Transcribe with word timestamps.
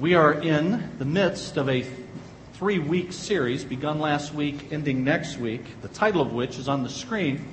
We 0.00 0.14
are 0.14 0.32
in 0.32 0.98
the 0.98 1.04
midst 1.04 1.56
of 1.56 1.68
a 1.68 1.86
three 2.54 2.80
week 2.80 3.12
series 3.12 3.62
begun 3.62 4.00
last 4.00 4.34
week, 4.34 4.72
ending 4.72 5.04
next 5.04 5.38
week, 5.38 5.80
the 5.82 5.88
title 5.88 6.20
of 6.20 6.32
which 6.32 6.58
is 6.58 6.66
on 6.66 6.82
the 6.82 6.88
screen 6.88 7.46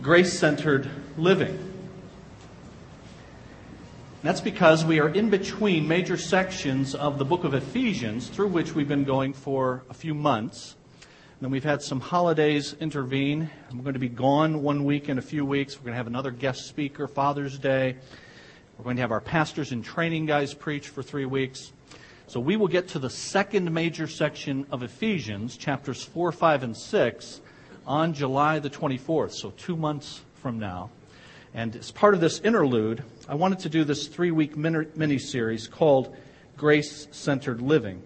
Grace 0.00 0.32
Centered 0.32 0.88
Living. 1.18 1.58
That's 4.22 4.40
because 4.40 4.82
we 4.82 5.00
are 5.00 5.10
in 5.10 5.28
between 5.28 5.86
major 5.86 6.16
sections 6.16 6.94
of 6.94 7.18
the 7.18 7.26
book 7.26 7.44
of 7.44 7.52
Ephesians, 7.52 8.28
through 8.28 8.48
which 8.48 8.74
we've 8.74 8.88
been 8.88 9.04
going 9.04 9.34
for 9.34 9.82
a 9.90 9.94
few 9.94 10.14
months. 10.14 10.76
And 11.02 11.42
then 11.42 11.50
we've 11.50 11.62
had 11.62 11.82
some 11.82 12.00
holidays 12.00 12.74
intervene. 12.80 13.50
I'm 13.70 13.82
going 13.82 13.92
to 13.92 13.98
be 13.98 14.08
gone 14.08 14.62
one 14.62 14.86
week 14.86 15.10
in 15.10 15.18
a 15.18 15.22
few 15.22 15.44
weeks. 15.44 15.76
We're 15.76 15.84
going 15.84 15.92
to 15.92 15.98
have 15.98 16.06
another 16.06 16.30
guest 16.30 16.68
speaker, 16.68 17.06
Father's 17.06 17.58
Day. 17.58 17.96
We're 18.80 18.84
going 18.84 18.96
to 18.96 19.02
have 19.02 19.12
our 19.12 19.20
pastors 19.20 19.72
and 19.72 19.84
training 19.84 20.24
guys 20.24 20.54
preach 20.54 20.88
for 20.88 21.02
three 21.02 21.26
weeks. 21.26 21.70
So 22.28 22.40
we 22.40 22.56
will 22.56 22.66
get 22.66 22.88
to 22.88 22.98
the 22.98 23.10
second 23.10 23.70
major 23.70 24.06
section 24.06 24.64
of 24.70 24.82
Ephesians, 24.82 25.58
chapters 25.58 26.02
4, 26.02 26.32
5, 26.32 26.62
and 26.62 26.74
6, 26.74 27.40
on 27.86 28.14
July 28.14 28.58
the 28.58 28.70
24th, 28.70 29.32
so 29.32 29.50
two 29.58 29.76
months 29.76 30.22
from 30.36 30.58
now. 30.58 30.88
And 31.52 31.76
as 31.76 31.90
part 31.90 32.14
of 32.14 32.22
this 32.22 32.40
interlude, 32.40 33.04
I 33.28 33.34
wanted 33.34 33.58
to 33.58 33.68
do 33.68 33.84
this 33.84 34.06
three 34.06 34.30
week 34.30 34.56
mini 34.56 35.18
series 35.18 35.68
called 35.68 36.16
Grace 36.56 37.06
Centered 37.10 37.60
Living. 37.60 38.02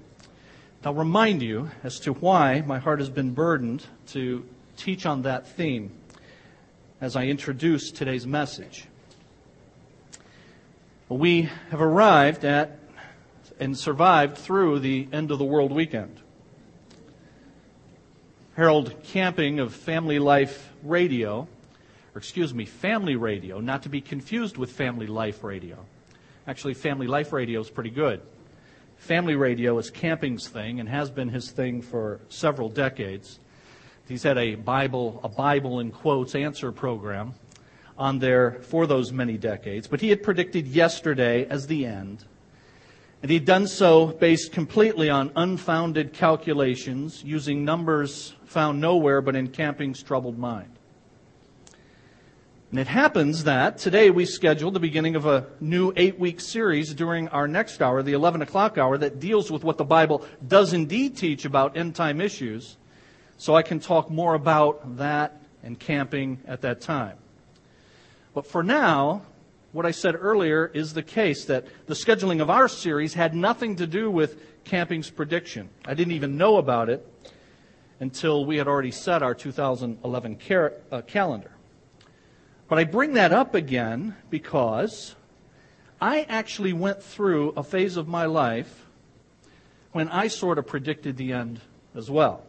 I'll 0.84 0.92
remind 0.92 1.41
you 1.41 1.70
as 1.84 2.00
to 2.00 2.14
why 2.14 2.62
my 2.62 2.80
heart 2.80 2.98
has 2.98 3.10
been 3.10 3.30
burdened 3.30 3.84
to 4.08 4.44
teach 4.77 5.06
on 5.06 5.22
that 5.22 5.46
theme 5.46 5.92
as 7.00 7.14
I 7.14 7.27
introduce 7.27 7.92
today's 7.92 8.27
message. 8.27 8.88
We 11.08 11.50
have 11.70 11.82
arrived 11.82 12.46
at 12.46 12.78
and 13.60 13.76
survived 13.76 14.38
through 14.38 14.80
the 14.80 15.06
end 15.12 15.30
of 15.30 15.38
the 15.38 15.44
world 15.44 15.70
weekend. 15.70 16.18
Harold 18.56 18.94
Camping 19.05 19.60
of 19.60 19.75
Family 19.75 20.19
Life 20.19 20.72
Radio, 20.82 21.47
or 22.14 22.19
excuse 22.19 22.55
me, 22.55 22.64
Family 22.64 23.16
Radio, 23.16 23.60
not 23.60 23.82
to 23.82 23.91
be 23.91 24.00
confused 24.00 24.56
with 24.56 24.72
Family 24.72 25.06
Life 25.06 25.44
Radio. 25.44 25.84
Actually, 26.47 26.72
Family 26.72 27.06
Life 27.06 27.34
Radio 27.34 27.60
is 27.60 27.69
pretty 27.69 27.91
good. 27.91 28.22
Family 28.97 29.34
Radio 29.34 29.77
is 29.78 29.91
Camping's 29.91 30.48
thing 30.48 30.80
and 30.80 30.88
has 30.88 31.10
been 31.10 31.28
his 31.28 31.50
thing 31.50 31.82
for 31.82 32.20
several 32.30 32.70
decades. 32.70 33.41
He's 34.08 34.22
had 34.22 34.38
a 34.38 34.55
Bible, 34.55 35.20
a 35.22 35.28
Bible 35.28 35.80
in 35.80 35.91
quotes 35.91 36.34
answer 36.34 36.72
program 36.72 37.34
on 37.97 38.19
there 38.19 38.59
for 38.62 38.87
those 38.87 39.12
many 39.12 39.37
decades, 39.37 39.87
but 39.87 40.00
he 40.00 40.11
had 40.11 40.23
predicted 40.23 40.67
yesterday 40.67 41.47
as 41.47 41.67
the 41.67 41.87
end. 41.87 42.25
And 43.23 43.31
he'd 43.31 43.47
done 43.47 43.67
so 43.67 44.09
based 44.09 44.53
completely 44.53 45.09
on 45.09 45.33
unfounded 45.34 46.12
calculations, 46.12 47.22
using 47.25 47.65
numbers 47.65 48.34
found 48.45 48.81
nowhere 48.81 49.22
but 49.22 49.37
in 49.37 49.48
Camping's 49.48 50.03
troubled 50.03 50.39
mind. 50.39 50.70
And 52.70 52.81
it 52.81 52.89
happens 52.89 53.45
that 53.45 53.78
today 53.78 54.11
we 54.11 54.27
scheduled 54.27 54.75
the 54.75 54.81
beginning 54.81 55.15
of 55.15 55.27
a 55.27 55.47
new 55.61 55.92
eight 55.97 56.19
week 56.19 56.41
series 56.41 56.92
during 56.92 57.28
our 57.28 57.47
next 57.47 57.81
hour, 57.81 58.03
the 58.03 58.15
11 58.15 58.42
o'clock 58.42 58.77
hour, 58.77 58.98
that 58.98 59.20
deals 59.20 59.50
with 59.50 59.62
what 59.62 59.78
the 59.78 59.84
Bible 59.84 60.27
does 60.47 60.72
indeed 60.72 61.17
teach 61.17 61.45
about 61.45 61.77
end 61.77 61.95
time 61.95 62.20
issues. 62.20 62.77
So 63.39 63.55
I 63.55 63.62
can 63.62 63.78
talk 63.78 64.11
more 64.11 64.34
about 64.34 64.97
that 64.97 65.41
and 65.62 65.78
camping 65.78 66.41
at 66.47 66.62
that 66.62 66.81
time. 66.81 67.17
But 68.34 68.46
for 68.46 68.62
now, 68.62 69.22
what 69.72 69.86
I 69.86 69.92
said 69.92 70.16
earlier 70.16 70.70
is 70.74 70.92
the 70.92 71.02
case 71.02 71.44
that 71.46 71.66
the 71.86 71.94
scheduling 71.94 72.42
of 72.42 72.50
our 72.50 72.68
series 72.68 73.14
had 73.14 73.34
nothing 73.34 73.76
to 73.76 73.86
do 73.86 74.10
with 74.10 74.64
camping's 74.64 75.08
prediction. 75.08 75.70
I 75.86 75.94
didn't 75.94 76.12
even 76.12 76.36
know 76.36 76.56
about 76.56 76.88
it 76.88 77.06
until 78.00 78.44
we 78.44 78.56
had 78.56 78.66
already 78.66 78.91
set 78.91 79.22
our 79.22 79.34
2011 79.34 80.38
car- 80.46 80.72
uh, 80.91 81.03
calendar. 81.03 81.50
But 82.69 82.78
I 82.78 82.84
bring 82.84 83.14
that 83.14 83.32
up 83.32 83.54
again 83.54 84.16
because 84.31 85.14
I 86.00 86.22
actually 86.22 86.72
went 86.72 87.03
through 87.03 87.50
a 87.56 87.62
phase 87.62 87.97
of 87.97 88.09
my 88.09 88.26
life 88.26 88.86
when 89.92 90.09
I 90.09 90.26
sort 90.26 90.59
of 90.59 90.66
predicted 90.66 91.16
the 91.16 91.32
end 91.32 91.60
as 91.94 92.10
well. 92.10 92.42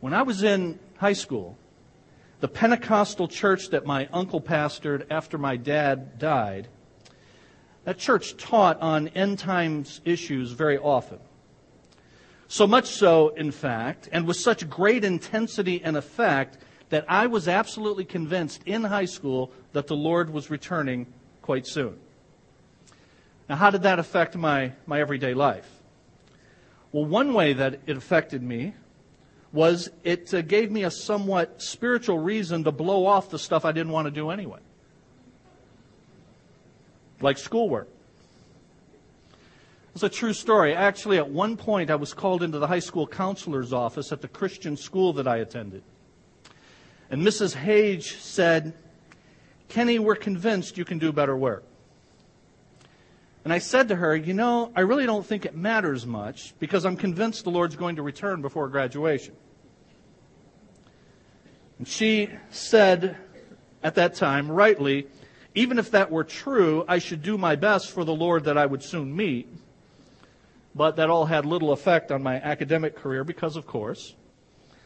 When 0.00 0.12
I 0.12 0.22
was 0.22 0.42
in 0.42 0.80
high 0.96 1.12
school, 1.12 1.56
the 2.42 2.48
Pentecostal 2.48 3.28
church 3.28 3.68
that 3.68 3.86
my 3.86 4.08
uncle 4.12 4.40
pastored 4.40 5.06
after 5.10 5.38
my 5.38 5.56
dad 5.56 6.18
died, 6.18 6.66
that 7.84 7.98
church 7.98 8.36
taught 8.36 8.80
on 8.80 9.06
end 9.08 9.38
times 9.38 10.00
issues 10.04 10.50
very 10.50 10.76
often. 10.76 11.20
So 12.48 12.66
much 12.66 12.86
so, 12.86 13.28
in 13.28 13.52
fact, 13.52 14.08
and 14.10 14.26
with 14.26 14.38
such 14.38 14.68
great 14.68 15.04
intensity 15.04 15.84
and 15.84 15.96
effect, 15.96 16.58
that 16.88 17.04
I 17.08 17.28
was 17.28 17.46
absolutely 17.46 18.04
convinced 18.04 18.62
in 18.66 18.82
high 18.82 19.04
school 19.04 19.52
that 19.72 19.86
the 19.86 19.96
Lord 19.96 20.28
was 20.28 20.50
returning 20.50 21.06
quite 21.42 21.64
soon. 21.64 21.96
Now, 23.48 23.54
how 23.54 23.70
did 23.70 23.82
that 23.82 24.00
affect 24.00 24.34
my, 24.36 24.72
my 24.84 25.00
everyday 25.00 25.34
life? 25.34 25.70
Well, 26.90 27.04
one 27.04 27.34
way 27.34 27.52
that 27.52 27.82
it 27.86 27.96
affected 27.96 28.42
me 28.42 28.74
was 29.52 29.90
it 30.02 30.32
uh, 30.32 30.40
gave 30.40 30.70
me 30.70 30.84
a 30.84 30.90
somewhat 30.90 31.60
spiritual 31.62 32.18
reason 32.18 32.64
to 32.64 32.72
blow 32.72 33.06
off 33.06 33.30
the 33.30 33.38
stuff 33.38 33.64
I 33.64 33.72
didn't 33.72 33.92
want 33.92 34.06
to 34.06 34.10
do 34.10 34.30
anyway. 34.30 34.60
Like 37.20 37.38
schoolwork. 37.38 37.88
It's 39.94 40.02
a 40.02 40.08
true 40.08 40.32
story. 40.32 40.74
Actually, 40.74 41.18
at 41.18 41.28
one 41.28 41.58
point, 41.58 41.90
I 41.90 41.96
was 41.96 42.14
called 42.14 42.42
into 42.42 42.58
the 42.58 42.66
high 42.66 42.78
school 42.78 43.06
counselor's 43.06 43.74
office 43.74 44.10
at 44.10 44.22
the 44.22 44.28
Christian 44.28 44.76
school 44.76 45.12
that 45.14 45.28
I 45.28 45.36
attended. 45.36 45.82
And 47.10 47.22
Mrs. 47.22 47.54
Hage 47.54 48.16
said, 48.16 48.72
Kenny, 49.68 49.98
we're 49.98 50.16
convinced 50.16 50.78
you 50.78 50.86
can 50.86 50.98
do 50.98 51.12
better 51.12 51.36
work. 51.36 51.64
And 53.44 53.52
I 53.52 53.58
said 53.58 53.88
to 53.88 53.96
her, 53.96 54.16
You 54.16 54.32
know, 54.32 54.72
I 54.74 54.80
really 54.80 55.04
don't 55.04 55.26
think 55.26 55.44
it 55.44 55.54
matters 55.54 56.06
much 56.06 56.54
because 56.58 56.86
I'm 56.86 56.96
convinced 56.96 57.44
the 57.44 57.50
Lord's 57.50 57.76
going 57.76 57.96
to 57.96 58.02
return 58.02 58.40
before 58.40 58.68
graduation. 58.68 59.34
She 61.84 62.30
said 62.50 63.16
at 63.82 63.94
that 63.96 64.14
time, 64.14 64.50
rightly, 64.50 65.06
even 65.54 65.78
if 65.78 65.90
that 65.90 66.10
were 66.10 66.24
true, 66.24 66.84
I 66.88 66.98
should 66.98 67.22
do 67.22 67.36
my 67.36 67.56
best 67.56 67.90
for 67.90 68.04
the 68.04 68.14
Lord 68.14 68.44
that 68.44 68.56
I 68.56 68.66
would 68.66 68.82
soon 68.82 69.14
meet. 69.14 69.48
But 70.74 70.96
that 70.96 71.10
all 71.10 71.26
had 71.26 71.44
little 71.44 71.72
effect 71.72 72.10
on 72.10 72.22
my 72.22 72.36
academic 72.36 72.96
career 72.96 73.24
because, 73.24 73.56
of 73.56 73.66
course, 73.66 74.14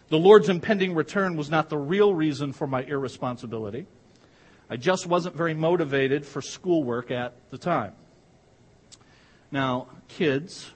the 0.09 0.19
Lord's 0.19 0.49
impending 0.49 0.95
return 0.95 1.37
was 1.37 1.51
not 1.51 1.69
the 1.69 1.79
real 1.79 2.15
reason 2.15 2.53
for 2.53 2.67
my 2.67 2.83
irresponsibility. 2.83 3.87
I 4.69 4.77
just 4.77 5.07
wasn't 5.07 5.37
very 5.37 5.55
motivated 5.55 6.27
for 6.27 6.43
schoolwork 6.43 7.13
at 7.13 7.35
the 7.51 7.59
time. 7.59 7.93
Now, 9.53 9.89
kids, 10.09 10.73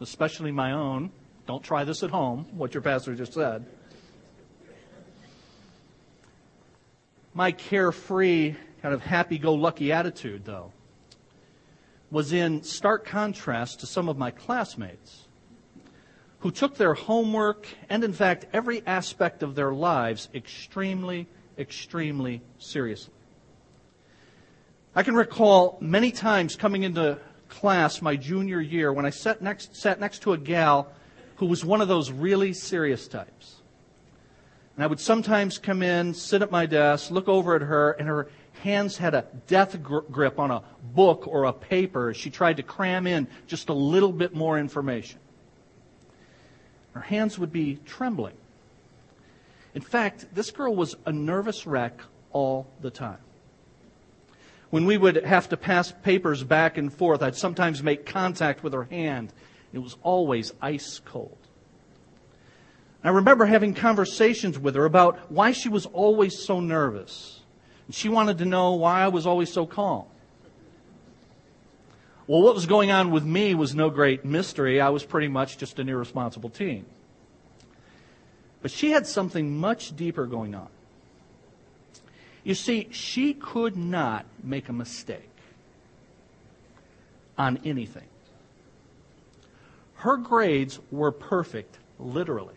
especially 0.00 0.52
my 0.52 0.72
own, 0.72 1.10
don't 1.46 1.62
try 1.62 1.84
this 1.84 2.02
at 2.02 2.10
home, 2.10 2.46
what 2.52 2.72
your 2.72 2.82
pastor 2.82 3.14
just 3.14 3.34
said. 3.34 3.66
My 7.36 7.52
carefree, 7.52 8.54
kind 8.80 8.94
of 8.94 9.02
happy 9.02 9.36
go 9.36 9.52
lucky 9.52 9.92
attitude, 9.92 10.46
though, 10.46 10.72
was 12.10 12.32
in 12.32 12.62
stark 12.62 13.04
contrast 13.04 13.80
to 13.80 13.86
some 13.86 14.08
of 14.08 14.16
my 14.16 14.30
classmates 14.30 15.26
who 16.38 16.50
took 16.50 16.78
their 16.78 16.94
homework 16.94 17.68
and, 17.90 18.02
in 18.04 18.14
fact, 18.14 18.46
every 18.54 18.82
aspect 18.86 19.42
of 19.42 19.54
their 19.54 19.74
lives 19.74 20.30
extremely, 20.34 21.26
extremely 21.58 22.40
seriously. 22.56 23.12
I 24.94 25.02
can 25.02 25.14
recall 25.14 25.76
many 25.78 26.12
times 26.12 26.56
coming 26.56 26.84
into 26.84 27.18
class 27.50 28.00
my 28.00 28.16
junior 28.16 28.62
year 28.62 28.94
when 28.94 29.04
I 29.04 29.10
sat 29.10 29.42
next, 29.42 29.76
sat 29.76 30.00
next 30.00 30.22
to 30.22 30.32
a 30.32 30.38
gal 30.38 30.90
who 31.34 31.44
was 31.44 31.62
one 31.66 31.82
of 31.82 31.88
those 31.88 32.10
really 32.10 32.54
serious 32.54 33.06
types. 33.06 33.55
And 34.76 34.84
I 34.84 34.86
would 34.86 35.00
sometimes 35.00 35.56
come 35.56 35.82
in, 35.82 36.12
sit 36.12 36.42
at 36.42 36.50
my 36.50 36.66
desk, 36.66 37.10
look 37.10 37.28
over 37.28 37.56
at 37.56 37.62
her, 37.62 37.92
and 37.92 38.06
her 38.06 38.28
hands 38.62 38.98
had 38.98 39.14
a 39.14 39.24
death 39.46 39.82
grip 39.82 40.38
on 40.38 40.50
a 40.50 40.62
book 40.94 41.26
or 41.26 41.44
a 41.44 41.52
paper 41.52 42.10
as 42.10 42.16
she 42.16 42.28
tried 42.28 42.58
to 42.58 42.62
cram 42.62 43.06
in 43.06 43.26
just 43.46 43.70
a 43.70 43.72
little 43.72 44.12
bit 44.12 44.34
more 44.34 44.58
information. 44.58 45.18
Her 46.92 47.00
hands 47.00 47.38
would 47.38 47.52
be 47.52 47.78
trembling. 47.86 48.36
In 49.74 49.82
fact, 49.82 50.26
this 50.34 50.50
girl 50.50 50.74
was 50.74 50.94
a 51.06 51.12
nervous 51.12 51.66
wreck 51.66 52.00
all 52.32 52.66
the 52.80 52.90
time. 52.90 53.18
When 54.70 54.84
we 54.84 54.98
would 54.98 55.24
have 55.24 55.48
to 55.50 55.56
pass 55.56 55.92
papers 56.02 56.42
back 56.42 56.76
and 56.76 56.92
forth, 56.92 57.22
I'd 57.22 57.36
sometimes 57.36 57.82
make 57.82 58.04
contact 58.04 58.62
with 58.62 58.72
her 58.72 58.84
hand. 58.84 59.32
It 59.72 59.78
was 59.78 59.96
always 60.02 60.52
ice 60.60 61.00
cold. 61.04 61.45
I 63.04 63.10
remember 63.10 63.46
having 63.46 63.74
conversations 63.74 64.58
with 64.58 64.74
her 64.74 64.84
about 64.84 65.30
why 65.30 65.52
she 65.52 65.68
was 65.68 65.86
always 65.86 66.38
so 66.38 66.60
nervous. 66.60 67.40
And 67.86 67.94
she 67.94 68.08
wanted 68.08 68.38
to 68.38 68.44
know 68.44 68.74
why 68.74 69.02
I 69.02 69.08
was 69.08 69.26
always 69.26 69.52
so 69.52 69.66
calm. 69.66 70.06
Well, 72.26 72.42
what 72.42 72.54
was 72.54 72.66
going 72.66 72.90
on 72.90 73.12
with 73.12 73.24
me 73.24 73.54
was 73.54 73.74
no 73.74 73.88
great 73.90 74.24
mystery. 74.24 74.80
I 74.80 74.88
was 74.88 75.04
pretty 75.04 75.28
much 75.28 75.58
just 75.58 75.78
an 75.78 75.88
irresponsible 75.88 76.50
teen. 76.50 76.84
But 78.62 78.72
she 78.72 78.90
had 78.90 79.06
something 79.06 79.56
much 79.58 79.94
deeper 79.94 80.26
going 80.26 80.54
on. 80.54 80.68
You 82.42 82.54
see, 82.54 82.88
she 82.90 83.34
could 83.34 83.76
not 83.76 84.26
make 84.42 84.68
a 84.68 84.72
mistake 84.72 85.30
on 87.38 87.60
anything. 87.64 88.06
Her 89.94 90.16
grades 90.16 90.80
were 90.90 91.12
perfect, 91.12 91.78
literally. 91.98 92.54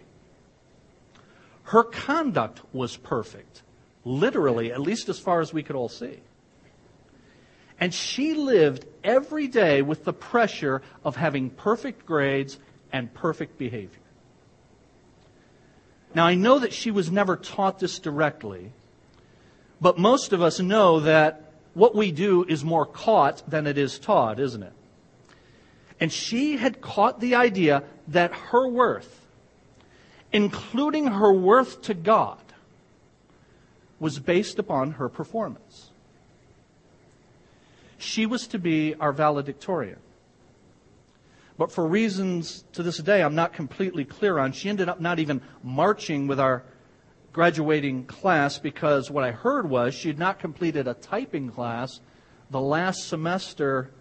Her 1.70 1.84
conduct 1.84 2.62
was 2.74 2.98
perfect, 2.98 3.62
literally, 4.04 4.72
at 4.72 4.82
least 4.82 5.08
as 5.08 5.20
far 5.20 5.40
as 5.40 5.54
we 5.54 5.62
could 5.62 5.76
all 5.76 5.88
see. 5.88 6.20
And 7.80 7.94
she 7.94 8.34
lived 8.34 8.88
every 9.04 9.48
day 9.48 9.84
with 9.84 10.04
the 10.04 10.12
pressure 10.12 10.82
of 11.06 11.16
having 11.16 11.52
perfect 11.52 12.08
grades 12.08 12.58
and 12.92 13.14
perfect 13.14 13.60
behavior. 13.60 14.02
Now, 16.16 16.26
I 16.26 16.34
know 16.34 16.58
that 16.58 16.74
she 16.74 16.90
was 16.90 17.12
never 17.12 17.36
taught 17.36 17.78
this 17.78 18.00
directly, 18.00 18.72
but 19.80 20.00
most 20.00 20.34
of 20.34 20.42
us 20.42 20.60
know 20.60 21.02
that 21.02 21.54
what 21.76 21.94
we 21.94 22.12
do 22.12 22.46
is 22.46 22.66
more 22.66 22.88
caught 22.88 23.44
than 23.48 23.68
it 23.68 23.78
is 23.78 24.00
taught, 24.00 24.40
isn't 24.40 24.64
it? 24.64 24.74
And 26.00 26.12
she 26.12 26.58
had 26.58 26.82
caught 26.82 27.20
the 27.20 27.36
idea 27.36 27.84
that 28.08 28.34
her 28.34 28.68
worth, 28.68 29.19
including 30.32 31.08
her 31.08 31.34
worth 31.34 31.82
to 31.84 31.94
God, 31.94 32.40
was 34.00 34.20
based 34.20 34.60
upon 34.60 34.92
her 34.92 35.10
performance. 35.10 35.90
She 37.98 38.26
was 38.26 38.48
to 38.48 38.60
be 38.60 38.96
our 38.96 39.12
valedictorian. 39.12 40.00
But 41.58 41.72
for 41.74 41.86
reasons 41.86 42.64
to 42.74 42.84
this 42.84 42.98
day 43.00 43.22
I'm 43.22 43.36
not 43.36 43.52
completely 43.52 44.06
clear 44.06 44.40
on, 44.40 44.54
she 44.54 44.70
ended 44.70 44.88
up 44.88 45.02
not 45.02 45.20
even 45.20 45.42
marching 45.62 46.28
with 46.28 46.40
our 46.40 46.64
graduating 47.34 48.06
class 48.06 48.58
because 48.58 49.12
what 49.12 49.26
I 49.26 49.32
heard 49.32 49.70
was 49.70 49.94
she 49.94 50.08
had 50.08 50.18
not 50.18 50.40
completed 50.40 50.88
a 50.88 50.94
typing 50.94 51.50
class 51.50 52.00
the 52.50 52.62
last 52.62 53.08
semester 53.08 53.92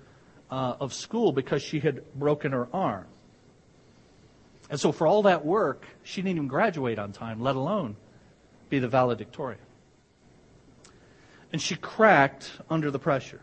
uh, 0.51 0.77
of 0.81 0.95
school 0.95 1.33
because 1.33 1.63
she 1.63 1.81
had 1.81 2.03
broken 2.15 2.53
her 2.53 2.69
arm. 2.73 3.07
And 4.71 4.79
so, 4.79 4.93
for 4.93 5.07
all 5.07 5.23
that 5.23 5.45
work, 5.45 5.87
she 6.03 6.21
didn't 6.21 6.37
even 6.37 6.49
graduate 6.49 6.99
on 6.99 7.13
time, 7.13 7.41
let 7.41 7.57
alone 7.57 7.97
be 8.69 8.79
the 8.79 8.89
valedictorian. 8.89 9.61
And 11.53 11.63
she 11.63 11.75
cracked 11.77 12.53
under 12.69 12.91
the 12.91 12.99
pressure. 12.99 13.41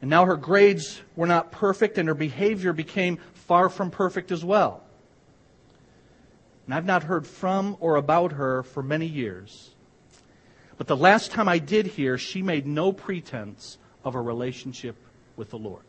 And 0.00 0.10
now 0.10 0.26
her 0.26 0.36
grades 0.36 1.00
were 1.14 1.26
not 1.26 1.52
perfect, 1.52 1.96
and 1.96 2.08
her 2.08 2.14
behavior 2.14 2.72
became 2.72 3.18
far 3.32 3.68
from 3.68 3.90
perfect 3.90 4.32
as 4.32 4.44
well. 4.44 4.82
And 6.66 6.74
I've 6.74 6.84
not 6.84 7.04
heard 7.04 7.26
from 7.26 7.76
or 7.78 7.96
about 7.96 8.32
her 8.32 8.62
for 8.62 8.82
many 8.82 9.06
years. 9.06 9.70
But 10.76 10.88
the 10.88 10.96
last 10.96 11.30
time 11.30 11.48
I 11.48 11.58
did 11.58 11.86
hear, 11.86 12.18
she 12.18 12.42
made 12.42 12.66
no 12.66 12.92
pretense 12.92 13.78
of 14.04 14.14
a 14.14 14.20
relationship 14.20 14.96
with 15.36 15.50
the 15.50 15.58
Lord. 15.58 15.83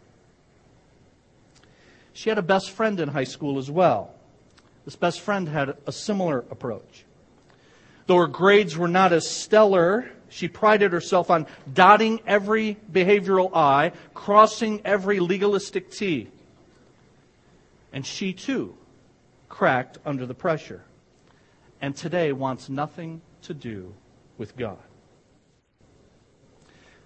She 2.16 2.30
had 2.30 2.38
a 2.38 2.42
best 2.42 2.72
friend 2.72 2.98
in 3.02 3.10
high 3.10 3.26
school 3.26 3.60
as 3.60 3.70
well. 3.70 4.16
This 4.86 4.96
best 4.96 5.20
friend 5.20 5.50
had 5.50 5.76
a 5.86 5.92
similar 5.92 6.46
approach. 6.50 7.04
Though 8.08 8.20
her 8.20 8.28
grades 8.28 8.78
were 8.78 8.88
not 8.88 9.12
as 9.12 9.30
stellar, 9.30 10.10
she 10.30 10.48
prided 10.48 10.94
herself 10.94 11.30
on 11.30 11.46
dotting 11.72 12.22
every 12.26 12.78
behavioral 12.90 13.52
I, 13.54 13.92
crossing 14.14 14.82
every 14.86 15.20
legalistic 15.20 15.92
T. 15.92 16.30
And 17.92 18.06
she 18.06 18.32
too 18.32 18.78
cracked 19.50 19.98
under 20.06 20.26
the 20.26 20.34
pressure 20.34 20.86
and 21.82 21.98
today 21.98 22.32
wants 22.32 22.70
nothing 22.70 23.22
to 23.42 23.54
do 23.54 23.94
with 24.38 24.56
God. 24.56 24.78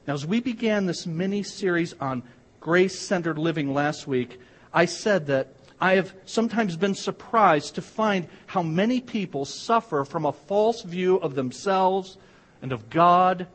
Now, 0.05 0.13
as 0.13 0.23
we 0.23 0.39
began 0.39 0.85
this 0.85 1.07
mini 1.07 1.41
series 1.41 1.95
on 1.99 2.21
grace 2.59 2.99
centered 2.99 3.39
living 3.39 3.73
last 3.73 4.05
week, 4.05 4.39
I 4.73 4.85
said 4.85 5.27
that 5.27 5.53
I 5.81 5.95
have 5.95 6.13
sometimes 6.25 6.75
been 6.75 6.95
surprised 6.95 7.75
to 7.75 7.81
find 7.81 8.27
how 8.47 8.61
many 8.61 8.99
people 8.99 9.45
suffer 9.45 10.03
from 10.03 10.25
a 10.25 10.33
false 10.33 10.81
view 10.81 11.17
of 11.17 11.35
themselves 11.35 12.17
and 12.61 12.71
of 12.71 12.89
God 12.89 13.47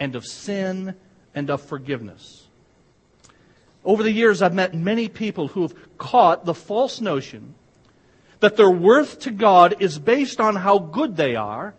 and 0.00 0.16
of 0.16 0.26
sin 0.26 0.96
and 1.34 1.50
of 1.50 1.62
forgiveness. 1.62 2.46
Over 3.84 4.02
the 4.02 4.12
years, 4.12 4.42
I've 4.42 4.54
met 4.54 4.74
many 4.74 5.08
people 5.08 5.48
who 5.48 5.62
have 5.62 5.98
caught 5.98 6.44
the 6.44 6.54
false 6.54 7.00
notion 7.00 7.54
that 8.40 8.56
their 8.56 8.70
worth 8.70 9.20
to 9.20 9.30
God 9.30 9.76
is 9.80 9.98
based 9.98 10.40
on 10.40 10.56
how 10.56 10.78
good 10.78 11.16
they 11.16 11.36
are, 11.36 11.74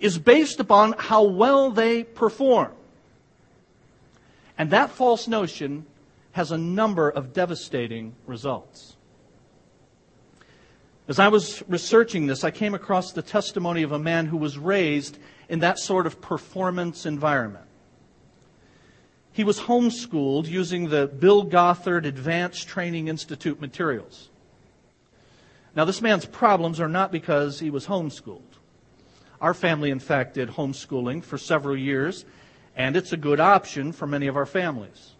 is 0.00 0.18
based 0.18 0.60
upon 0.60 0.94
how 0.98 1.24
well 1.24 1.70
they 1.70 2.04
perform. 2.04 2.72
And 4.58 4.70
that 4.70 4.90
false 4.90 5.26
notion 5.26 5.86
has 6.32 6.52
a 6.52 6.58
number 6.58 7.08
of 7.08 7.32
devastating 7.32 8.14
results. 8.26 8.96
As 11.08 11.18
I 11.18 11.28
was 11.28 11.62
researching 11.68 12.26
this, 12.26 12.44
I 12.44 12.50
came 12.50 12.74
across 12.74 13.12
the 13.12 13.22
testimony 13.22 13.82
of 13.82 13.90
a 13.90 13.98
man 13.98 14.26
who 14.26 14.36
was 14.36 14.56
raised 14.56 15.18
in 15.48 15.58
that 15.60 15.78
sort 15.78 16.06
of 16.06 16.20
performance 16.20 17.04
environment. 17.04 17.66
He 19.32 19.42
was 19.42 19.60
homeschooled 19.60 20.46
using 20.46 20.88
the 20.88 21.06
Bill 21.06 21.42
Gothard 21.42 22.06
Advanced 22.06 22.68
Training 22.68 23.08
Institute 23.08 23.60
materials. 23.60 24.28
Now, 25.74 25.84
this 25.84 26.02
man's 26.02 26.26
problems 26.26 26.80
are 26.80 26.88
not 26.88 27.12
because 27.12 27.60
he 27.60 27.70
was 27.70 27.86
homeschooled. 27.86 28.42
Our 29.40 29.54
family, 29.54 29.90
in 29.90 30.00
fact, 30.00 30.34
did 30.34 30.50
homeschooling 30.50 31.24
for 31.24 31.38
several 31.38 31.76
years 31.76 32.24
and 32.76 32.96
it's 32.96 33.12
a 33.12 33.16
good 33.16 33.40
option 33.40 33.92
for 33.92 34.06
many 34.06 34.26
of 34.26 34.36
our 34.36 34.46
families. 34.46 35.12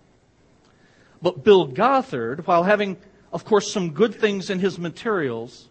But 1.22 1.44
Bill 1.44 1.66
Gothard, 1.66 2.46
while 2.46 2.62
having, 2.62 2.96
of 3.32 3.44
course, 3.44 3.72
some 3.72 3.90
good 3.90 4.14
things 4.14 4.48
in 4.50 4.58
his 4.58 4.78
materials, 4.78 5.68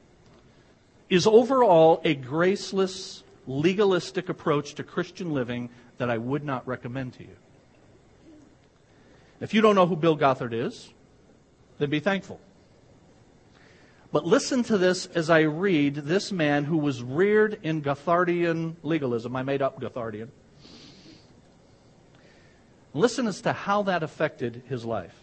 is 1.09 1.25
overall 1.25 2.01
a 2.03 2.13
graceless, 2.13 3.23
legalistic 3.47 4.29
approach 4.29 4.75
to 4.75 4.83
Christian 4.83 5.33
living 5.33 5.69
that 5.97 6.09
I 6.09 6.17
would 6.17 6.43
not 6.43 6.67
recommend 6.67 7.13
to 7.13 7.23
you. 7.23 7.35
If 9.39 9.53
you 9.53 9.61
don't 9.61 9.75
know 9.75 9.87
who 9.87 9.95
Bill 9.95 10.15
Gothard 10.15 10.53
is, 10.53 10.93
then 11.79 11.89
be 11.89 11.99
thankful. 11.99 12.39
But 14.11 14.25
listen 14.25 14.63
to 14.63 14.77
this 14.77 15.06
as 15.07 15.29
I 15.29 15.41
read 15.41 15.95
this 15.95 16.31
man 16.31 16.65
who 16.65 16.77
was 16.77 17.01
reared 17.01 17.59
in 17.63 17.81
Gothardian 17.81 18.75
legalism. 18.83 19.35
I 19.35 19.44
made 19.44 19.61
up 19.61 19.79
Gothardian. 19.79 20.29
Listen 22.94 23.27
as 23.27 23.41
to 23.41 23.53
how 23.53 23.83
that 23.83 24.01
affected 24.01 24.63
his 24.68 24.83
life. 24.83 25.15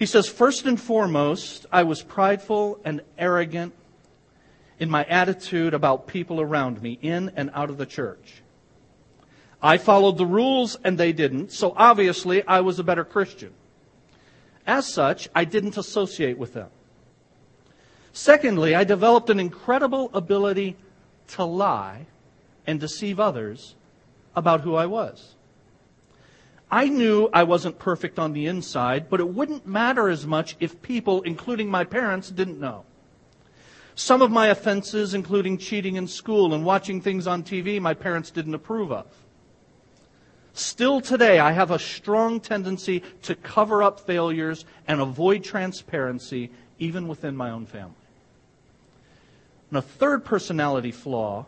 He 0.00 0.06
says, 0.06 0.26
First 0.26 0.64
and 0.64 0.80
foremost, 0.80 1.66
I 1.70 1.82
was 1.82 2.02
prideful 2.02 2.80
and 2.86 3.02
arrogant 3.18 3.74
in 4.78 4.88
my 4.88 5.04
attitude 5.04 5.74
about 5.74 6.06
people 6.06 6.40
around 6.40 6.80
me, 6.80 6.98
in 7.02 7.30
and 7.36 7.50
out 7.52 7.68
of 7.68 7.76
the 7.76 7.84
church. 7.84 8.40
I 9.62 9.76
followed 9.76 10.16
the 10.16 10.24
rules 10.24 10.78
and 10.82 10.96
they 10.96 11.12
didn't, 11.12 11.52
so 11.52 11.74
obviously 11.76 12.42
I 12.46 12.60
was 12.60 12.78
a 12.78 12.82
better 12.82 13.04
Christian. 13.04 13.52
As 14.66 14.86
such, 14.86 15.28
I 15.34 15.44
didn't 15.44 15.76
associate 15.76 16.38
with 16.38 16.54
them. 16.54 16.70
Secondly, 18.14 18.74
I 18.74 18.84
developed 18.84 19.28
an 19.28 19.38
incredible 19.38 20.10
ability 20.14 20.78
to 21.28 21.44
lie 21.44 22.06
and 22.66 22.80
deceive 22.80 23.20
others 23.20 23.74
about 24.34 24.62
who 24.62 24.76
I 24.76 24.86
was. 24.86 25.34
I 26.70 26.86
knew 26.86 27.28
I 27.32 27.42
wasn't 27.42 27.78
perfect 27.78 28.18
on 28.18 28.32
the 28.32 28.46
inside, 28.46 29.10
but 29.10 29.18
it 29.18 29.28
wouldn't 29.28 29.66
matter 29.66 30.08
as 30.08 30.26
much 30.26 30.56
if 30.60 30.80
people, 30.82 31.22
including 31.22 31.68
my 31.68 31.84
parents, 31.84 32.30
didn't 32.30 32.60
know. 32.60 32.84
Some 33.96 34.22
of 34.22 34.30
my 34.30 34.46
offenses, 34.46 35.12
including 35.12 35.58
cheating 35.58 35.96
in 35.96 36.06
school 36.06 36.54
and 36.54 36.64
watching 36.64 37.00
things 37.00 37.26
on 37.26 37.42
TV, 37.42 37.80
my 37.80 37.92
parents 37.92 38.30
didn't 38.30 38.54
approve 38.54 38.92
of. 38.92 39.06
Still 40.52 41.00
today, 41.00 41.38
I 41.38 41.52
have 41.52 41.70
a 41.70 41.78
strong 41.78 42.40
tendency 42.40 43.02
to 43.22 43.34
cover 43.34 43.82
up 43.82 44.00
failures 44.00 44.64
and 44.86 45.00
avoid 45.00 45.42
transparency, 45.42 46.50
even 46.78 47.08
within 47.08 47.36
my 47.36 47.50
own 47.50 47.66
family. 47.66 47.94
And 49.70 49.78
a 49.78 49.82
third 49.82 50.24
personality 50.24 50.92
flaw 50.92 51.46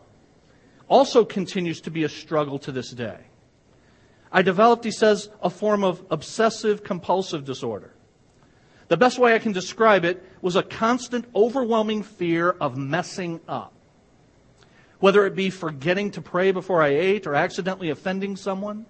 also 0.87 1.25
continues 1.25 1.81
to 1.81 1.91
be 1.91 2.03
a 2.03 2.09
struggle 2.09 2.59
to 2.59 2.71
this 2.71 2.91
day. 2.91 3.19
I 4.33 4.41
developed, 4.41 4.83
he 4.83 4.91
says, 4.91 5.29
a 5.43 5.49
form 5.49 5.83
of 5.83 6.03
obsessive 6.09 6.83
compulsive 6.83 7.45
disorder. 7.45 7.93
The 8.87 8.97
best 8.97 9.19
way 9.19 9.35
I 9.35 9.39
can 9.39 9.51
describe 9.51 10.03
it 10.03 10.25
was 10.41 10.55
a 10.55 10.63
constant, 10.63 11.25
overwhelming 11.35 12.01
fear 12.01 12.49
of 12.49 12.75
messing 12.75 13.39
up. 13.47 13.73
Whether 14.99 15.27
it 15.27 15.35
be 15.35 15.51
forgetting 15.51 16.11
to 16.11 16.21
pray 16.21 16.51
before 16.51 16.81
I 16.81 16.89
ate 16.89 17.27
or 17.27 17.35
accidentally 17.35 17.91
offending 17.91 18.35
someone. 18.35 18.87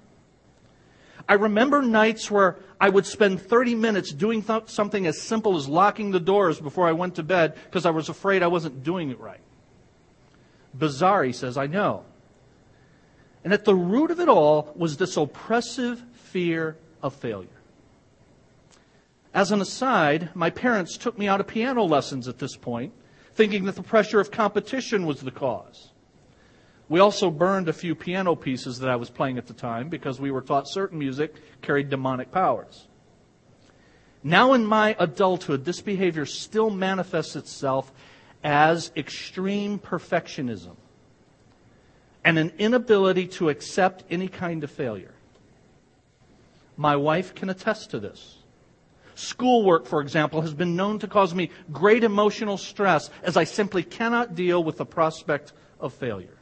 I 1.27 1.33
remember 1.33 1.81
nights 1.81 2.31
where 2.31 2.57
I 2.79 2.89
would 2.89 3.05
spend 3.05 3.41
30 3.41 3.75
minutes 3.75 4.11
doing 4.11 4.43
th- 4.43 4.67
something 4.67 5.07
as 5.07 5.21
simple 5.21 5.55
as 5.55 5.67
locking 5.67 6.11
the 6.11 6.19
doors 6.19 6.59
before 6.59 6.87
I 6.87 6.91
went 6.93 7.15
to 7.15 7.23
bed 7.23 7.55
because 7.65 7.85
I 7.85 7.91
was 7.91 8.09
afraid 8.09 8.43
I 8.43 8.47
wasn't 8.47 8.83
doing 8.83 9.09
it 9.09 9.19
right. 9.19 9.41
Bizarre, 10.73 11.23
he 11.23 11.33
says, 11.33 11.57
I 11.57 11.67
know. 11.67 12.05
And 13.43 13.51
at 13.53 13.65
the 13.65 13.75
root 13.75 14.11
of 14.11 14.19
it 14.19 14.29
all 14.29 14.71
was 14.75 14.97
this 14.97 15.17
oppressive 15.17 16.01
fear 16.13 16.77
of 17.01 17.13
failure. 17.13 17.49
As 19.33 19.51
an 19.51 19.61
aside, 19.61 20.29
my 20.35 20.49
parents 20.49 20.97
took 20.97 21.17
me 21.17 21.27
out 21.27 21.39
of 21.39 21.47
piano 21.47 21.83
lessons 21.83 22.27
at 22.27 22.37
this 22.37 22.55
point, 22.55 22.93
thinking 23.33 23.65
that 23.65 23.75
the 23.75 23.83
pressure 23.83 24.19
of 24.19 24.31
competition 24.31 25.05
was 25.05 25.21
the 25.21 25.31
cause. 25.31 25.89
We 26.87 26.99
also 26.99 27.31
burned 27.31 27.67
a 27.67 27.73
few 27.73 27.95
piano 27.95 28.35
pieces 28.35 28.79
that 28.79 28.89
I 28.89 28.95
was 28.95 29.09
playing 29.09 29.37
at 29.37 29.47
the 29.47 29.53
time 29.53 29.89
because 29.89 30.19
we 30.19 30.31
were 30.31 30.41
taught 30.41 30.67
certain 30.67 30.99
music 30.99 31.35
carried 31.61 31.89
demonic 31.89 32.31
powers. 32.31 32.87
Now, 34.23 34.53
in 34.53 34.65
my 34.65 34.95
adulthood, 34.99 35.65
this 35.65 35.81
behavior 35.81 36.25
still 36.25 36.69
manifests 36.69 37.35
itself 37.35 37.91
as 38.43 38.91
extreme 38.95 39.79
perfectionism 39.79 40.75
and 42.25 42.37
an 42.37 42.53
inability 42.57 43.27
to 43.27 43.49
accept 43.49 44.03
any 44.09 44.27
kind 44.27 44.63
of 44.63 44.71
failure. 44.71 45.13
My 46.77 46.95
wife 46.95 47.35
can 47.35 47.49
attest 47.49 47.91
to 47.91 47.99
this. 47.99 48.37
Schoolwork, 49.15 49.85
for 49.85 50.01
example, 50.01 50.41
has 50.41 50.53
been 50.53 50.75
known 50.75 50.99
to 50.99 51.07
cause 51.07 51.35
me 51.35 51.51
great 51.71 52.03
emotional 52.03 52.57
stress 52.57 53.09
as 53.21 53.37
I 53.37 53.43
simply 53.43 53.83
cannot 53.83 54.35
deal 54.35 54.63
with 54.63 54.77
the 54.77 54.85
prospect 54.85 55.53
of 55.79 55.93
failure. 55.93 56.37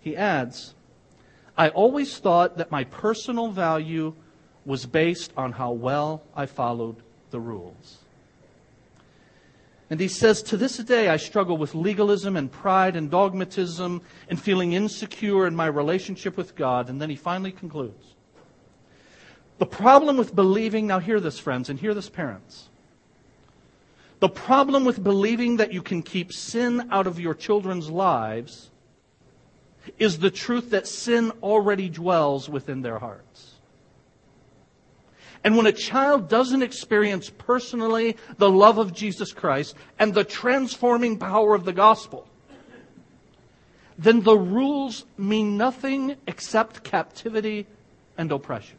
He 0.00 0.16
adds, 0.16 0.74
I 1.58 1.68
always 1.68 2.16
thought 2.18 2.58
that 2.58 2.70
my 2.70 2.84
personal 2.84 3.50
value 3.50 4.14
was 4.64 4.86
based 4.86 5.32
on 5.36 5.52
how 5.52 5.72
well 5.72 6.22
I 6.34 6.46
followed 6.46 6.96
the 7.30 7.40
rules. 7.40 7.98
And 9.88 10.00
he 10.00 10.08
says, 10.08 10.42
To 10.42 10.56
this 10.56 10.78
day, 10.78 11.08
I 11.08 11.16
struggle 11.16 11.56
with 11.56 11.74
legalism 11.74 12.36
and 12.36 12.50
pride 12.50 12.96
and 12.96 13.10
dogmatism 13.10 14.02
and 14.28 14.40
feeling 14.40 14.72
insecure 14.72 15.46
in 15.46 15.54
my 15.54 15.66
relationship 15.66 16.36
with 16.36 16.56
God. 16.56 16.88
And 16.88 17.00
then 17.00 17.10
he 17.10 17.16
finally 17.16 17.52
concludes 17.52 18.14
The 19.58 19.66
problem 19.66 20.16
with 20.16 20.34
believing, 20.34 20.86
now 20.86 20.98
hear 20.98 21.20
this, 21.20 21.38
friends, 21.38 21.68
and 21.68 21.78
hear 21.78 21.94
this, 21.94 22.08
parents. 22.08 22.68
The 24.18 24.28
problem 24.28 24.84
with 24.84 25.04
believing 25.04 25.58
that 25.58 25.72
you 25.72 25.82
can 25.82 26.02
keep 26.02 26.32
sin 26.32 26.88
out 26.90 27.06
of 27.06 27.20
your 27.20 27.34
children's 27.34 27.90
lives 27.90 28.70
is 29.98 30.18
the 30.18 30.30
truth 30.30 30.70
that 30.70 30.86
sin 30.86 31.30
already 31.42 31.88
dwells 31.88 32.48
within 32.48 32.82
their 32.82 32.98
hearts. 32.98 33.55
And 35.46 35.56
when 35.56 35.66
a 35.66 35.72
child 35.72 36.28
doesn't 36.28 36.64
experience 36.64 37.30
personally 37.30 38.16
the 38.36 38.50
love 38.50 38.78
of 38.78 38.92
Jesus 38.92 39.32
Christ 39.32 39.76
and 39.96 40.12
the 40.12 40.24
transforming 40.24 41.20
power 41.20 41.54
of 41.54 41.64
the 41.64 41.72
gospel, 41.72 42.26
then 43.96 44.22
the 44.22 44.36
rules 44.36 45.04
mean 45.16 45.56
nothing 45.56 46.16
except 46.26 46.82
captivity 46.82 47.68
and 48.18 48.32
oppression. 48.32 48.78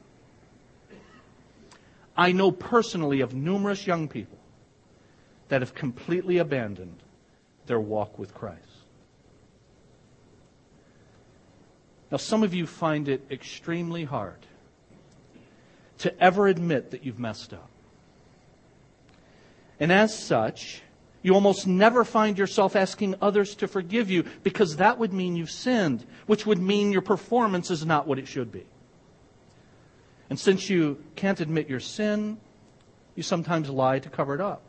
I 2.17 2.33
know 2.33 2.51
personally 2.51 3.21
of 3.21 3.33
numerous 3.33 3.87
young 3.87 4.09
people 4.09 4.37
that 5.47 5.61
have 5.61 5.73
completely 5.73 6.37
abandoned 6.37 7.01
their 7.65 7.79
walk 7.79 8.19
with 8.19 8.33
Christ. 8.33 8.59
Now, 12.11 12.17
some 12.17 12.43
of 12.43 12.53
you 12.53 12.67
find 12.67 13.07
it 13.07 13.25
extremely 13.31 14.03
hard 14.03 14.45
to 15.99 16.17
ever 16.21 16.47
admit 16.47 16.91
that 16.91 17.05
you've 17.05 17.19
messed 17.19 17.53
up. 17.53 17.69
And 19.79 19.91
as 19.91 20.17
such, 20.17 20.81
you 21.21 21.33
almost 21.33 21.67
never 21.67 22.03
find 22.03 22.37
yourself 22.37 22.75
asking 22.75 23.15
others 23.21 23.55
to 23.55 23.67
forgive 23.67 24.09
you 24.09 24.23
because 24.43 24.77
that 24.77 24.97
would 24.97 25.13
mean 25.13 25.35
you've 25.35 25.51
sinned, 25.51 26.05
which 26.25 26.45
would 26.45 26.59
mean 26.59 26.91
your 26.91 27.01
performance 27.01 27.69
is 27.69 27.85
not 27.85 28.07
what 28.07 28.19
it 28.19 28.27
should 28.27 28.51
be. 28.51 28.65
And 30.29 30.39
since 30.39 30.69
you 30.69 31.03
can't 31.15 31.39
admit 31.39 31.69
your 31.69 31.79
sin, 31.79 32.37
you 33.15 33.23
sometimes 33.23 33.69
lie 33.69 33.99
to 33.99 34.09
cover 34.09 34.35
it 34.35 34.41
up. 34.41 34.61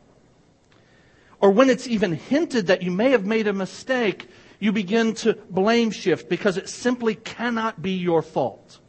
Or 1.41 1.51
when 1.51 1.69
it's 1.69 1.87
even 1.87 2.13
hinted 2.13 2.67
that 2.67 2.83
you 2.83 2.91
may 2.91 3.11
have 3.11 3.25
made 3.25 3.47
a 3.47 3.53
mistake, 3.53 4.27
you 4.59 4.71
begin 4.71 5.13
to 5.15 5.33
blame 5.49 5.91
shift 5.91 6.29
because 6.29 6.57
it 6.57 6.67
simply 6.67 7.15
cannot 7.15 7.81
be 7.81 7.91
your 7.91 8.21
fault. 8.21 8.79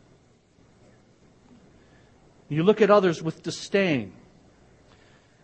You 2.51 2.65
look 2.65 2.83
at 2.83 2.91
others 2.91 3.23
with 3.23 3.45
disdain 3.45 4.13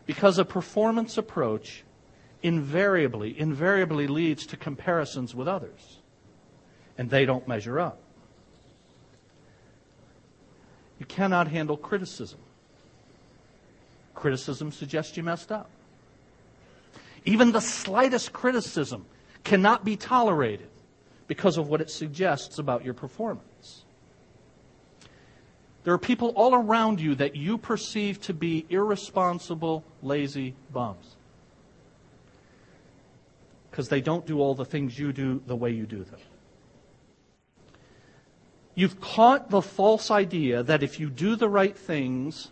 because 0.07 0.39
a 0.39 0.45
performance 0.45 1.17
approach 1.17 1.85
invariably, 2.43 3.39
invariably 3.39 4.09
leads 4.09 4.45
to 4.47 4.57
comparisons 4.57 5.33
with 5.33 5.47
others, 5.47 6.01
and 6.99 7.09
they 7.09 7.25
don't 7.25 7.47
measure 7.47 7.79
up. 7.79 8.01
You 10.99 11.07
cannot 11.07 11.47
handle 11.47 11.77
criticism. 11.77 12.41
Criticism 14.15 14.73
suggests 14.73 15.17
you 15.17 15.23
messed 15.23 15.53
up. 15.53 15.71
Even 17.25 17.53
the 17.53 17.61
slightest 17.61 18.33
criticism 18.33 19.07
cannot 19.45 19.85
be 19.85 19.97
tolerated 19.97 20.69
because 21.29 21.57
of 21.57 21.69
what 21.69 21.81
it 21.81 21.91
suggests 21.91 22.59
about 22.59 22.85
your 22.85 22.95
performance. 22.95 23.45
There 25.87 25.95
are 25.95 25.99
people 25.99 26.31
all 26.31 26.53
around 26.53 27.01
you 27.01 27.15
that 27.15 27.37
you 27.37 27.59
perceive 27.59 28.21
to 28.23 28.35
be 28.35 28.67
irresponsible, 28.69 29.85
lazy 30.03 30.57
bums. 30.73 31.15
Because 33.71 33.89
they 33.89 34.01
don't 34.01 34.27
do 34.27 34.41
all 34.41 34.57
the 34.57 34.65
things 34.65 34.99
you 34.99 35.13
do 35.13 35.41
the 35.47 35.55
way 35.55 35.71
you 35.71 35.87
do 35.87 36.03
them. 36.03 36.19
You've 38.75 39.01
caught 39.01 39.51
the 39.51 39.63
false 39.63 40.11
idea 40.11 40.65
that 40.65 40.83
if 40.83 40.99
you 40.99 41.09
do 41.09 41.37
the 41.37 41.49
right 41.49 41.77
things, 41.77 42.51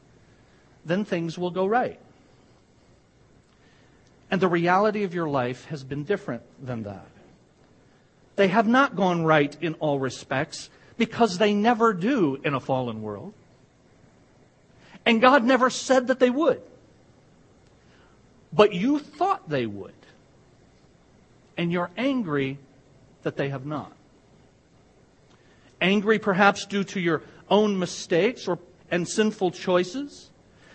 then 0.85 1.05
things 1.05 1.37
will 1.37 1.51
go 1.51 1.67
right. 1.67 1.99
And 4.31 4.41
the 4.41 4.47
reality 4.47 5.03
of 5.03 5.13
your 5.13 5.29
life 5.29 5.65
has 5.65 5.83
been 5.83 6.05
different 6.05 6.45
than 6.65 6.85
that. 6.85 7.09
They 8.37 8.47
have 8.47 8.69
not 8.69 8.95
gone 8.95 9.25
right 9.25 9.57
in 9.61 9.75
all 9.81 9.99
respects 9.99 10.71
because 10.97 11.39
they 11.39 11.55
never 11.55 11.93
do 11.93 12.41
in 12.45 12.55
a 12.55 12.61
fallen 12.61 13.03
world. 13.03 13.33
And 15.07 15.21
God 15.21 15.45
never 15.45 15.71
said 15.71 16.07
that 16.09 16.19
they 16.19 16.31
would. 16.31 16.63
But 18.53 18.73
you 18.73 18.99
thought 18.99 19.49
they 19.49 19.67
would. 19.67 19.93
And 21.57 21.73
you're 21.73 21.91
angry 21.97 22.59
that 23.23 23.37
they 23.37 23.49
have 23.49 23.67
not. 23.67 23.93
Angry 25.81 26.19
perhaps 26.19 26.65
due 26.67 26.85
to 26.85 27.01
your 27.01 27.23
own 27.51 27.79
mistakes 27.79 28.49
or, 28.49 28.59
and 28.91 29.07
sinful 29.09 29.51
choices. 29.51 30.31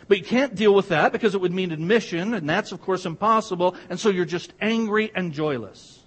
But 0.08 0.18
you 0.20 0.24
can't 0.24 0.56
deal 0.56 0.74
with 0.74 0.90
that 0.90 1.12
because 1.12 1.36
it 1.36 1.42
would 1.42 1.54
mean 1.54 1.72
admission, 1.72 2.34
and 2.34 2.50
that's, 2.50 2.72
of 2.72 2.82
course, 2.82 3.06
impossible. 3.06 3.76
And 3.90 4.00
so 4.00 4.10
you're 4.10 4.26
just 4.26 4.54
angry 4.60 5.12
and 5.16 5.32
joyless 5.32 5.99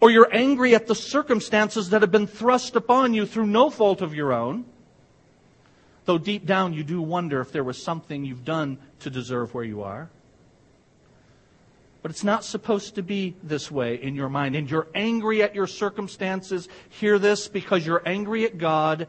or 0.00 0.10
you're 0.10 0.28
angry 0.32 0.74
at 0.74 0.86
the 0.86 0.94
circumstances 0.94 1.90
that 1.90 2.00
have 2.00 2.10
been 2.10 2.26
thrust 2.26 2.74
upon 2.74 3.14
you 3.14 3.26
through 3.26 3.46
no 3.46 3.70
fault 3.70 4.00
of 4.00 4.14
your 4.14 4.32
own. 4.32 4.64
Though 6.06 6.18
deep 6.18 6.46
down 6.46 6.72
you 6.72 6.82
do 6.82 7.02
wonder 7.02 7.40
if 7.40 7.52
there 7.52 7.64
was 7.64 7.80
something 7.80 8.24
you've 8.24 8.44
done 8.44 8.78
to 9.00 9.10
deserve 9.10 9.54
where 9.54 9.64
you 9.64 9.82
are. 9.82 10.10
But 12.02 12.10
it's 12.10 12.24
not 12.24 12.44
supposed 12.44 12.94
to 12.94 13.02
be 13.02 13.36
this 13.42 13.70
way 13.70 13.96
in 13.96 14.14
your 14.14 14.30
mind. 14.30 14.56
And 14.56 14.70
you're 14.70 14.88
angry 14.94 15.42
at 15.42 15.54
your 15.54 15.66
circumstances. 15.66 16.66
Hear 16.88 17.18
this 17.18 17.48
because 17.48 17.86
you're 17.86 18.02
angry 18.06 18.46
at 18.46 18.56
God 18.56 19.06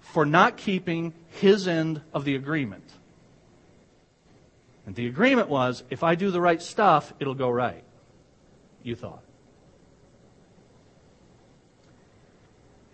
for 0.00 0.26
not 0.26 0.58
keeping 0.58 1.14
his 1.40 1.66
end 1.66 2.02
of 2.12 2.26
the 2.26 2.34
agreement. 2.34 2.84
And 4.86 4.94
the 4.94 5.06
agreement 5.06 5.48
was 5.48 5.82
if 5.88 6.02
I 6.02 6.14
do 6.14 6.30
the 6.30 6.40
right 6.40 6.60
stuff, 6.60 7.14
it'll 7.18 7.34
go 7.34 7.48
right. 7.48 7.82
You 8.82 8.94
thought. 8.94 9.22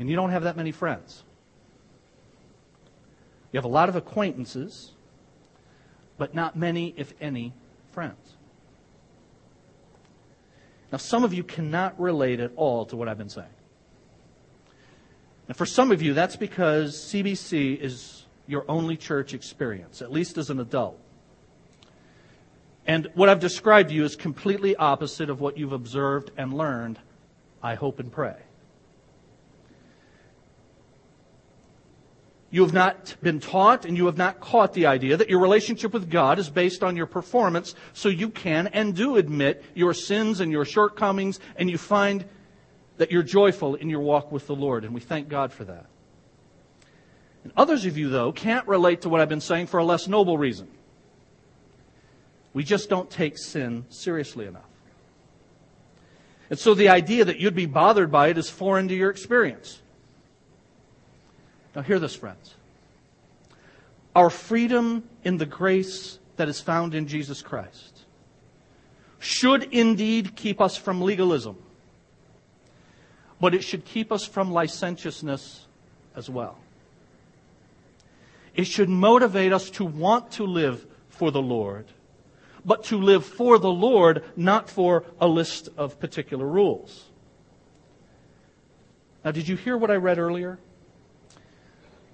And 0.00 0.09
you 0.09 0.16
don't 0.16 0.30
have 0.30 0.45
that 0.45 0.57
many 0.57 0.73
friends. 0.73 1.23
You 3.52 3.59
have 3.59 3.66
a 3.66 3.69
lot 3.69 3.90
of 3.90 3.97
acquaintances, 3.97 4.92
but 6.16 6.35
not 6.35 6.57
many, 6.57 6.95
if 6.97 7.12
any, 7.21 7.52
friends. 7.92 8.37
Now, 10.90 10.99
some 10.99 11.23
of 11.23 11.35
you 11.35 11.45
cannot 11.45 12.00
relate 12.00 12.40
at 12.40 12.52
all 12.57 12.87
to 12.87 12.97
what 12.97 13.09
I've 13.09 13.19
been 13.19 13.28
saying. 13.28 13.47
And 15.49 15.57
for 15.57 15.66
some 15.66 15.92
of 15.92 16.00
you, 16.00 16.14
that's 16.14 16.37
because 16.37 16.97
CBC 16.97 17.78
is 17.78 18.25
your 18.47 18.64
only 18.69 18.97
church 18.97 19.35
experience, 19.35 20.00
at 20.00 20.11
least 20.11 20.38
as 20.38 20.49
an 20.49 20.61
adult. 20.61 20.99
And 22.87 23.09
what 23.14 23.28
I've 23.28 23.40
described 23.40 23.90
to 23.90 23.95
you 23.95 24.04
is 24.04 24.16
completely 24.16 24.75
opposite 24.76 25.28
of 25.28 25.40
what 25.40 25.59
you've 25.59 25.73
observed 25.73 26.30
and 26.38 26.54
learned, 26.54 26.99
I 27.62 27.75
hope 27.75 28.00
and 28.00 28.11
pray. 28.11 28.37
You 32.50 32.62
have 32.62 32.73
not 32.73 33.14
been 33.23 33.38
taught 33.38 33.85
and 33.85 33.97
you 33.97 34.07
have 34.07 34.16
not 34.16 34.40
caught 34.40 34.73
the 34.73 34.87
idea 34.87 35.16
that 35.16 35.30
your 35.30 35.38
relationship 35.38 35.92
with 35.92 36.11
God 36.11 36.38
is 36.40 36.50
based 36.50 36.83
on 36.83 36.97
your 36.97 37.07
performance, 37.07 37.76
so 37.92 38.09
you 38.09 38.28
can 38.28 38.66
and 38.69 38.95
do 38.95 39.16
admit 39.16 39.64
your 39.75 39.95
sins 39.95 40.40
and 40.40 40.50
your 40.50 40.64
shortcomings, 40.64 41.38
and 41.57 41.71
you 41.71 41.78
find 41.78 42.25
that 42.97 43.12
you're 43.12 43.23
joyful 43.23 43.76
in 43.76 43.88
your 43.88 44.00
walk 44.00 44.33
with 44.33 44.47
the 44.47 44.54
Lord, 44.54 44.85
and 44.85 44.92
we 44.92 45.00
thank 45.00 45.28
God 45.28 45.52
for 45.52 45.64
that. 45.64 45.87
And 47.45 47.52
others 47.57 47.87
of 47.87 47.97
you, 47.97 48.11
though, 48.11 48.33
can't 48.33 48.66
relate 48.66 49.02
to 49.02 49.09
what 49.09 49.21
I've 49.21 49.28
been 49.28 49.40
saying 49.40 49.69
for 49.69 49.78
a 49.78 49.85
less 49.85 50.09
noble 50.09 50.37
reason. 50.37 50.69
We 52.52 52.64
just 52.64 52.90
don't 52.90 53.09
take 53.09 53.38
sin 53.38 53.87
seriously 53.88 54.47
enough. 54.47 54.64
And 56.50 56.59
so 56.59 56.75
the 56.75 56.88
idea 56.88 57.25
that 57.25 57.38
you'd 57.38 57.54
be 57.54 57.66
bothered 57.66 58.11
by 58.11 58.28
it 58.28 58.37
is 58.37 58.50
foreign 58.50 58.88
to 58.88 58.95
your 58.95 59.09
experience. 59.09 59.80
Now, 61.75 61.83
hear 61.83 61.99
this, 61.99 62.15
friends. 62.15 62.55
Our 64.15 64.31
freedom 64.31 65.09
in 65.23 65.39
the 65.39 65.47
grace 65.47 66.19
that 66.37 66.49
is 66.49 66.61
found 66.61 66.95
in 66.95 67.07
Jesus 67.07 67.43
Christ 67.43 68.00
should 69.21 69.65
indeed 69.73 70.35
keep 70.35 70.61
us 70.61 70.77
from 70.77 71.03
legalism, 71.03 71.57
but 73.41 73.55
it 73.55 73.62
should 73.62 73.85
keep 73.85 74.11
us 74.11 74.25
from 74.25 74.50
licentiousness 74.50 75.67
as 76.17 76.29
well. 76.29 76.59
It 78.55 78.65
should 78.65 78.89
motivate 78.89 79.53
us 79.53 79.71
to 79.71 79.85
want 79.85 80.33
to 80.33 80.45
live 80.45 80.87
for 81.09 81.31
the 81.31 81.43
Lord, 81.43 81.87
but 82.65 82.85
to 82.85 82.99
live 82.99 83.25
for 83.25 83.59
the 83.59 83.71
Lord, 83.71 84.25
not 84.37 84.69
for 84.69 85.05
a 85.21 85.29
list 85.29 85.69
of 85.77 86.00
particular 86.00 86.47
rules. 86.47 87.05
Now, 89.25 89.31
did 89.31 89.47
you 89.47 89.57
hear 89.57 89.77
what 89.77 89.91
I 89.91 89.97
read 89.97 90.19
earlier? 90.19 90.59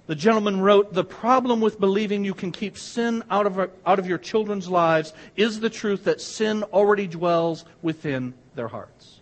The 0.07 0.15
gentleman 0.15 0.61
wrote, 0.61 0.93
The 0.93 1.03
problem 1.03 1.59
with 1.59 1.79
believing 1.79 2.23
you 2.23 2.33
can 2.33 2.51
keep 2.51 2.77
sin 2.77 3.23
out 3.29 3.45
of, 3.45 3.59
out 3.85 3.99
of 3.99 4.07
your 4.07 4.17
children's 4.17 4.69
lives 4.69 5.13
is 5.35 5.59
the 5.59 5.69
truth 5.69 6.05
that 6.05 6.21
sin 6.21 6.63
already 6.63 7.07
dwells 7.07 7.65
within 7.81 8.33
their 8.55 8.69
hearts. 8.69 9.19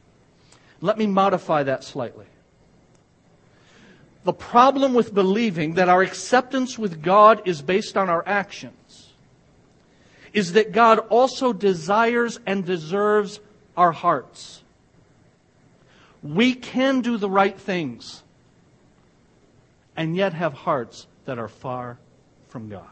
Let 0.81 0.97
me 0.97 1.07
modify 1.07 1.63
that 1.63 1.83
slightly. 1.83 2.27
The 4.23 4.33
problem 4.33 4.93
with 4.93 5.13
believing 5.13 5.75
that 5.75 5.89
our 5.89 6.01
acceptance 6.01 6.77
with 6.77 7.01
God 7.01 7.41
is 7.45 7.61
based 7.61 7.97
on 7.97 8.09
our 8.09 8.23
actions 8.27 9.09
is 10.33 10.53
that 10.53 10.71
God 10.71 10.99
also 11.09 11.53
desires 11.53 12.39
and 12.45 12.65
deserves 12.65 13.39
our 13.77 13.91
hearts. 13.91 14.61
We 16.21 16.53
can 16.53 17.01
do 17.01 17.17
the 17.17 17.29
right 17.29 17.57
things 17.57 18.21
and 19.95 20.15
yet 20.15 20.33
have 20.33 20.53
hearts 20.53 21.07
that 21.25 21.39
are 21.39 21.47
far 21.47 21.97
from 22.47 22.69
God. 22.69 22.87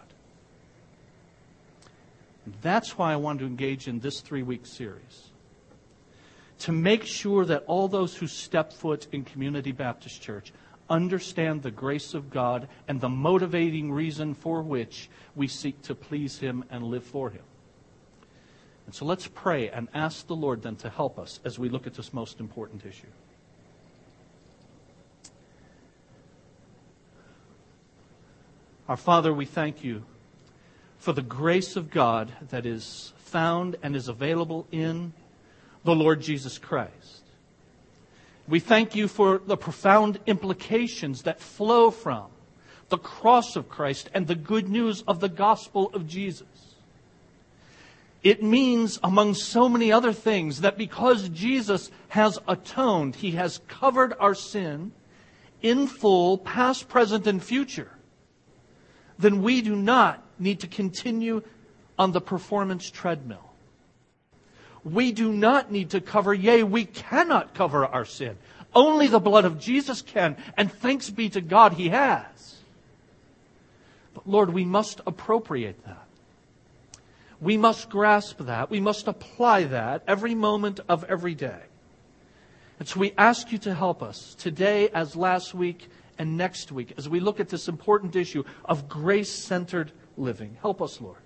That's 2.62 2.98
why 2.98 3.14
I 3.14 3.18
want 3.18 3.40
to 3.40 3.46
engage 3.46 3.88
in 3.88 4.00
this 4.00 4.20
three 4.20 4.44
week 4.44 4.66
series. 4.66 5.30
To 6.60 6.72
make 6.72 7.04
sure 7.04 7.46
that 7.46 7.64
all 7.68 7.88
those 7.88 8.16
who 8.16 8.28
step 8.28 8.74
foot 8.74 9.08
in 9.12 9.24
Community 9.24 9.72
Baptist 9.72 10.22
Church 10.22 10.54
understand 10.90 11.62
the 11.62 11.72
grace 11.72 12.14
of 12.14 12.30
God 12.30 12.68
and 12.88 13.00
the 13.00 13.10
motivating 13.10 13.92
reason 13.92 14.34
for 14.34 14.62
which 14.62 15.10
we 15.36 15.48
seek 15.48 15.82
to 15.84 15.96
please 15.96 16.40
Him 16.40 16.64
and 16.70 16.84
live 16.84 17.04
for 17.04 17.30
Him. 17.30 17.44
And 18.86 18.94
so 18.94 19.06
let's 19.06 19.28
pray 19.28 19.70
and 19.70 19.88
ask 19.94 20.28
the 20.28 20.36
Lord 20.36 20.62
then 20.62 20.76
to 20.78 20.90
help 20.90 21.18
us 21.18 21.40
as 21.46 21.58
we 21.58 21.70
look 21.70 21.88
at 21.88 21.94
this 21.94 22.14
most 22.14 22.40
important 22.40 22.86
issue. 22.86 23.08
Our 28.90 28.98
Father, 28.98 29.34
we 29.34 29.46
thank 29.46 29.82
you 29.82 30.04
for 30.98 31.14
the 31.14 31.22
grace 31.22 31.78
of 31.78 31.90
God 31.90 32.34
that 32.50 32.66
is 32.66 33.14
found 33.16 33.78
and 33.82 33.96
is 33.96 34.10
available 34.10 34.68
in 34.74 35.14
the 35.86 35.96
Lord 35.96 36.20
Jesus 36.20 36.58
Christ. 36.58 37.24
We 38.46 38.60
thank 38.60 38.94
you 38.94 39.08
for 39.08 39.38
the 39.38 39.56
profound 39.56 40.20
implications 40.26 41.22
that 41.22 41.40
flow 41.40 41.92
from 41.92 42.26
the 42.90 42.98
cross 42.98 43.56
of 43.56 43.70
Christ 43.70 44.10
and 44.14 44.28
the 44.28 44.36
good 44.36 44.68
news 44.68 45.02
of 45.08 45.22
the 45.22 45.30
gospel 45.30 45.90
of 45.94 46.06
Jesus. 46.06 46.76
It 48.22 48.44
means, 48.44 49.00
among 49.02 49.36
so 49.36 49.70
many 49.70 49.94
other 49.94 50.12
things, 50.12 50.60
that 50.60 50.78
because 50.78 51.30
Jesus 51.30 51.90
has 52.10 52.38
atoned, 52.50 53.16
he 53.16 53.32
has 53.32 53.62
covered 53.70 54.14
our 54.20 54.36
sin 54.36 54.92
in 55.62 55.88
full, 55.88 56.38
past, 56.38 56.90
present, 56.90 57.26
and 57.28 57.42
future 57.42 57.93
then 59.20 59.42
we 59.42 59.62
do 59.62 59.76
not 59.76 60.24
need 60.40 60.62
to 60.62 60.68
continue 60.68 61.42
on 61.98 62.12
the 62.12 62.22
performance 62.22 62.90
treadmill. 62.90 63.52
We 64.84 65.12
do 65.12 65.32
not 65.32 65.72
need 65.72 65.92
to 65.92 66.02
cover, 66.02 66.34
yea, 66.34 66.64
we 66.64 66.86
cannot 66.86 67.54
cover 67.54 67.86
our 67.86 68.06
sin. 68.06 68.38
Only 68.76 69.08
the 69.08 69.20
blood 69.20 69.46
of 69.46 69.60
Jesus 69.60 70.02
can, 70.02 70.36
and 70.58 70.72
thanks 70.72 71.10
be 71.10 71.30
to 71.30 71.42
God, 71.42 71.74
He 71.74 71.90
has. 71.90 72.58
But 74.14 74.28
Lord, 74.28 74.52
we 74.52 74.66
must 74.66 75.00
appropriate 75.06 75.84
that. 75.86 76.08
We 77.40 77.58
must 77.58 77.90
grasp 77.90 78.40
that. 78.40 78.70
We 78.70 78.80
must 78.80 79.08
apply 79.08 79.66
that 79.66 80.04
every 80.08 80.34
moment 80.34 80.80
of 80.88 81.04
every 81.06 81.36
day. 81.36 81.62
And 82.80 82.88
so 82.88 83.00
we 83.00 83.14
ask 83.18 83.52
you 83.52 83.58
to 83.60 83.74
help 83.74 84.02
us 84.02 84.36
today, 84.36 84.90
as 84.90 85.16
last 85.16 85.54
week, 85.54 85.90
and 86.18 86.38
next 86.38 86.72
week 86.72 86.94
as 86.98 87.10
we 87.10 87.20
look 87.20 87.40
at 87.40 87.50
this 87.50 87.68
important 87.68 88.16
issue 88.16 88.44
of 88.66 88.88
grace 88.88 89.32
centered 89.32 89.92
living. 90.18 90.58
Help 90.62 90.82
us, 90.82 91.02
Lord, 91.02 91.18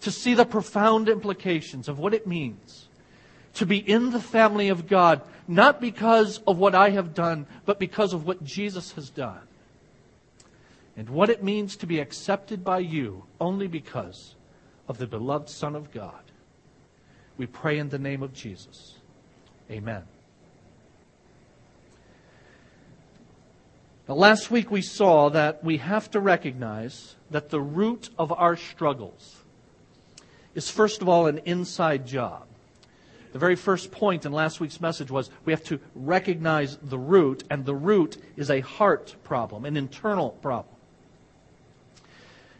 to 0.00 0.10
see 0.10 0.34
the 0.34 0.44
profound 0.44 1.08
implications 1.08 1.88
of 1.88 1.98
what 1.98 2.14
it 2.14 2.26
means 2.26 2.88
to 3.54 3.66
be 3.66 3.78
in 3.78 4.10
the 4.10 4.20
family 4.20 4.68
of 4.68 4.88
God, 4.88 5.22
not 5.46 5.80
because 5.80 6.38
of 6.46 6.58
what 6.58 6.74
I 6.74 6.90
have 6.90 7.14
done, 7.14 7.46
but 7.64 7.78
because 7.78 8.12
of 8.12 8.26
what 8.26 8.44
Jesus 8.44 8.92
has 8.92 9.10
done. 9.10 9.40
And 10.96 11.08
what 11.08 11.30
it 11.30 11.42
means 11.42 11.76
to 11.76 11.86
be 11.86 11.98
accepted 11.98 12.64
by 12.64 12.78
you 12.78 13.24
only 13.40 13.66
because 13.66 14.34
of 14.86 14.98
the 14.98 15.06
beloved 15.06 15.48
Son 15.48 15.74
of 15.74 15.92
God. 15.92 16.22
We 17.36 17.46
pray 17.46 17.78
in 17.78 17.88
the 17.88 17.98
name 17.98 18.22
of 18.22 18.32
Jesus. 18.32 18.94
Amen. 19.70 20.04
Now, 24.06 24.16
last 24.16 24.50
week 24.50 24.70
we 24.70 24.82
saw 24.82 25.30
that 25.30 25.64
we 25.64 25.78
have 25.78 26.10
to 26.10 26.20
recognize 26.20 27.16
that 27.30 27.48
the 27.48 27.60
root 27.60 28.10
of 28.18 28.32
our 28.32 28.54
struggles 28.54 29.36
is, 30.54 30.70
first 30.70 31.00
of 31.00 31.08
all, 31.08 31.26
an 31.26 31.38
inside 31.46 32.06
job. 32.06 32.46
The 33.32 33.38
very 33.38 33.56
first 33.56 33.90
point 33.90 34.26
in 34.26 34.32
last 34.32 34.60
week's 34.60 34.80
message 34.80 35.10
was 35.10 35.30
we 35.46 35.54
have 35.54 35.64
to 35.64 35.80
recognize 35.94 36.76
the 36.76 36.98
root, 36.98 37.44
and 37.48 37.64
the 37.64 37.74
root 37.74 38.18
is 38.36 38.50
a 38.50 38.60
heart 38.60 39.16
problem, 39.24 39.64
an 39.64 39.76
internal 39.76 40.30
problem. 40.30 40.76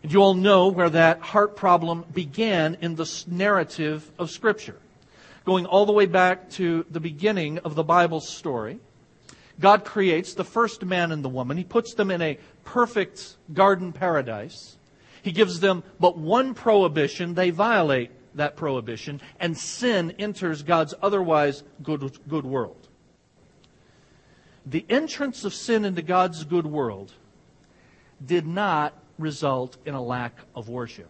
And 0.03 0.11
you 0.13 0.21
all 0.21 0.35
know 0.35 0.69
where 0.69 0.91
that 0.91 1.21
heart 1.21 1.57
problem 1.57 2.07
began 2.13 2.79
in 2.81 2.95
the 2.97 3.25
narrative 3.27 4.11
of 4.19 4.31
Scripture, 4.31 4.77
going 5.45 5.67
all 5.67 5.85
the 5.85 5.93
way 5.93 6.07
back 6.07 6.51
to 6.53 6.87
the 6.91 7.01
beginning 7.01 7.59
of 7.59 7.75
the 7.75 7.85
Bible 7.85 8.21
story 8.21 8.81
God 9.61 9.85
creates 9.85 10.35
the 10.35 10.45
first 10.45 10.85
man 10.85 11.13
and 11.13 11.25
the 11.25 11.29
woman. 11.29 11.57
He 11.57 11.65
puts 11.65 11.95
them 11.95 12.11
in 12.11 12.21
a 12.21 12.39
perfect 12.65 13.37
garden 13.53 13.93
paradise. 13.93 14.77
He 15.23 15.33
gives 15.33 15.61
them 15.61 15.83
but 16.01 16.19
one 16.19 16.55
prohibition. 16.55 17.35
They 17.35 17.51
violate 17.51 18.11
that 18.35 18.57
prohibition, 18.57 19.21
and 19.39 19.57
sin 19.57 20.13
enters 20.19 20.63
God's 20.63 20.93
otherwise 21.01 21.63
good, 21.83 22.19
good 22.29 22.45
world. 22.45 22.89
The 24.67 24.85
entrance 24.89 25.45
of 25.45 25.55
sin 25.55 25.85
into 25.85 26.03
God's 26.03 26.45
good 26.45 26.67
world 26.67 27.13
did 28.25 28.47
not 28.47 28.95
result 29.19 29.77
in 29.85 29.95
a 29.95 30.03
lack 30.03 30.39
of 30.55 30.69
worship. 30.69 31.09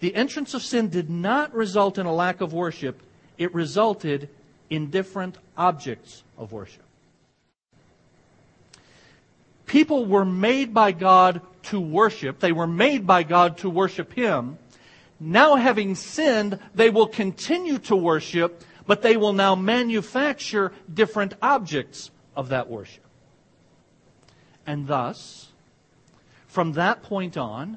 The 0.00 0.14
entrance 0.14 0.52
of 0.54 0.62
sin 0.62 0.88
did 0.88 1.08
not 1.08 1.54
result 1.54 1.96
in 1.96 2.06
a 2.06 2.12
lack 2.12 2.40
of 2.40 2.52
worship, 2.52 3.00
it 3.38 3.54
resulted 3.54 4.28
in 4.72 4.88
different 4.88 5.36
objects 5.54 6.24
of 6.38 6.50
worship. 6.50 6.82
People 9.66 10.06
were 10.06 10.24
made 10.24 10.72
by 10.72 10.92
God 10.92 11.42
to 11.64 11.78
worship. 11.78 12.40
They 12.40 12.52
were 12.52 12.66
made 12.66 13.06
by 13.06 13.22
God 13.22 13.58
to 13.58 13.68
worship 13.68 14.14
Him. 14.14 14.56
Now, 15.20 15.56
having 15.56 15.94
sinned, 15.94 16.58
they 16.74 16.88
will 16.88 17.06
continue 17.06 17.78
to 17.80 17.94
worship, 17.94 18.64
but 18.86 19.02
they 19.02 19.18
will 19.18 19.34
now 19.34 19.54
manufacture 19.54 20.72
different 20.92 21.34
objects 21.42 22.10
of 22.34 22.48
that 22.48 22.70
worship. 22.70 23.04
And 24.66 24.86
thus, 24.86 25.48
from 26.46 26.72
that 26.72 27.02
point 27.02 27.36
on, 27.36 27.76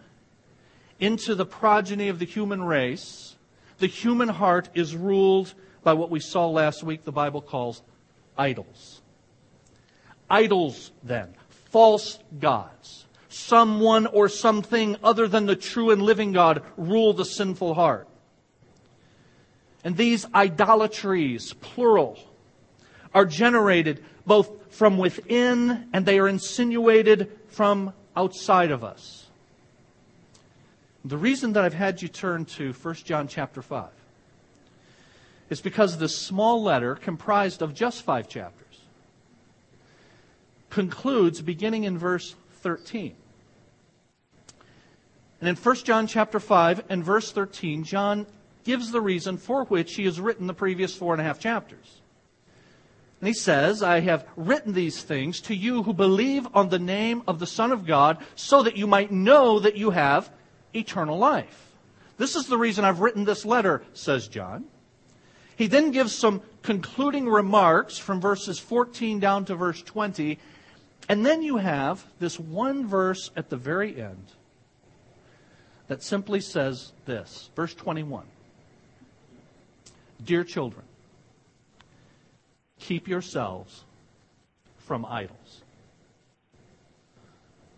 into 1.02 1.36
the 1.36 1.46
progeny 1.46 2.08
of 2.08 2.20
the 2.20 2.26
human 2.26 2.64
race, 2.64 3.36
the 3.80 3.88
human 3.88 4.30
heart 4.30 4.70
is 4.74 4.96
ruled 4.96 5.54
by 5.86 5.94
what 5.94 6.10
we 6.10 6.20
saw 6.20 6.50
last 6.50 6.84
week 6.84 7.06
the 7.06 7.12
Bible 7.14 7.42
calls 7.42 7.82
idols. 8.38 9.02
Idols, 10.30 10.92
then, 11.04 11.36
false 11.70 12.20
gods. 12.40 13.06
Someone 13.30 14.08
or 14.08 14.28
something 14.28 14.98
other 15.04 15.28
than 15.28 15.46
the 15.46 15.56
true 15.56 15.92
and 15.92 16.02
living 16.02 16.32
God 16.34 16.64
rule 16.76 17.14
the 17.14 17.24
sinful 17.24 17.76
heart. 17.76 18.10
And 19.84 19.96
these 19.96 20.26
idolatries, 20.34 21.54
plural, 21.54 22.18
are 23.14 23.26
generated 23.26 24.04
both 24.26 24.74
from 24.74 24.98
within 24.98 25.88
and 25.94 26.06
they 26.06 26.18
are 26.18 26.28
insinuated 26.28 27.32
from 27.50 27.94
outside 28.16 28.72
of 28.72 28.84
us. 28.84 29.28
The 31.04 31.18
reason 31.18 31.54
that 31.54 31.64
I've 31.64 31.76
had 31.76 32.02
you 32.02 32.08
turn 32.08 32.46
to 32.46 32.74
1 32.74 32.96
John 32.96 33.28
chapter 33.28 33.62
5 33.62 33.90
is 35.50 35.62
because 35.62 35.98
this 35.98 36.18
small 36.18 36.64
letter, 36.64 36.96
comprised 36.96 37.62
of 37.62 37.74
just 37.74 38.04
five 38.04 38.28
chapters, 38.28 38.82
concludes 40.70 41.42
beginning 41.42 41.84
in 41.84 41.98
verse 41.98 42.36
13. 42.62 43.16
And 45.40 45.50
in 45.50 45.56
1 45.56 45.76
John 45.78 46.08
chapter 46.08 46.40
5 46.40 46.86
and 46.90 47.04
verse 47.04 47.32
13, 47.32 47.84
John 47.84 48.26
gives 48.64 48.92
the 48.92 49.02
reason 49.02 49.38
for 49.38 49.66
which 49.66 49.96
he 49.96 50.06
has 50.06 50.20
written 50.20 50.48
the 50.48 50.54
previous 50.54 50.96
four 50.96 51.14
and 51.14 51.22
a 51.22 51.24
half 51.24 51.40
chapters. 51.40 52.02
And 53.22 53.28
he 53.28 53.34
says, 53.34 53.82
I 53.82 54.02
have 54.02 54.28
written 54.36 54.74
these 54.74 55.02
things 55.02 55.40
to 55.42 55.56
you 55.56 55.84
who 55.84 55.94
believe 55.94 56.48
on 56.54 56.70
the 56.70 56.80
name 56.80 57.24
of 57.28 57.40
the 57.40 57.48
Son 57.48 57.72
of 57.72 57.86
God, 57.86 58.18
so 58.36 58.64
that 58.64 58.76
you 58.76 58.88
might 58.88 59.12
know 59.12 59.60
that 59.60 59.78
you 59.78 59.92
have 59.92 60.30
eternal 60.74 61.18
life. 61.18 61.72
This 62.18 62.36
is 62.36 62.48
the 62.48 62.58
reason 62.58 62.84
I've 62.84 63.00
written 63.00 63.24
this 63.24 63.46
letter, 63.46 63.84
says 63.94 64.28
John. 64.28 64.66
He 65.56 65.68
then 65.68 65.92
gives 65.92 66.14
some 66.14 66.42
concluding 66.64 67.30
remarks 67.30 67.98
from 67.98 68.20
verses 68.20 68.60
14 68.60 69.20
down 69.20 69.46
to 69.46 69.56
verse 69.56 69.82
20. 69.82 70.38
And 71.08 71.26
then 71.26 71.42
you 71.42 71.58
have 71.58 72.06
this 72.20 72.40
one 72.40 72.88
verse 72.88 73.32
at 73.36 73.50
the 73.50 73.58
very 73.58 74.02
end 74.02 74.26
that 75.88 76.04
simply 76.04 76.42
says 76.42 76.92
this 77.06 77.50
verse 77.56 77.74
21 77.74 78.26
Dear 80.24 80.44
children, 80.44 80.86
keep 82.80 83.08
yourselves 83.08 83.84
from 84.78 85.06
idols. 85.06 85.62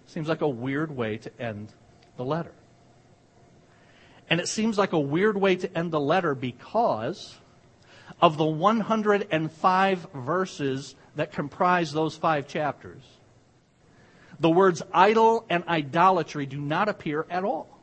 Seems 0.06 0.28
like 0.30 0.42
a 0.42 0.48
weird 0.48 0.96
way 0.96 1.18
to 1.18 1.42
end 1.42 1.74
the 2.16 2.24
letter. 2.24 2.54
And 4.30 4.40
it 4.40 4.48
seems 4.48 4.78
like 4.78 4.94
a 4.94 5.00
weird 5.00 5.38
way 5.38 5.56
to 5.56 5.78
end 5.78 5.92
the 5.92 6.00
letter 6.00 6.36
because 6.36 7.38
of 8.22 8.38
the 8.38 8.46
105 8.46 10.08
verses 10.14 10.96
that 11.16 11.32
comprise 11.32 11.92
those 11.92 12.16
five 12.16 12.48
chapters. 12.48 13.02
The 14.40 14.50
words 14.50 14.82
idol 14.94 15.46
and 15.50 15.64
idolatry 15.68 16.46
do 16.46 16.60
not 16.60 16.90
appear 16.90 17.26
at 17.30 17.44
all. 17.44 17.78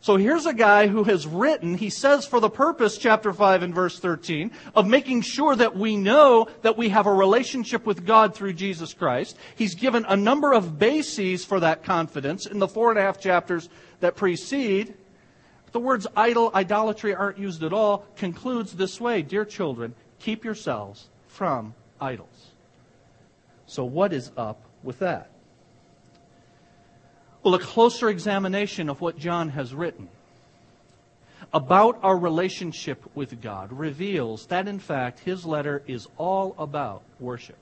So 0.00 0.16
here's 0.16 0.46
a 0.46 0.54
guy 0.54 0.86
who 0.86 1.02
has 1.04 1.26
written, 1.26 1.76
he 1.76 1.90
says 1.90 2.24
for 2.24 2.38
the 2.38 2.48
purpose, 2.48 2.98
chapter 2.98 3.32
5 3.32 3.64
and 3.64 3.74
verse 3.74 3.98
13, 3.98 4.52
of 4.76 4.86
making 4.86 5.22
sure 5.22 5.56
that 5.56 5.76
we 5.76 5.96
know 5.96 6.46
that 6.62 6.78
we 6.78 6.90
have 6.90 7.06
a 7.06 7.12
relationship 7.12 7.84
with 7.84 8.06
God 8.06 8.32
through 8.32 8.52
Jesus 8.52 8.94
Christ. 8.94 9.36
He's 9.56 9.74
given 9.74 10.06
a 10.08 10.16
number 10.16 10.52
of 10.52 10.78
bases 10.78 11.44
for 11.44 11.58
that 11.60 11.82
confidence 11.82 12.46
in 12.46 12.60
the 12.60 12.68
four 12.68 12.90
and 12.90 12.98
a 12.98 13.02
half 13.02 13.20
chapters 13.20 13.68
that 13.98 14.14
precede. 14.14 14.94
The 15.72 15.80
words 15.80 16.06
idol, 16.16 16.50
idolatry 16.54 17.14
aren't 17.14 17.38
used 17.38 17.62
at 17.62 17.72
all, 17.72 18.06
concludes 18.16 18.72
this 18.72 19.00
way 19.00 19.22
Dear 19.22 19.44
children, 19.44 19.94
keep 20.18 20.44
yourselves 20.44 21.08
from 21.26 21.74
idols. 22.00 22.52
So, 23.66 23.84
what 23.84 24.12
is 24.12 24.30
up 24.36 24.60
with 24.82 25.00
that? 25.00 25.30
Well, 27.42 27.54
a 27.54 27.58
closer 27.58 28.08
examination 28.08 28.88
of 28.88 29.00
what 29.00 29.18
John 29.18 29.50
has 29.50 29.74
written 29.74 30.08
about 31.52 31.98
our 32.02 32.16
relationship 32.16 33.02
with 33.14 33.40
God 33.40 33.72
reveals 33.72 34.46
that, 34.46 34.68
in 34.68 34.78
fact, 34.78 35.20
his 35.20 35.46
letter 35.46 35.82
is 35.86 36.08
all 36.18 36.54
about 36.58 37.02
worship. 37.18 37.56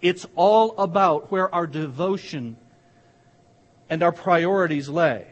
It's 0.00 0.26
all 0.34 0.76
about 0.78 1.30
where 1.30 1.52
our 1.52 1.66
devotion 1.66 2.56
and 3.88 4.02
our 4.02 4.12
priorities 4.12 4.88
lay. 4.88 5.26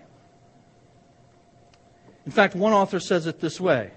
In 2.29 2.33
fact, 2.33 2.55
one 2.55 2.75
author 2.75 3.01
says 3.01 3.27
it 3.27 3.41
this 3.41 3.59
way 3.59 3.91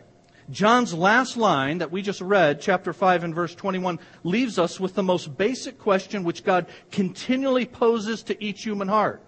John's 0.49 0.93
last 0.93 1.35
line 1.35 1.79
that 1.79 1.91
we 1.91 2.01
just 2.01 2.21
read, 2.21 2.61
chapter 2.61 2.93
5 2.93 3.25
and 3.25 3.35
verse 3.35 3.53
21, 3.53 3.99
leaves 4.23 4.57
us 4.57 4.79
with 4.79 4.95
the 4.95 5.03
most 5.03 5.37
basic 5.37 5.77
question 5.77 6.23
which 6.23 6.45
God 6.45 6.67
continually 6.91 7.65
poses 7.65 8.23
to 8.23 8.41
each 8.41 8.63
human 8.63 8.87
heart. 8.87 9.21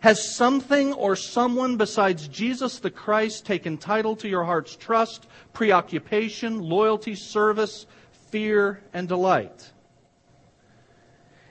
Has 0.00 0.34
something 0.34 0.92
or 0.92 1.14
someone 1.14 1.76
besides 1.76 2.26
Jesus 2.26 2.80
the 2.80 2.90
Christ 2.90 3.46
taken 3.46 3.78
title 3.78 4.16
to 4.16 4.28
your 4.28 4.42
heart's 4.42 4.74
trust, 4.74 5.28
preoccupation, 5.52 6.58
loyalty, 6.58 7.14
service, 7.14 7.86
fear, 8.32 8.82
and 8.92 9.06
delight? 9.06 9.70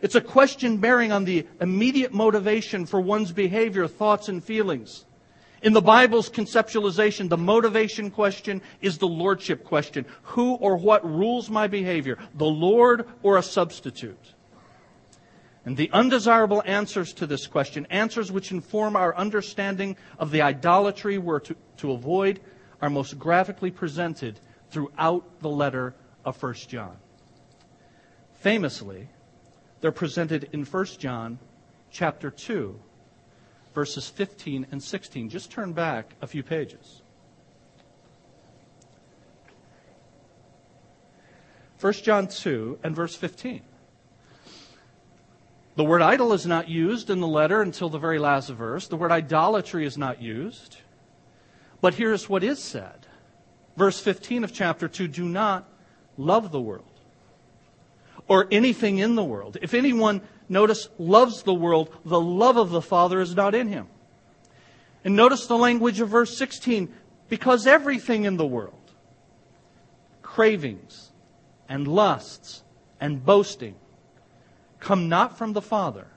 It's 0.01 0.15
a 0.15 0.19
question 0.19 0.79
bearing 0.79 1.13
on 1.13 1.23
the 1.23 1.47
immediate 1.61 2.13
motivation 2.13 2.85
for 2.85 2.99
one's 2.99 3.31
behavior, 3.31 3.87
thoughts, 3.87 4.27
and 4.27 4.43
feelings. 4.43 5.05
In 5.61 5.73
the 5.73 5.81
Bible's 5.81 6.29
conceptualization, 6.29 7.29
the 7.29 7.37
motivation 7.37 8.11
question 8.11 8.61
is 8.81 8.97
the 8.97 9.07
lordship 9.07 9.63
question. 9.63 10.05
Who 10.23 10.53
or 10.55 10.77
what 10.77 11.03
rules 11.03 11.49
my 11.49 11.67
behavior? 11.67 12.17
The 12.35 12.45
Lord 12.45 13.07
or 13.23 13.37
a 13.37 13.43
substitute? 13.43 14.33
And 15.65 15.75
the 15.75 15.89
undesirable 15.91 16.63
answers 16.65 17.11
to 17.13 17.27
this 17.27 17.47
question, 17.47 17.87
answers 17.89 18.31
which 18.31 18.51
inform 18.51 18.95
our 18.95 19.15
understanding 19.15 19.97
of 20.17 20.31
the 20.31 20.41
idolatry 20.41 21.17
we're 21.17 21.41
to, 21.41 21.55
to 21.77 21.91
avoid, 21.91 22.39
are 22.81 22.89
most 22.89 23.19
graphically 23.19 23.71
presented 23.71 24.39
throughout 24.69 25.41
the 25.41 25.49
letter 25.49 25.93
of 26.23 26.41
1 26.41 26.53
John. 26.67 26.95
Famously, 28.39 29.09
they're 29.81 29.91
presented 29.91 30.49
in 30.53 30.63
1 30.63 30.85
John 30.99 31.39
chapter 31.91 32.29
2, 32.31 32.79
verses 33.77 34.09
15 34.09 34.65
and 34.71 34.81
16. 34.81 35.29
Just 35.29 35.51
turn 35.51 35.71
back 35.71 36.15
a 36.23 36.25
few 36.25 36.41
pages. 36.41 37.03
1 41.79 41.93
John 41.93 42.27
2 42.27 42.79
and 42.81 42.95
verse 42.95 43.15
15. 43.15 43.61
The 45.75 45.83
word 45.83 46.01
idol 46.01 46.33
is 46.33 46.47
not 46.47 46.67
used 46.67 47.11
in 47.11 47.19
the 47.19 47.27
letter 47.27 47.61
until 47.61 47.87
the 47.87 47.99
very 47.99 48.17
last 48.17 48.49
verse. 48.49 48.87
The 48.87 48.95
word 48.95 49.11
idolatry 49.11 49.85
is 49.85 49.95
not 49.95 50.23
used. 50.23 50.77
But 51.79 51.93
here's 51.93 52.27
what 52.27 52.43
is 52.43 52.57
said. 52.57 53.05
Verse 53.75 53.99
15 53.99 54.43
of 54.43 54.51
chapter 54.51 54.87
2 54.87 55.07
Do 55.07 55.29
not 55.29 55.69
love 56.17 56.51
the 56.51 56.59
world 56.59 56.99
or 58.27 58.47
anything 58.49 58.97
in 58.97 59.13
the 59.13 59.23
world. 59.23 59.59
If 59.61 59.75
anyone 59.75 60.21
notice, 60.49 60.89
loves 60.97 61.43
the 61.43 61.53
world, 61.53 61.95
the 62.05 62.19
love 62.19 62.57
of 62.57 62.69
the 62.69 62.81
Father 62.81 63.21
is 63.21 63.35
not 63.35 63.55
in 63.55 63.67
him. 63.67 63.87
And 65.03 65.15
notice 65.15 65.47
the 65.47 65.57
language 65.57 65.99
of 65.99 66.09
verse 66.09 66.37
16 66.37 66.93
because 67.29 67.67
everything 67.67 68.25
in 68.25 68.37
the 68.37 68.45
world, 68.45 68.73
cravings 70.21 71.11
and 71.69 71.87
lusts 71.87 72.63
and 72.99 73.23
boasting, 73.23 73.75
come 74.79 75.09
not 75.09 75.37
from 75.37 75.53
the 75.53 75.61
Father, 75.61 76.07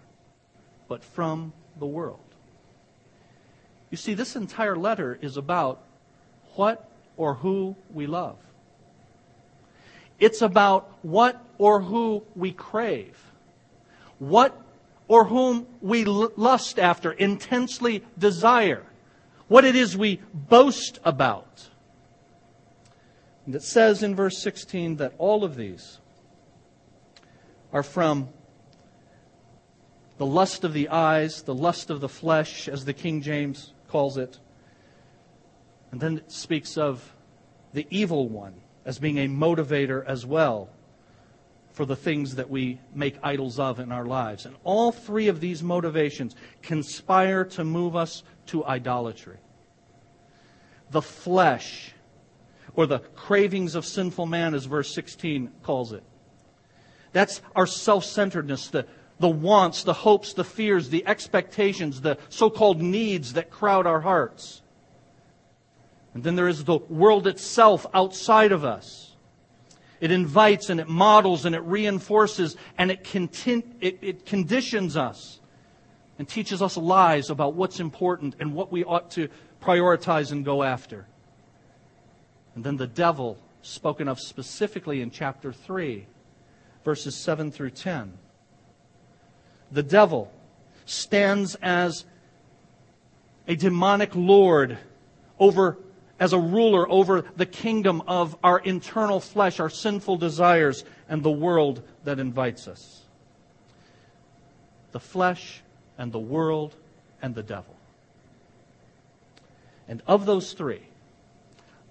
but 0.89 1.05
from 1.05 1.53
the 1.79 1.87
world. 1.87 2.21
You 3.91 3.97
see, 3.97 4.15
this 4.15 4.37
entire 4.37 4.77
letter 4.77 5.19
is 5.21 5.37
about 5.37 5.83
what 6.55 6.89
or 7.17 7.35
who 7.35 7.77
we 7.93 8.07
love. 8.07 8.39
It's 10.19 10.43
about 10.43 10.93
what 11.03 11.43
or 11.59 11.81
who 11.81 12.23
we 12.37 12.53
crave 12.53 13.30
what 14.21 14.57
or 15.09 15.25
whom 15.25 15.67
we 15.81 16.05
lust 16.05 16.79
after, 16.79 17.11
intensely 17.11 18.05
desire, 18.17 18.87
what 19.49 19.65
it 19.65 19.75
is 19.75 19.97
we 19.97 20.21
boast 20.33 21.01
about. 21.03 21.69
And 23.45 23.57
it 23.57 23.63
says 23.65 24.05
in 24.05 24.15
verse 24.15 24.39
16 24.39 24.99
that 24.99 25.15
all 25.19 25.43
of 25.43 25.57
these 25.57 25.99
are 27.73 27.83
from 27.83 28.29
the 30.19 30.27
lust 30.27 30.63
of 30.63 30.75
the 30.75 30.91
eyes, 30.91 31.43
the 31.43 31.55
lust 31.55 31.91
of 31.91 32.01
the 32.01 32.09
flesh, 32.09 32.69
as 32.69 32.85
the 32.85 32.93
King 32.93 33.23
James 33.23 33.73
calls 33.89 34.17
it. 34.17 34.39
And 35.91 36.01
then 36.01 36.19
it 36.19 36.31
speaks 36.31 36.79
of 36.79 37.17
the 37.73 37.87
evil 37.91 38.29
one 38.29 38.55
as 38.85 39.01
being 39.01 39.19
a 39.19 39.27
motivator 39.27 40.05
as 40.05 40.25
well 40.25 40.69
for 41.81 41.87
the 41.87 41.97
things 41.97 42.35
that 42.35 42.51
we 42.51 42.79
make 42.95 43.17
idols 43.23 43.59
of 43.59 43.81
in 43.81 43.91
our 43.91 44.05
lives. 44.05 44.45
And 44.45 44.55
all 44.65 44.93
three 44.93 45.29
of 45.29 45.41
these 45.41 45.63
motivations 45.63 46.37
conspire 46.61 47.43
to 47.47 47.65
move 47.65 47.97
us 47.97 48.23
to 48.49 48.63
idolatry. 48.67 49.39
The 50.91 51.01
flesh, 51.01 51.93
or 52.75 52.85
the 52.85 52.99
cravings 52.99 53.77
of 53.77 53.87
sinful 53.87 54.27
man, 54.27 54.53
as 54.53 54.67
verse 54.67 54.95
16 54.95 55.51
calls 55.63 55.95
it, 55.95 56.03
That's 57.13 57.41
our 57.57 57.67
self 57.67 58.05
centeredness, 58.05 58.69
the, 58.69 58.85
the 59.19 59.31
wants, 59.31 59.83
the 59.83 59.95
hopes, 59.95 60.35
the 60.35 60.45
fears, 60.45 60.91
the 60.91 61.07
expectations, 61.07 62.03
the 62.03 62.19
so 62.29 62.51
called 62.51 62.83
needs 62.83 63.33
that 63.33 63.49
crowd 63.49 63.87
our 63.87 64.01
hearts. 64.01 64.61
And 66.13 66.25
then 66.25 66.37
there 66.37 66.49
is 66.49 66.65
the 66.65 66.77
world 66.77 67.27
itself 67.27 67.87
outside 67.95 68.53
of 68.53 68.67
us. 68.67 69.10
It 70.01 70.11
invites 70.11 70.71
and 70.71 70.81
it 70.81 70.89
models 70.89 71.45
and 71.45 71.55
it 71.55 71.63
reinforces 71.63 72.57
and 72.79 72.91
it, 72.91 73.05
contin- 73.05 73.65
it, 73.81 73.99
it 74.01 74.27
conditions 74.27 74.97
us 74.97 75.41
and 76.19 76.29
teaches 76.29 76.63
us 76.63 76.77
lies 76.77 77.31
about 77.31 77.55
what's 77.55 77.81
important 77.81 78.35
and 78.41 78.55
what 78.55 78.73
we 78.73 78.85
ought 78.85 79.11
to 79.13 79.29
prioritize 79.63 80.33
and 80.33 80.45
go 80.45 80.63
after. 80.63 81.07
And 82.55 82.65
then 82.65 82.77
the 82.77 82.87
devil, 82.87 83.39
spoken 83.63 84.09
of 84.09 84.19
specifically 84.19 85.03
in 85.03 85.11
chapter 85.11 85.53
3, 85.53 86.07
verses 86.85 87.17
7 87.17 87.51
through 87.51 87.71
10. 87.71 88.15
The 89.71 89.83
devil 89.83 90.33
stands 90.87 91.55
as 91.57 92.05
a 93.47 93.55
demonic 93.55 94.15
lord 94.15 94.79
over 95.39 95.79
as 96.21 96.35
a 96.35 96.39
ruler 96.39 96.89
over 96.89 97.25
the 97.37 97.47
kingdom 97.47 98.03
of 98.07 98.37
our 98.45 98.59
internal 98.59 99.19
flesh, 99.19 99.59
our 99.59 99.71
sinful 99.71 100.19
desires, 100.19 100.85
and 101.09 101.23
the 101.23 101.31
world 101.31 101.83
that 102.05 102.19
invites 102.19 102.69
us. 102.69 103.01
The 104.93 105.01
flesh 105.01 105.63
and 105.97 106.13
the 106.13 106.19
world 106.19 106.77
and 107.23 107.35
the 107.35 107.43
devil. 107.43 107.75
And 109.89 110.03
of 110.07 110.27
those 110.27 110.53
three, 110.53 110.83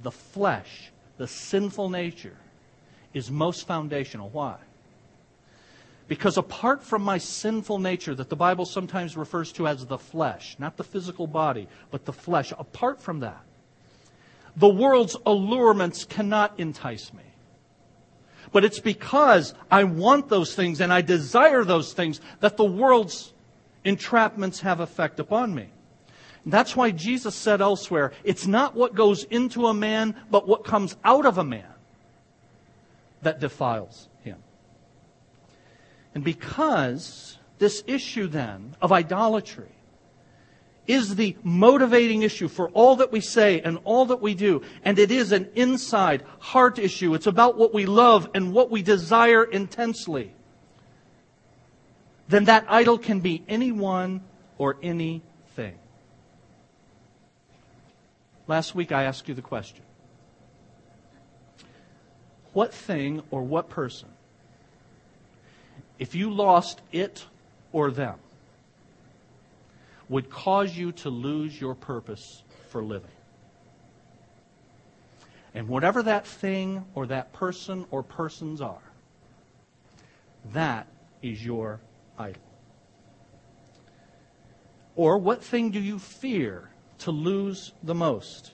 the 0.04 0.12
flesh, 0.12 0.92
the 1.18 1.28
sinful 1.28 1.90
nature, 1.90 2.38
is 3.14 3.32
most 3.32 3.66
foundational. 3.66 4.30
Why? 4.30 4.58
Because 6.08 6.38
apart 6.38 6.84
from 6.84 7.02
my 7.02 7.18
sinful 7.18 7.80
nature, 7.80 8.14
that 8.16 8.30
the 8.30 8.36
Bible 8.36 8.66
sometimes 8.66 9.18
refers 9.18 9.52
to 9.54 9.68
as 9.68 9.86
the 9.86 9.98
flesh, 9.98 10.56
not 10.60 10.78
the 10.78 10.84
physical 10.84 11.28
body, 11.28 11.68
but 11.92 12.06
the 12.06 12.14
flesh, 12.14 12.54
apart 12.58 13.02
from 13.02 13.20
that, 13.22 13.44
the 14.60 14.70
world's 14.70 15.16
allurements 15.26 16.04
cannot 16.04 16.60
entice 16.60 17.14
me. 17.14 17.24
But 18.52 18.66
it's 18.66 18.80
because 18.80 19.54
I 19.72 19.86
want 19.86 20.28
those 20.28 20.54
things 20.54 20.82
and 20.82 20.92
I 20.92 21.02
desire 21.02 21.64
those 21.64 21.94
things 21.94 22.20
that 22.42 22.58
the 22.58 22.66
world's 22.66 23.34
entrapments 23.86 24.60
have 24.60 24.82
effect 24.82 25.20
upon 25.20 25.56
me. 25.56 25.70
That's 26.46 26.76
why 26.76 26.92
Jesus 26.92 27.36
said 27.36 27.62
elsewhere, 27.62 28.12
it's 28.24 28.48
not 28.48 28.76
what 28.76 28.96
goes 28.96 29.24
into 29.24 29.68
a 29.68 29.74
man, 29.74 30.16
but 30.30 30.48
what 30.48 30.64
comes 30.64 30.98
out 31.06 31.26
of 31.26 31.38
a 31.38 31.44
man 31.44 31.74
that 33.22 33.40
defiles 33.40 34.10
him. 34.24 34.38
And 36.14 36.24
because 36.24 37.38
this 37.60 37.84
issue 37.88 38.28
then 38.28 38.76
of 38.82 38.92
idolatry 38.92 39.72
is 40.90 41.16
the 41.16 41.38
motivating 41.44 42.24
issue 42.24 42.50
for 42.50 42.68
all 42.70 42.98
that 42.98 43.12
we 43.12 43.22
say 43.22 43.62
and 43.62 43.80
all 43.86 44.08
that 44.08 44.22
we 44.22 44.34
do, 44.34 44.62
and 44.84 45.00
it 45.00 45.12
is 45.12 45.32
an 45.32 45.50
inside 45.56 46.24
heart 46.40 46.78
issue. 46.78 47.14
It's 47.14 47.28
about 47.28 47.58
what 47.58 47.74
we 47.74 47.86
love 47.86 48.30
and 48.34 48.52
what 48.52 48.70
we 48.70 48.82
desire 48.82 49.44
intensely 49.44 50.34
then 52.30 52.46
that 52.46 52.66
idol 52.70 53.00
can 53.00 53.20
be 53.20 53.44
anyone 53.48 54.22
or 54.60 54.78
anything. 54.84 55.78
Last 58.48 58.76
week 58.76 58.92
I 58.92 59.04
asked 59.04 59.28
you 59.28 59.34
the 59.34 59.42
question 59.42 59.84
What 62.54 62.74
thing 62.74 63.24
or 63.32 63.42
what 63.42 63.70
person, 63.70 64.10
if 65.98 66.14
you 66.14 66.32
lost 66.32 66.82
it 66.92 67.26
or 67.72 67.90
them, 67.90 68.20
would 70.10 70.30
cause 70.30 70.76
you 70.76 70.92
to 70.92 71.10
lose 71.10 71.60
your 71.62 71.76
purpose 71.76 72.44
for 72.70 72.84
living? 72.84 73.12
And 75.54 75.68
whatever 75.68 76.04
that 76.04 76.28
thing 76.28 76.86
or 76.94 77.08
that 77.08 77.32
person 77.32 77.86
or 77.92 78.04
persons 78.04 78.62
are, 78.62 78.82
that 80.54 80.88
is 81.22 81.44
your 81.44 81.80
idol? 82.18 82.42
Or 84.96 85.18
what 85.18 85.44
thing 85.44 85.72
do 85.72 85.80
you 85.80 86.00
fear 86.00 86.70
to 87.00 87.12
lose 87.12 87.72
the 87.84 87.96
most? 87.96 88.52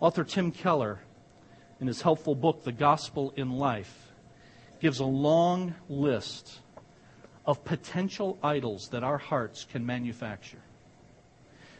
Author 0.00 0.24
Tim 0.24 0.50
Keller, 0.50 1.00
in 1.80 1.86
his 1.86 2.02
helpful 2.02 2.34
book, 2.34 2.64
The 2.64 2.72
Gospel 2.72 3.32
in 3.36 3.52
Life, 3.52 4.12
gives 4.80 4.98
a 4.98 5.04
long 5.04 5.74
list 5.88 6.58
of 7.44 7.64
potential 7.64 8.38
idols 8.42 8.88
that 8.88 9.02
our 9.02 9.18
hearts 9.18 9.66
can 9.70 9.84
manufacture. 9.84 10.62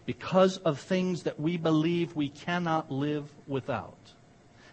Because 0.05 0.59
of 0.59 0.81
things 0.81 1.23
that 1.23 1.39
we 1.39 1.57
believe 1.57 2.17
we 2.17 2.29
cannot 2.29 2.91
live 2.91 3.31
without, 3.47 4.13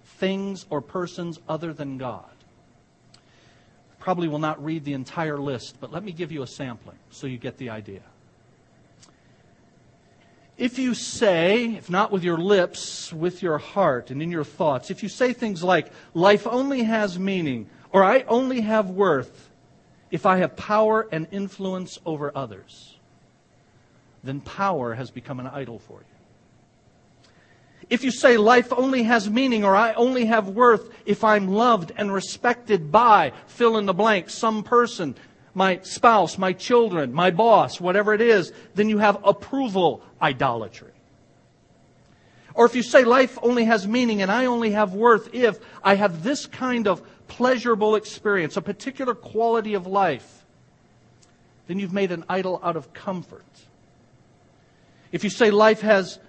things 0.04 0.66
or 0.70 0.82
persons 0.82 1.40
other 1.48 1.72
than 1.74 1.98
God. 1.98 2.26
Probably 4.00 4.28
will 4.28 4.40
not 4.40 4.64
read 4.64 4.86
the 4.86 4.94
entire 4.94 5.38
list, 5.38 5.78
but 5.80 5.92
let 5.92 6.04
me 6.04 6.12
give 6.12 6.32
you 6.32 6.42
a 6.42 6.48
sampling 6.48 6.98
so 7.12 7.28
you 7.28 7.38
get 7.38 7.58
the 7.58 7.70
idea. 7.70 8.02
If 10.58 10.80
you 10.80 10.94
say, 10.94 11.76
if 11.76 11.90
not 11.90 12.12
with 12.12 12.24
your 12.24 12.38
lips, 12.38 13.14
with 13.14 13.42
your 13.42 13.60
heart 13.60 14.10
and 14.10 14.22
in 14.22 14.32
your 14.32 14.44
thoughts, 14.44 14.90
if 14.90 15.04
you 15.04 15.10
say 15.10 15.32
things 15.32 15.64
like, 15.64 15.92
life 16.14 16.48
only 16.48 16.84
has 16.84 17.20
meaning, 17.20 17.70
or 17.92 18.04
I 18.04 18.24
only 18.24 18.62
have 18.62 18.90
worth 18.90 19.49
if 20.12 20.26
I 20.26 20.38
have 20.38 20.56
power 20.56 21.08
and 21.12 21.28
influence 21.32 22.00
over 22.06 22.32
others, 22.36 22.98
then 24.24 24.42
power 24.42 24.94
has 24.96 25.12
become 25.12 25.40
an 25.40 25.48
idol 25.48 25.80
for 25.80 26.00
you. 26.00 26.06
If 27.90 28.04
you 28.04 28.12
say 28.12 28.38
life 28.38 28.72
only 28.72 29.04
has 29.04 29.30
meaning 29.30 29.64
or 29.64 29.76
I 29.76 29.94
only 29.94 30.26
have 30.26 30.50
worth 30.50 30.92
if 31.06 31.24
I'm 31.24 31.48
loved 31.48 31.92
and 31.96 32.14
respected 32.14 32.92
by, 32.92 33.34
fill 33.48 33.78
in 33.78 33.88
the 33.88 33.94
blank, 33.94 34.30
some 34.30 34.64
person, 34.64 35.16
my 35.56 35.80
spouse, 35.82 36.38
my 36.38 36.54
children, 36.54 37.14
my 37.14 37.32
boss, 37.32 37.82
whatever 37.82 38.14
it 38.14 38.22
is, 38.22 38.52
then 38.76 38.90
you 38.90 39.00
have 39.00 39.18
approval 39.24 40.04
idolatry. 40.22 40.92
Or 42.54 42.66
if 42.66 42.76
you 42.76 42.84
say 42.84 43.06
life 43.06 43.40
only 43.42 43.64
has 43.66 43.88
meaning 43.88 44.22
and 44.22 44.30
I 44.30 44.46
only 44.46 44.72
have 44.72 44.94
worth 44.94 45.34
if 45.34 45.60
I 45.84 45.96
have 45.96 46.24
this 46.24 46.46
kind 46.46 46.88
of 46.88 47.02
pleasurable 47.30 47.96
experience, 47.96 48.58
a 48.58 48.62
particular 48.62 49.16
quality 49.16 49.76
of 49.76 49.88
life, 49.88 50.46
then 51.68 51.80
you've 51.80 51.94
made 51.94 52.12
an 52.12 52.26
idol 52.28 52.60
out 52.62 52.76
of 52.76 52.92
comfort. 52.92 53.46
If 55.14 55.24
you 55.24 55.30
say 55.30 55.52
life 55.52 55.82
has 55.82 56.20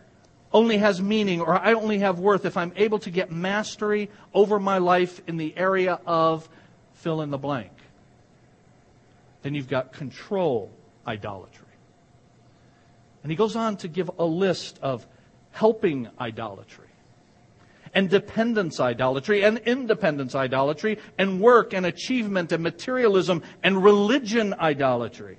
only 0.53 0.77
has 0.79 1.01
meaning 1.01 1.41
or 1.41 1.55
I 1.55 1.73
only 1.73 1.99
have 1.99 2.19
worth 2.19 2.45
if 2.45 2.57
I'm 2.57 2.73
able 2.77 2.99
to 3.01 3.11
get 3.11 3.33
mastery 3.33 4.11
over 4.35 4.61
my 4.61 4.79
life 4.79 5.21
in 5.27 5.37
the 5.37 5.57
area 5.57 6.01
of 6.07 6.49
fill 6.95 7.23
in 7.23 7.31
the 7.31 7.39
blank. 7.39 7.73
Then 9.43 9.55
you've 9.55 9.69
got 9.69 9.93
control 9.93 10.71
idolatry. 11.07 11.67
And 13.23 13.31
he 13.31 13.37
goes 13.37 13.57
on 13.57 13.77
to 13.79 13.89
give 13.89 14.11
a 14.19 14.25
list 14.25 14.79
of 14.83 15.07
helping 15.53 16.09
idolatry 16.21 16.90
and 17.95 18.09
dependence 18.09 18.79
idolatry 18.81 19.45
and 19.45 19.59
independence 19.59 20.35
idolatry 20.35 20.99
and 21.19 21.41
work 21.41 21.75
and 21.75 21.87
achievement 21.87 22.53
and 22.53 22.63
materialism 22.63 23.43
and 23.63 23.83
religion 23.83 24.55
idolatry 24.61 25.39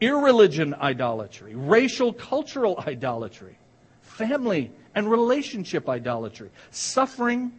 irreligion 0.00 0.74
idolatry, 0.74 1.54
racial 1.54 2.12
cultural 2.12 2.82
idolatry, 2.86 3.56
family 4.00 4.70
and 4.94 5.10
relationship 5.10 5.88
idolatry, 5.88 6.50
suffering, 6.70 7.52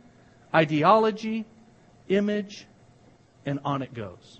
ideology, 0.53 1.45
image, 2.09 2.65
and 3.45 3.59
on 3.63 3.81
it 3.81 3.93
goes. 3.93 4.39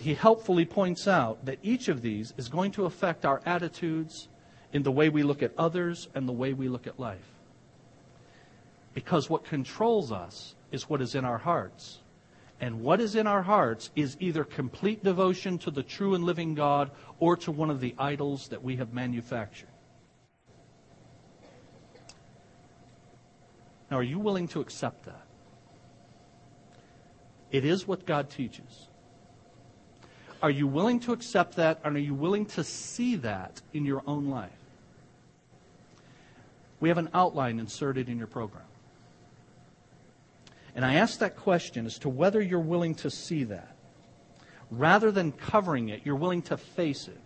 He 0.00 0.14
helpfully 0.14 0.64
points 0.64 1.06
out 1.06 1.44
that 1.44 1.58
each 1.62 1.88
of 1.88 2.00
these 2.00 2.32
is 2.38 2.48
going 2.48 2.72
to 2.72 2.86
affect 2.86 3.26
our 3.26 3.42
attitudes 3.44 4.28
in 4.72 4.82
the 4.82 4.92
way 4.92 5.08
we 5.08 5.22
look 5.22 5.42
at 5.42 5.52
others 5.58 6.08
and 6.14 6.28
the 6.28 6.32
way 6.32 6.52
we 6.52 6.68
look 6.68 6.86
at 6.86 6.98
life. 6.98 7.18
Because 8.94 9.28
what 9.28 9.44
controls 9.44 10.12
us 10.12 10.54
is 10.70 10.88
what 10.88 11.00
is 11.00 11.14
in 11.14 11.24
our 11.24 11.38
hearts. 11.38 11.98
And 12.60 12.80
what 12.80 13.00
is 13.00 13.16
in 13.16 13.26
our 13.26 13.42
hearts 13.42 13.90
is 13.96 14.16
either 14.20 14.44
complete 14.44 15.02
devotion 15.02 15.58
to 15.58 15.70
the 15.70 15.82
true 15.82 16.14
and 16.14 16.24
living 16.24 16.54
God 16.54 16.90
or 17.18 17.36
to 17.38 17.50
one 17.50 17.70
of 17.70 17.80
the 17.80 17.94
idols 17.98 18.48
that 18.48 18.62
we 18.62 18.76
have 18.76 18.92
manufactured. 18.92 19.68
Now, 23.90 23.98
are 23.98 24.02
you 24.02 24.18
willing 24.18 24.48
to 24.48 24.60
accept 24.60 25.04
that? 25.04 25.26
It 27.50 27.66
is 27.66 27.86
what 27.86 28.06
God 28.06 28.30
teaches. 28.30 28.88
Are 30.42 30.50
you 30.50 30.66
willing 30.66 30.98
to 31.00 31.12
accept 31.12 31.56
that, 31.56 31.80
and 31.84 31.96
are 31.96 32.00
you 32.00 32.14
willing 32.14 32.46
to 32.46 32.64
see 32.64 33.16
that 33.16 33.60
in 33.74 33.84
your 33.84 34.02
own 34.06 34.28
life? 34.28 34.50
We 36.82 36.88
have 36.88 36.98
an 36.98 37.10
outline 37.14 37.60
inserted 37.60 38.08
in 38.08 38.18
your 38.18 38.26
program. 38.26 38.64
And 40.74 40.84
I 40.84 40.94
ask 40.94 41.20
that 41.20 41.36
question 41.36 41.86
as 41.86 41.96
to 42.00 42.08
whether 42.08 42.40
you're 42.40 42.58
willing 42.58 42.96
to 42.96 43.08
see 43.08 43.44
that. 43.44 43.76
Rather 44.68 45.12
than 45.12 45.30
covering 45.30 45.90
it, 45.90 46.00
you're 46.02 46.16
willing 46.16 46.42
to 46.42 46.56
face 46.56 47.06
it. 47.06 47.20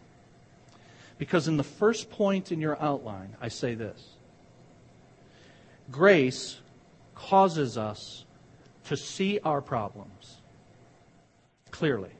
Because 1.16 1.48
in 1.48 1.56
the 1.56 1.64
first 1.64 2.10
point 2.10 2.52
in 2.52 2.60
your 2.60 2.78
outline, 2.82 3.34
I 3.40 3.48
say 3.48 3.74
this 3.74 4.10
grace 5.90 6.60
causes 7.14 7.78
us 7.78 8.26
to 8.84 8.96
see 8.96 9.40
our 9.42 9.62
problems 9.62 10.36
clearly. 11.70 12.12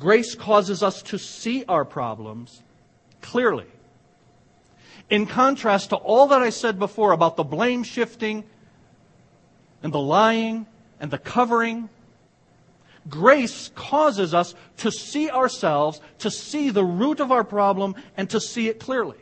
Grace 0.00 0.34
causes 0.34 0.82
us 0.82 1.00
to 1.02 1.16
see 1.16 1.64
our 1.68 1.84
problems 1.84 2.64
clearly. 3.20 3.68
In 5.10 5.26
contrast 5.26 5.90
to 5.90 5.96
all 5.96 6.28
that 6.28 6.40
I 6.40 6.50
said 6.50 6.78
before 6.78 7.10
about 7.12 7.36
the 7.36 7.44
blame 7.44 7.82
shifting 7.82 8.44
and 9.82 9.92
the 9.92 9.98
lying 9.98 10.66
and 11.00 11.10
the 11.10 11.18
covering, 11.18 11.88
grace 13.08 13.72
causes 13.74 14.32
us 14.32 14.54
to 14.78 14.92
see 14.92 15.28
ourselves, 15.28 16.00
to 16.18 16.30
see 16.30 16.70
the 16.70 16.84
root 16.84 17.18
of 17.18 17.32
our 17.32 17.42
problem, 17.42 17.96
and 18.16 18.30
to 18.30 18.40
see 18.40 18.68
it 18.68 18.78
clearly. 18.78 19.18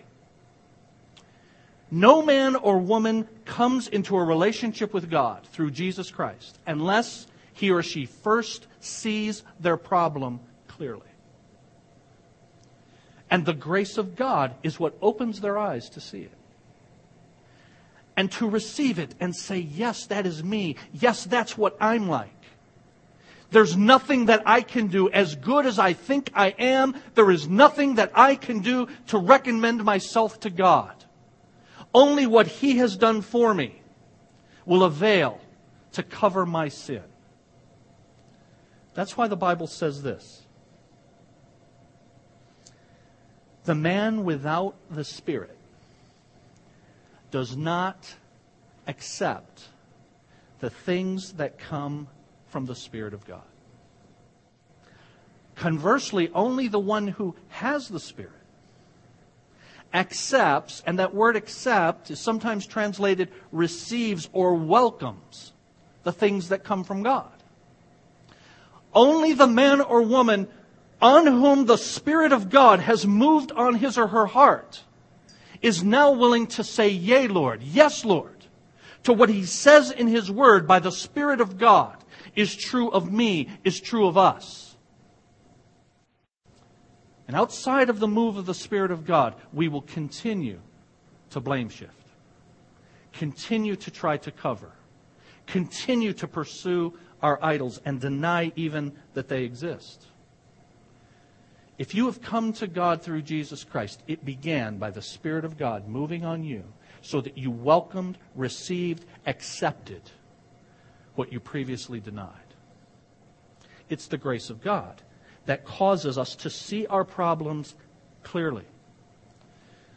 No 1.91 2.21
man 2.21 2.55
or 2.55 2.79
woman 2.79 3.27
comes 3.47 3.89
into 3.89 4.15
a 4.17 4.23
relationship 4.23 4.93
with 4.93 5.11
God 5.11 5.47
through 5.53 5.71
Jesus 5.71 6.11
Christ 6.11 6.59
unless 6.67 7.27
he 7.55 7.71
or 7.71 7.83
she 7.83 8.05
first 8.05 8.67
sees 8.81 9.43
their 9.59 9.79
problem 9.79 10.41
clearly. 10.67 11.08
And 13.31 13.45
the 13.45 13.53
grace 13.53 13.99
of 13.99 14.17
God 14.17 14.55
is 14.63 14.81
what 14.81 14.97
opens 15.03 15.41
their 15.41 15.59
eyes 15.59 15.91
to 15.91 16.01
see 16.01 16.23
it. 16.23 16.33
And 18.17 18.33
to 18.33 18.49
receive 18.49 18.99
it 18.99 19.15
and 19.21 19.35
say, 19.35 19.59
yes, 19.59 20.07
that 20.07 20.27
is 20.27 20.43
me. 20.43 20.77
Yes, 20.93 21.25
that's 21.25 21.57
what 21.57 21.77
I'm 21.81 22.09
like. 22.09 22.31
There's 23.51 23.77
nothing 23.77 24.27
that 24.27 24.43
I 24.45 24.61
can 24.61 24.89
do 24.89 25.09
as 25.11 25.35
good 25.35 25.65
as 25.65 25.79
I 25.79 25.95
think 25.95 26.31
I 26.35 26.49
am. 26.59 26.97
There 27.15 27.31
is 27.31 27.49
nothing 27.49 27.95
that 27.95 28.13
I 28.15 28.35
can 28.35 28.61
do 28.61 28.89
to 29.07 29.19
recommend 29.19 29.83
myself 29.85 30.41
to 30.41 30.51
God. 30.51 30.93
Only 31.95 32.27
what 32.27 32.47
He 32.47 32.77
has 32.79 32.97
done 32.97 33.23
for 33.23 33.55
me 33.55 33.81
will 34.67 34.85
avail 34.85 35.41
to 35.93 36.03
cover 36.03 36.45
my 36.45 36.69
sin. 36.69 37.03
That's 38.93 39.17
why 39.17 39.29
the 39.29 39.37
Bible 39.37 39.67
says 39.67 40.03
this 40.03 40.38
The 43.69 43.75
man 43.75 44.25
without 44.25 44.77
the 44.91 45.05
Spirit 45.05 45.59
does 47.31 47.55
not 47.55 48.15
accept 48.87 49.69
the 50.61 50.71
things 50.71 51.35
that 51.35 51.59
come 51.59 52.09
from 52.47 52.65
the 52.65 52.75
Spirit 52.75 53.13
of 53.13 53.27
God. 53.27 53.43
Conversely, 55.55 56.31
only 56.35 56.69
the 56.69 56.79
one 56.79 57.09
who 57.09 57.37
has 57.49 57.89
the 57.89 58.01
Spirit 58.01 58.33
accepts, 59.93 60.83
and 60.87 60.99
that 60.99 61.15
word 61.15 61.37
accept 61.37 62.11
is 62.11 62.19
sometimes 62.19 62.67
translated 62.67 63.31
receives 63.53 64.31
or 64.33 64.55
welcomes 64.55 65.53
the 66.05 66.13
things 66.13 66.49
that 66.49 66.65
come 66.65 66.85
from 66.85 67.03
God. 67.03 67.31
Only 68.95 69.35
the 69.35 69.47
man 69.47 69.83
or 69.83 70.01
woman 70.01 70.49
on 71.01 71.27
whom 71.27 71.67
the 71.67 71.77
Spirit 71.77 72.33
of 72.33 72.51
God 72.51 72.81
has 72.81 73.07
moved 73.07 73.53
on 73.53 73.75
his 73.75 73.97
or 73.97 74.09
her 74.09 74.27
heart 74.27 74.83
is 75.63 75.83
now 75.83 76.13
willing 76.13 76.47
to 76.47 76.65
say, 76.65 76.89
Yea, 76.89 77.29
Lord, 77.29 77.63
yes, 77.63 78.05
Lord, 78.05 78.47
to 79.05 79.13
what 79.13 79.29
he 79.29 79.45
says 79.45 79.91
in 79.91 80.09
his 80.09 80.31
word 80.31 80.67
by 80.67 80.79
the 80.79 80.93
Spirit 80.93 81.41
of 81.41 81.59
God 81.59 81.97
is 82.35 82.55
true 82.55 82.91
of 82.91 83.13
me, 83.13 83.49
is 83.65 83.81
true 83.81 84.07
of 84.07 84.17
us. 84.17 84.77
And 87.27 87.37
outside 87.37 87.91
of 87.91 88.01
the 88.01 88.09
move 88.09 88.37
of 88.37 88.47
the 88.47 88.55
Spirit 88.55 88.91
of 88.91 89.05
God, 89.05 89.35
we 89.53 89.69
will 89.69 89.83
continue 89.83 90.61
to 91.31 91.41
blame 91.41 91.69
shift, 91.69 91.93
continue 93.13 93.77
to 93.77 93.91
try 93.91 94.17
to 94.17 94.31
cover, 94.31 94.73
continue 95.47 96.13
to 96.15 96.27
pursue 96.27 96.99
our 97.23 97.39
idols 97.43 97.81
and 97.85 98.01
deny 98.01 98.53
even 98.57 98.93
that 99.15 99.29
they 99.29 99.45
exist. 99.45 100.07
If 101.79 101.95
you 101.95 102.07
have 102.07 102.21
come 102.21 102.53
to 102.55 102.67
God 102.67 103.03
through 103.03 103.23
Jesus 103.23 103.63
Christ, 103.63 104.03
it 104.09 104.25
began 104.25 104.79
by 104.79 104.91
the 104.91 105.01
Spirit 105.01 105.45
of 105.45 105.57
God 105.57 105.89
moving 105.89 106.25
on 106.25 106.43
you 106.43 106.65
so 107.03 107.21
that 107.21 107.39
you 107.39 107.53
welcomed, 107.53 108.19
received, 108.35 109.05
accepted 109.27 110.03
what 111.15 111.33
you 111.33 111.39
previously 111.39 112.01
denied. 112.01 112.33
It's 113.89 114.09
the 114.09 114.19
grace 114.19 114.51
of 114.51 114.61
God 114.61 115.03
that 115.47 115.65
causes 115.65 116.19
us 116.19 116.35
to 116.37 116.51
see 116.51 116.87
our 116.87 117.05
problems 117.05 117.77
clearly. 118.23 118.65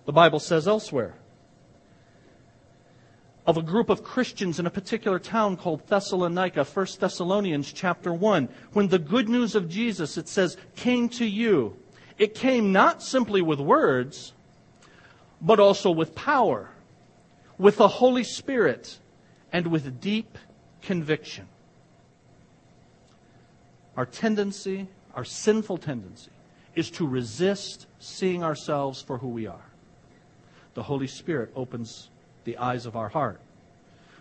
The 0.05 0.13
Bible 0.13 0.39
says 0.39 0.67
elsewhere 0.67 1.15
of 3.45 3.57
a 3.57 3.61
group 3.61 3.89
of 3.89 4.03
Christians 4.03 4.59
in 4.59 4.65
a 4.65 4.69
particular 4.69 5.19
town 5.19 5.57
called 5.57 5.87
Thessalonica, 5.87 6.63
1 6.63 6.87
Thessalonians 6.99 7.73
chapter 7.73 8.13
1. 8.13 8.49
When 8.73 8.87
the 8.87 8.99
good 8.99 9.29
news 9.29 9.55
of 9.55 9.69
Jesus, 9.69 10.17
it 10.17 10.27
says, 10.27 10.57
came 10.75 11.09
to 11.09 11.25
you, 11.25 11.75
it 12.17 12.35
came 12.35 12.71
not 12.71 13.01
simply 13.01 13.41
with 13.41 13.59
words, 13.59 14.33
but 15.41 15.59
also 15.59 15.89
with 15.89 16.13
power, 16.13 16.69
with 17.57 17.77
the 17.77 17.87
Holy 17.87 18.23
Spirit, 18.23 18.99
and 19.51 19.67
with 19.67 19.99
deep 19.99 20.37
conviction. 20.81 21.47
Our 23.97 24.05
tendency 24.05 24.87
our 25.13 25.25
sinful 25.25 25.77
tendency 25.77 26.31
is 26.75 26.89
to 26.91 27.07
resist 27.07 27.87
seeing 27.99 28.43
ourselves 28.43 29.01
for 29.01 29.17
who 29.17 29.27
we 29.27 29.47
are. 29.47 29.65
The 30.73 30.83
Holy 30.83 31.07
Spirit 31.07 31.51
opens 31.55 32.09
the 32.43 32.57
eyes 32.57 32.85
of 32.85 32.95
our 32.95 33.09
heart 33.09 33.39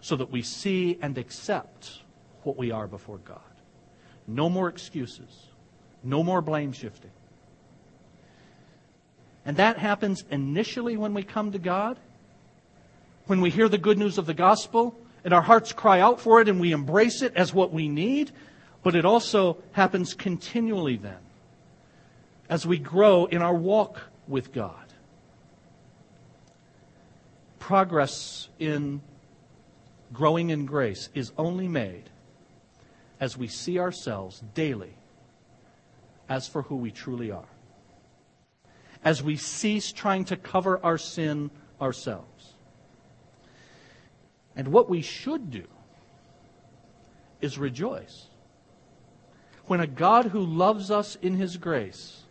so 0.00 0.16
that 0.16 0.30
we 0.30 0.42
see 0.42 0.98
and 1.02 1.16
accept 1.18 2.00
what 2.42 2.56
we 2.56 2.70
are 2.70 2.86
before 2.86 3.18
God. 3.18 3.40
No 4.26 4.48
more 4.48 4.68
excuses, 4.68 5.46
no 6.02 6.22
more 6.22 6.40
blame 6.40 6.72
shifting. 6.72 7.10
And 9.44 9.56
that 9.56 9.78
happens 9.78 10.24
initially 10.30 10.96
when 10.96 11.14
we 11.14 11.22
come 11.22 11.52
to 11.52 11.58
God, 11.58 11.98
when 13.26 13.40
we 13.40 13.50
hear 13.50 13.68
the 13.68 13.78
good 13.78 13.98
news 13.98 14.18
of 14.18 14.26
the 14.26 14.34
gospel, 14.34 14.96
and 15.24 15.34
our 15.34 15.42
hearts 15.42 15.72
cry 15.72 16.00
out 16.00 16.20
for 16.20 16.40
it 16.40 16.48
and 16.48 16.60
we 16.60 16.72
embrace 16.72 17.22
it 17.22 17.34
as 17.36 17.52
what 17.52 17.72
we 17.72 17.88
need. 17.88 18.30
But 18.82 18.94
it 18.94 19.04
also 19.04 19.58
happens 19.72 20.14
continually 20.14 20.96
then 20.96 21.18
as 22.48 22.66
we 22.66 22.78
grow 22.78 23.26
in 23.26 23.42
our 23.42 23.54
walk 23.54 24.00
with 24.26 24.52
God. 24.52 24.89
Progress 27.60 28.48
in 28.58 29.00
growing 30.12 30.50
in 30.50 30.66
grace 30.66 31.08
is 31.14 31.30
only 31.38 31.68
made 31.68 32.10
as 33.20 33.36
we 33.36 33.46
see 33.46 33.78
ourselves 33.78 34.42
daily 34.54 34.96
as 36.28 36.48
for 36.48 36.62
who 36.62 36.76
we 36.76 36.90
truly 36.90 37.30
are. 37.30 37.48
As 39.04 39.22
we 39.22 39.36
cease 39.36 39.92
trying 39.92 40.24
to 40.26 40.36
cover 40.36 40.84
our 40.84 40.98
sin 40.98 41.50
ourselves. 41.80 42.54
And 44.56 44.68
what 44.68 44.90
we 44.90 45.02
should 45.02 45.50
do 45.50 45.64
is 47.40 47.56
rejoice 47.56 48.26
when 49.66 49.80
a 49.80 49.86
God 49.86 50.26
who 50.26 50.40
loves 50.40 50.90
us 50.90 51.16
in 51.22 51.36
His 51.36 51.56
grace 51.56 52.22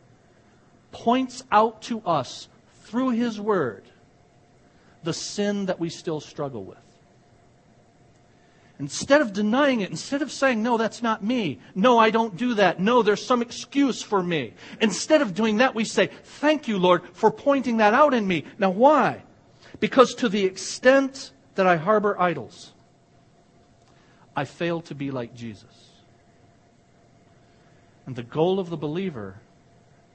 points 0.92 1.44
out 1.52 1.82
to 1.84 2.02
us 2.02 2.50
through 2.84 3.12
His 3.12 3.40
Word 3.40 3.89
the 5.04 5.14
sin 5.14 5.68
that 5.68 5.80
we 5.80 5.90
still 5.90 6.20
struggle 6.20 6.64
with. 6.64 6.78
Instead 8.80 9.20
of 9.20 9.34
denying 9.34 9.82
it, 9.82 9.90
instead 9.90 10.22
of 10.22 10.32
saying, 10.32 10.64
no, 10.64 10.78
that's 10.78 11.04
not 11.04 11.22
me. 11.22 11.60
No, 11.76 12.00
I 12.00 12.12
don't 12.12 12.38
do 12.38 12.54
that. 12.54 12.80
No, 12.80 13.02
there's 13.02 13.26
some 13.26 13.42
excuse 13.42 14.02
for 14.02 14.24
me. 14.24 14.54
Instead 14.80 15.22
of 15.22 15.36
doing 15.36 15.58
that, 15.58 15.76
we 15.76 15.84
say, 15.84 16.08
thank 16.08 16.70
you, 16.70 16.78
Lord, 16.78 17.04
for 17.12 17.30
pointing 17.30 17.78
that 17.78 17.94
out 17.94 18.14
in 18.14 18.26
me. 18.26 18.46
Now, 18.58 18.70
why? 18.70 19.24
Because 19.82 20.14
to 20.16 20.30
the 20.30 20.46
extent 20.46 21.32
that 21.56 21.68
I 21.68 21.76
harbor 21.76 22.20
idols, 22.20 22.72
I 24.34 24.46
fail 24.46 24.80
to 24.82 24.96
be 24.96 25.12
like 25.12 25.36
Jesus. 25.36 25.90
And 28.06 28.16
the 28.16 28.24
goal 28.24 28.62
of 28.62 28.70
the 28.70 28.78
believer 28.78 29.42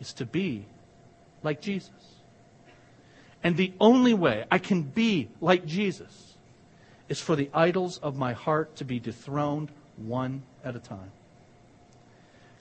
is 0.01 0.15
to 0.15 0.25
be 0.25 0.65
like 1.43 1.61
Jesus. 1.61 1.91
And 3.45 3.59
the 3.59 3.75
only 3.79 4.15
way 4.15 4.47
I 4.51 4.59
can 4.59 4.83
be 4.83 5.29
like 5.41 5.67
Jesus 5.67 6.35
is 7.11 7.21
for 7.21 7.37
the 7.37 7.51
idols 7.53 7.99
of 7.99 8.17
my 8.17 8.33
heart 8.33 8.77
to 8.77 8.85
be 8.85 8.99
dethroned 8.99 9.71
one 9.97 10.43
at 10.65 10.75
a 10.75 10.79
time. 10.79 11.13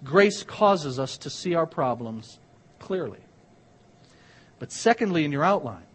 Grace 0.03 0.43
causes 0.43 0.99
us 0.99 1.17
to 1.19 1.29
see 1.29 1.55
our 1.55 1.65
problems 1.65 2.37
clearly. 2.79 3.21
But 4.59 4.73
secondly, 4.73 5.23
in 5.23 5.31
your 5.31 5.45
outline, 5.45 5.85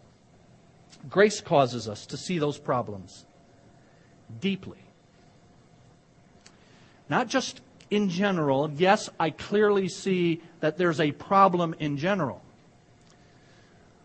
grace 1.11 1.43
causes 1.43 1.86
us 1.86 2.07
to 2.07 2.16
see 2.16 2.39
those 2.39 2.59
problems 2.59 3.26
deeply. 4.41 4.78
Not 7.11 7.28
just 7.28 7.61
in 7.91 8.09
general. 8.09 8.70
Yes, 8.74 9.11
I 9.20 9.30
clearly 9.30 9.89
see 9.89 10.43
that 10.61 10.78
there's 10.78 11.01
a 11.01 11.12
problem 11.12 11.74
in 11.78 11.99
general. 11.99 12.43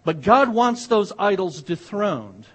But 0.03 0.21
God 0.21 0.49
wants 0.49 0.87
those 0.87 1.13
idols 1.17 1.61
dethroned 1.61 2.45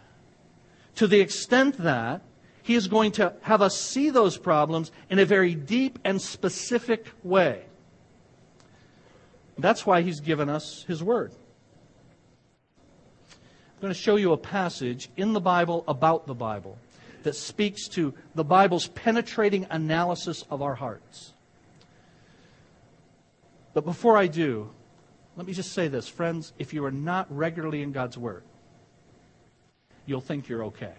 to 0.97 1.07
the 1.07 1.21
extent 1.21 1.79
that 1.79 2.23
He 2.63 2.75
is 2.75 2.89
going 2.89 3.13
to 3.13 3.35
have 3.43 3.63
us 3.63 3.81
see 3.81 4.11
those 4.11 4.37
problems 4.37 4.93
in 5.09 5.19
a 5.19 5.25
very 5.25 5.55
deep 5.55 5.99
and 6.05 6.21
specific 6.21 7.07
way. 7.23 7.65
That's 9.57 9.87
why 9.87 10.03
He's 10.03 10.21
given 10.21 10.49
us 10.49 10.85
His 10.87 11.03
Word. 11.03 11.33
I'm 13.31 13.83
going 13.83 13.95
to 13.95 13.99
show 13.99 14.17
you 14.17 14.33
a 14.33 14.37
passage 14.37 15.09
in 15.17 15.33
the 15.33 15.41
Bible 15.41 15.85
about 15.87 16.27
the 16.27 16.35
Bible 16.35 16.79
that 17.23 17.35
speaks 17.35 17.89
to 17.89 18.13
the 18.35 18.45
Bible's 18.45 18.89
penetrating 18.89 19.67
analysis 19.71 20.45
of 20.51 20.63
our 20.63 20.75
hearts. 20.75 21.33
But 23.75 23.85
before 23.85 24.17
I 24.17 24.27
do, 24.27 24.71
let 25.39 25.47
me 25.47 25.53
just 25.53 25.71
say 25.71 25.87
this, 25.87 26.09
friends, 26.09 26.53
if 26.59 26.75
you 26.75 26.85
are 26.85 26.91
not 26.91 27.29
regularly 27.31 27.81
in 27.81 27.93
God's 27.93 28.19
Word, 28.19 28.43
you'll 30.05 30.21
think 30.21 30.49
you're 30.49 30.65
okay. 30.65 30.95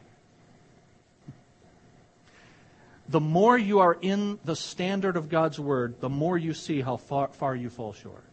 The 3.10 3.20
more 3.20 3.58
you 3.58 3.80
are 3.80 3.98
in 4.02 4.40
the 4.46 4.56
standard 4.56 5.18
of 5.18 5.28
God's 5.28 5.60
Word, 5.60 6.00
the 6.00 6.08
more 6.08 6.38
you 6.38 6.54
see 6.54 6.80
how 6.80 6.96
far, 6.96 7.28
far 7.28 7.54
you 7.54 7.70
fall 7.70 7.92
short. 7.92 8.24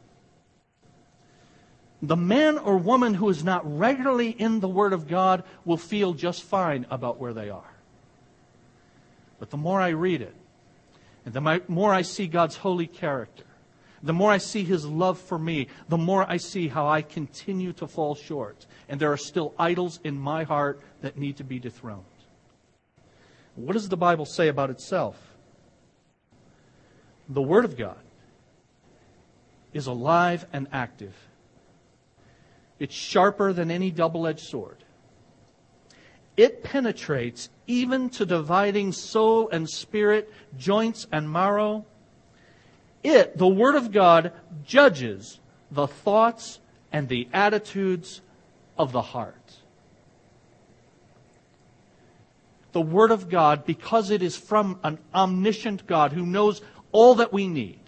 The 2.01 2.15
man 2.15 2.57
or 2.59 2.79
woman 2.79 3.15
who 3.15 3.29
is 3.29 3.43
not 3.43 3.67
regularly 3.77 4.31
in 4.31 4.61
the 4.61 4.69
Word 4.69 4.93
of 4.93 5.09
God 5.09 5.43
will 5.65 5.77
feel 5.77 6.13
just 6.13 6.45
fine 6.45 6.87
about 6.89 7.19
where 7.19 7.33
they 7.33 7.51
are. 7.51 7.75
But 9.41 9.51
the 9.51 9.57
more 9.57 9.81
I 9.81 9.89
read 9.89 10.23
it, 10.23 10.37
and 11.25 11.35
the 11.35 11.63
more 11.67 11.93
I 11.93 12.03
see 12.03 12.29
God's 12.29 12.55
holy 12.55 12.87
character, 12.87 13.46
the 14.07 14.13
more 14.13 14.31
I 14.31 14.39
see 14.39 14.65
his 14.65 14.87
love 14.87 15.19
for 15.19 15.39
me, 15.39 15.69
the 15.89 15.99
more 15.99 16.25
I 16.29 16.37
see 16.37 16.69
how 16.69 16.87
I 16.87 17.03
continue 17.03 17.73
to 17.75 17.87
fall 17.87 18.15
short. 18.15 18.67
And 18.89 19.01
there 19.01 19.13
are 19.13 19.17
still 19.17 19.55
idols 19.59 20.01
in 20.05 20.19
my 20.19 20.45
heart 20.45 20.81
that 21.01 21.19
need 21.19 21.37
to 21.39 21.45
be 21.45 21.59
dethroned. 21.59 22.05
What 23.55 23.73
does 23.73 23.89
the 23.89 23.97
Bible 23.97 24.27
say 24.27 24.49
about 24.49 24.71
itself? 24.71 25.17
The 27.29 27.43
Word 27.43 27.65
of 27.65 27.77
God 27.77 27.99
is 29.73 29.87
alive 29.87 30.47
and 30.53 30.69
active. 30.73 31.15
It's 32.79 32.95
sharper 32.95 33.53
than 33.53 33.71
any 33.71 33.91
double 33.91 34.27
edged 34.27 34.47
sword. 34.47 34.85
It 36.37 36.63
penetrates 36.63 37.49
even 37.67 38.11
to 38.11 38.27
dividing 38.27 38.93
soul 38.93 39.49
and 39.49 39.69
spirit, 39.69 40.33
joints 40.59 41.07
and 41.11 41.31
marrow 41.31 41.87
it, 43.07 43.39
the 43.39 43.49
Word 43.49 43.77
of 43.77 43.93
God, 43.93 44.33
judges 44.65 45.41
the 45.71 45.87
thoughts 45.87 46.61
and 46.93 47.09
the 47.09 47.29
attitudes 47.33 48.21
of 48.77 48.93
the 48.93 49.03
heart. 49.03 49.57
The 52.73 52.81
Word 52.81 53.11
of 53.11 53.29
God, 53.29 53.65
because 53.65 54.11
it 54.11 54.23
is 54.23 54.37
from 54.37 54.79
an 54.83 54.99
omniscient 55.15 55.87
God 55.87 56.13
who 56.13 56.27
knows 56.27 56.61
all 56.93 57.17
that 57.17 57.33
we 57.33 57.49
need, 57.49 57.81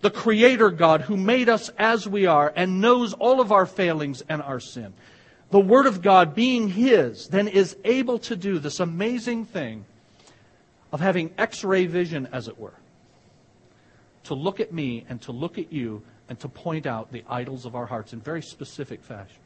the 0.00 0.10
Creator 0.10 0.70
God 0.70 1.02
who 1.02 1.16
made 1.16 1.48
us 1.48 1.70
as 1.78 2.08
we 2.08 2.26
are 2.26 2.52
and 2.54 2.80
knows 2.80 3.12
all 3.14 3.40
of 3.40 3.52
our 3.52 3.66
failings 3.66 4.22
and 4.28 4.42
our 4.42 4.60
sin. 4.60 4.92
The 5.50 5.60
Word 5.60 5.86
of 5.86 6.02
God, 6.02 6.34
being 6.34 6.68
His, 6.68 7.28
then 7.28 7.48
is 7.48 7.76
able 7.84 8.18
to 8.20 8.36
do 8.36 8.58
this 8.58 8.80
amazing 8.80 9.44
thing 9.44 9.84
of 10.92 11.00
having 11.00 11.32
x 11.38 11.64
ray 11.64 11.86
vision, 11.86 12.28
as 12.32 12.48
it 12.48 12.58
were 12.58 12.74
to 14.24 14.34
look 14.34 14.60
at 14.60 14.72
me 14.72 15.04
and 15.08 15.20
to 15.22 15.32
look 15.32 15.58
at 15.58 15.72
you 15.72 16.02
and 16.28 16.38
to 16.40 16.48
point 16.48 16.86
out 16.86 17.12
the 17.12 17.24
idols 17.28 17.66
of 17.66 17.74
our 17.74 17.86
hearts 17.86 18.12
in 18.12 18.20
very 18.20 18.42
specific 18.42 19.02
fashion. 19.02 19.40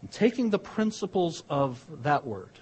And 0.00 0.10
taking 0.10 0.50
the 0.50 0.58
principles 0.58 1.44
of 1.48 1.84
that 2.02 2.26
word, 2.26 2.58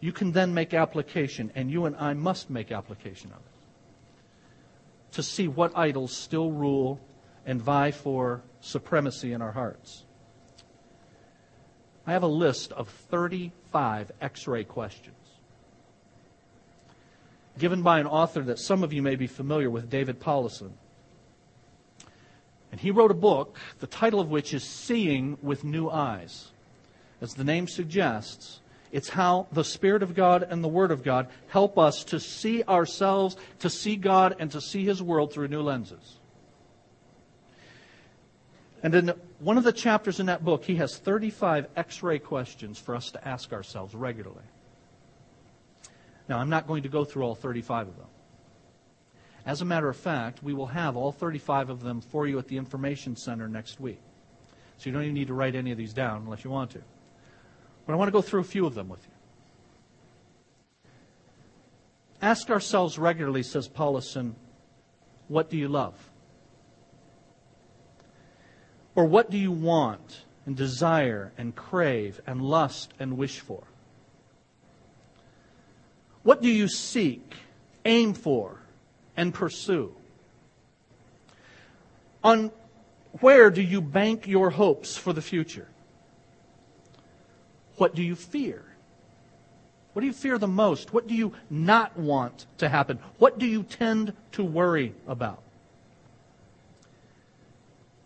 you 0.00 0.12
can 0.12 0.32
then 0.32 0.54
make 0.54 0.74
application, 0.74 1.50
and 1.54 1.70
you 1.70 1.86
and 1.86 1.96
I 1.96 2.14
must 2.14 2.50
make 2.50 2.70
application 2.70 3.30
of 3.32 3.38
it, 3.38 5.12
to 5.12 5.22
see 5.22 5.48
what 5.48 5.76
idols 5.76 6.16
still 6.16 6.52
rule 6.52 7.00
and 7.46 7.60
vie 7.60 7.90
for 7.90 8.42
supremacy 8.60 9.32
in 9.32 9.42
our 9.42 9.52
hearts. 9.52 10.04
I 12.06 12.12
have 12.12 12.22
a 12.22 12.28
list 12.28 12.72
of 12.72 12.88
35 12.88 14.12
x 14.20 14.46
ray 14.46 14.64
questions 14.64 15.17
given 17.58 17.82
by 17.82 18.00
an 18.00 18.06
author 18.06 18.42
that 18.42 18.58
some 18.58 18.82
of 18.82 18.92
you 18.92 19.02
may 19.02 19.16
be 19.16 19.26
familiar 19.26 19.70
with, 19.70 19.90
David 19.90 20.20
Powlison. 20.20 20.72
And 22.70 22.80
he 22.80 22.90
wrote 22.90 23.10
a 23.10 23.14
book, 23.14 23.56
the 23.78 23.86
title 23.86 24.20
of 24.20 24.30
which 24.30 24.52
is 24.52 24.62
Seeing 24.62 25.38
with 25.42 25.64
New 25.64 25.88
Eyes. 25.88 26.48
As 27.20 27.34
the 27.34 27.44
name 27.44 27.66
suggests, 27.66 28.60
it's 28.92 29.08
how 29.08 29.46
the 29.52 29.64
Spirit 29.64 30.02
of 30.02 30.14
God 30.14 30.46
and 30.48 30.62
the 30.62 30.68
Word 30.68 30.90
of 30.90 31.02
God 31.02 31.28
help 31.48 31.78
us 31.78 32.04
to 32.04 32.20
see 32.20 32.62
ourselves, 32.64 33.36
to 33.60 33.70
see 33.70 33.96
God, 33.96 34.36
and 34.38 34.50
to 34.52 34.60
see 34.60 34.84
His 34.84 35.02
world 35.02 35.32
through 35.32 35.48
new 35.48 35.62
lenses. 35.62 36.18
And 38.82 38.94
in 38.94 39.12
one 39.40 39.58
of 39.58 39.64
the 39.64 39.72
chapters 39.72 40.20
in 40.20 40.26
that 40.26 40.44
book, 40.44 40.64
he 40.64 40.76
has 40.76 40.96
35 40.96 41.66
x 41.76 42.02
ray 42.02 42.18
questions 42.18 42.78
for 42.78 42.94
us 42.94 43.10
to 43.10 43.28
ask 43.28 43.52
ourselves 43.52 43.94
regularly. 43.94 44.44
Now, 46.28 46.38
I'm 46.38 46.50
not 46.50 46.66
going 46.66 46.82
to 46.82 46.88
go 46.88 47.04
through 47.04 47.22
all 47.24 47.34
35 47.34 47.88
of 47.88 47.96
them. 47.96 48.06
As 49.46 49.62
a 49.62 49.64
matter 49.64 49.88
of 49.88 49.96
fact, 49.96 50.42
we 50.42 50.52
will 50.52 50.66
have 50.66 50.96
all 50.96 51.10
35 51.10 51.70
of 51.70 51.80
them 51.80 52.02
for 52.02 52.26
you 52.26 52.38
at 52.38 52.48
the 52.48 52.58
Information 52.58 53.16
Center 53.16 53.48
next 53.48 53.80
week. 53.80 54.00
So 54.76 54.86
you 54.86 54.92
don't 54.92 55.02
even 55.02 55.14
need 55.14 55.28
to 55.28 55.34
write 55.34 55.54
any 55.54 55.72
of 55.72 55.78
these 55.78 55.94
down 55.94 56.22
unless 56.22 56.44
you 56.44 56.50
want 56.50 56.70
to. 56.72 56.82
But 57.86 57.94
I 57.94 57.96
want 57.96 58.08
to 58.08 58.12
go 58.12 58.20
through 58.20 58.40
a 58.40 58.44
few 58.44 58.66
of 58.66 58.74
them 58.74 58.88
with 58.90 59.02
you. 59.02 59.12
Ask 62.20 62.50
ourselves 62.50 62.98
regularly, 62.98 63.42
says 63.42 63.68
Powlison, 63.68 64.34
what 65.28 65.48
do 65.48 65.56
you 65.56 65.68
love? 65.68 65.94
Or 68.94 69.04
what 69.04 69.30
do 69.30 69.38
you 69.38 69.52
want 69.52 70.24
and 70.44 70.56
desire 70.56 71.32
and 71.38 71.54
crave 71.54 72.20
and 72.26 72.42
lust 72.42 72.92
and 72.98 73.16
wish 73.16 73.40
for? 73.40 73.62
What 76.28 76.42
do 76.42 76.50
you 76.50 76.68
seek, 76.68 77.36
aim 77.86 78.12
for, 78.12 78.60
and 79.16 79.32
pursue? 79.32 79.94
On 82.22 82.52
where 83.20 83.50
do 83.50 83.62
you 83.62 83.80
bank 83.80 84.26
your 84.26 84.50
hopes 84.50 84.94
for 84.94 85.14
the 85.14 85.22
future? 85.22 85.68
What 87.78 87.94
do 87.94 88.02
you 88.02 88.14
fear? 88.14 88.62
What 89.94 90.00
do 90.02 90.06
you 90.06 90.12
fear 90.12 90.36
the 90.36 90.46
most? 90.46 90.92
What 90.92 91.06
do 91.06 91.14
you 91.14 91.32
not 91.48 91.98
want 91.98 92.44
to 92.58 92.68
happen? 92.68 92.98
What 93.16 93.38
do 93.38 93.46
you 93.46 93.62
tend 93.62 94.12
to 94.32 94.44
worry 94.44 94.94
about? 95.06 95.42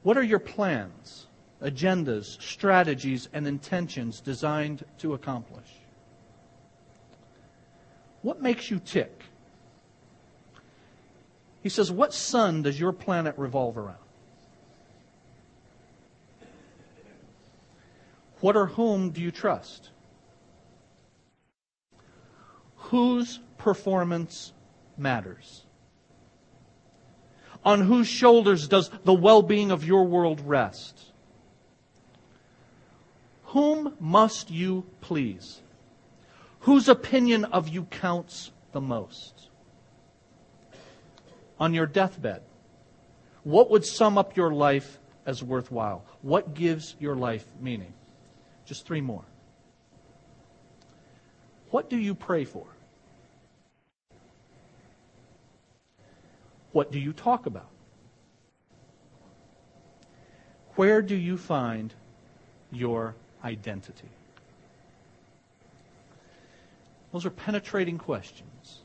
What 0.04 0.16
are 0.16 0.22
your 0.22 0.38
plans, 0.38 1.26
agendas, 1.60 2.40
strategies, 2.40 3.28
and 3.32 3.48
intentions 3.48 4.20
designed 4.20 4.84
to 4.98 5.14
accomplish? 5.14 5.81
What 8.22 8.40
makes 8.40 8.70
you 8.70 8.78
tick? 8.78 9.24
He 11.62 11.68
says, 11.68 11.90
What 11.90 12.14
sun 12.14 12.62
does 12.62 12.78
your 12.78 12.92
planet 12.92 13.36
revolve 13.36 13.76
around? 13.76 13.96
What 18.40 18.56
or 18.56 18.66
whom 18.66 19.10
do 19.10 19.20
you 19.20 19.30
trust? 19.30 19.90
Whose 22.76 23.38
performance 23.58 24.52
matters? 24.96 25.64
On 27.64 27.80
whose 27.80 28.08
shoulders 28.08 28.66
does 28.66 28.90
the 29.04 29.14
well 29.14 29.42
being 29.42 29.70
of 29.70 29.84
your 29.84 30.04
world 30.04 30.40
rest? 30.40 31.00
Whom 33.46 33.94
must 34.00 34.50
you 34.50 34.84
please? 35.00 35.60
Whose 36.62 36.88
opinion 36.88 37.44
of 37.46 37.68
you 37.68 37.84
counts 37.84 38.52
the 38.70 38.80
most? 38.80 39.48
On 41.58 41.74
your 41.74 41.86
deathbed, 41.86 42.42
what 43.42 43.70
would 43.70 43.84
sum 43.84 44.16
up 44.16 44.36
your 44.36 44.52
life 44.52 44.98
as 45.26 45.42
worthwhile? 45.42 46.04
What 46.22 46.54
gives 46.54 46.94
your 47.00 47.16
life 47.16 47.44
meaning? 47.60 47.92
Just 48.64 48.86
three 48.86 49.00
more. 49.00 49.24
What 51.70 51.90
do 51.90 51.96
you 51.96 52.14
pray 52.14 52.44
for? 52.44 52.66
What 56.70 56.92
do 56.92 57.00
you 57.00 57.12
talk 57.12 57.46
about? 57.46 57.70
Where 60.76 61.02
do 61.02 61.16
you 61.16 61.36
find 61.36 61.92
your 62.70 63.16
identity? 63.44 64.08
Those 67.12 67.26
are 67.26 67.30
penetrating 67.30 67.98
questions 67.98 68.80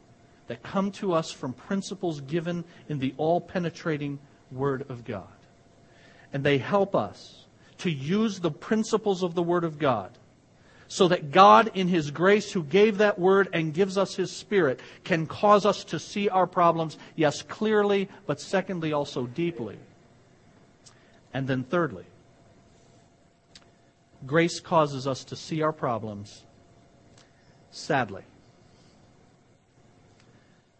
that 0.47 0.63
come 0.63 0.91
to 0.91 1.13
us 1.13 1.31
from 1.31 1.53
principles 1.53 2.21
given 2.21 2.63
in 2.89 2.99
the 2.99 3.13
all 3.17 3.39
penetrating 3.41 4.19
Word 4.51 4.85
of 4.89 5.05
God. 5.05 5.27
And 6.33 6.43
they 6.43 6.57
help 6.57 6.95
us 6.95 7.45
to 7.79 7.91
use 7.91 8.39
the 8.39 8.51
principles 8.51 9.23
of 9.23 9.33
the 9.33 9.43
Word 9.43 9.63
of 9.63 9.79
God 9.79 10.11
so 10.89 11.09
that 11.09 11.31
God, 11.31 11.71
in 11.73 11.87
His 11.87 12.11
grace, 12.11 12.51
who 12.51 12.63
gave 12.63 12.99
that 12.99 13.19
Word 13.19 13.49
and 13.51 13.73
gives 13.73 13.97
us 13.97 14.15
His 14.15 14.31
Spirit, 14.31 14.79
can 15.03 15.25
cause 15.25 15.65
us 15.65 15.83
to 15.85 15.99
see 15.99 16.29
our 16.29 16.47
problems, 16.47 16.97
yes, 17.15 17.41
clearly, 17.41 18.07
but 18.25 18.39
secondly, 18.39 18.93
also 18.93 19.25
deeply. 19.25 19.77
And 21.33 21.47
then 21.47 21.63
thirdly, 21.63 22.05
grace 24.25 24.61
causes 24.61 25.07
us 25.07 25.25
to 25.25 25.35
see 25.35 25.61
our 25.61 25.73
problems 25.73 26.43
sadly. 27.77 28.23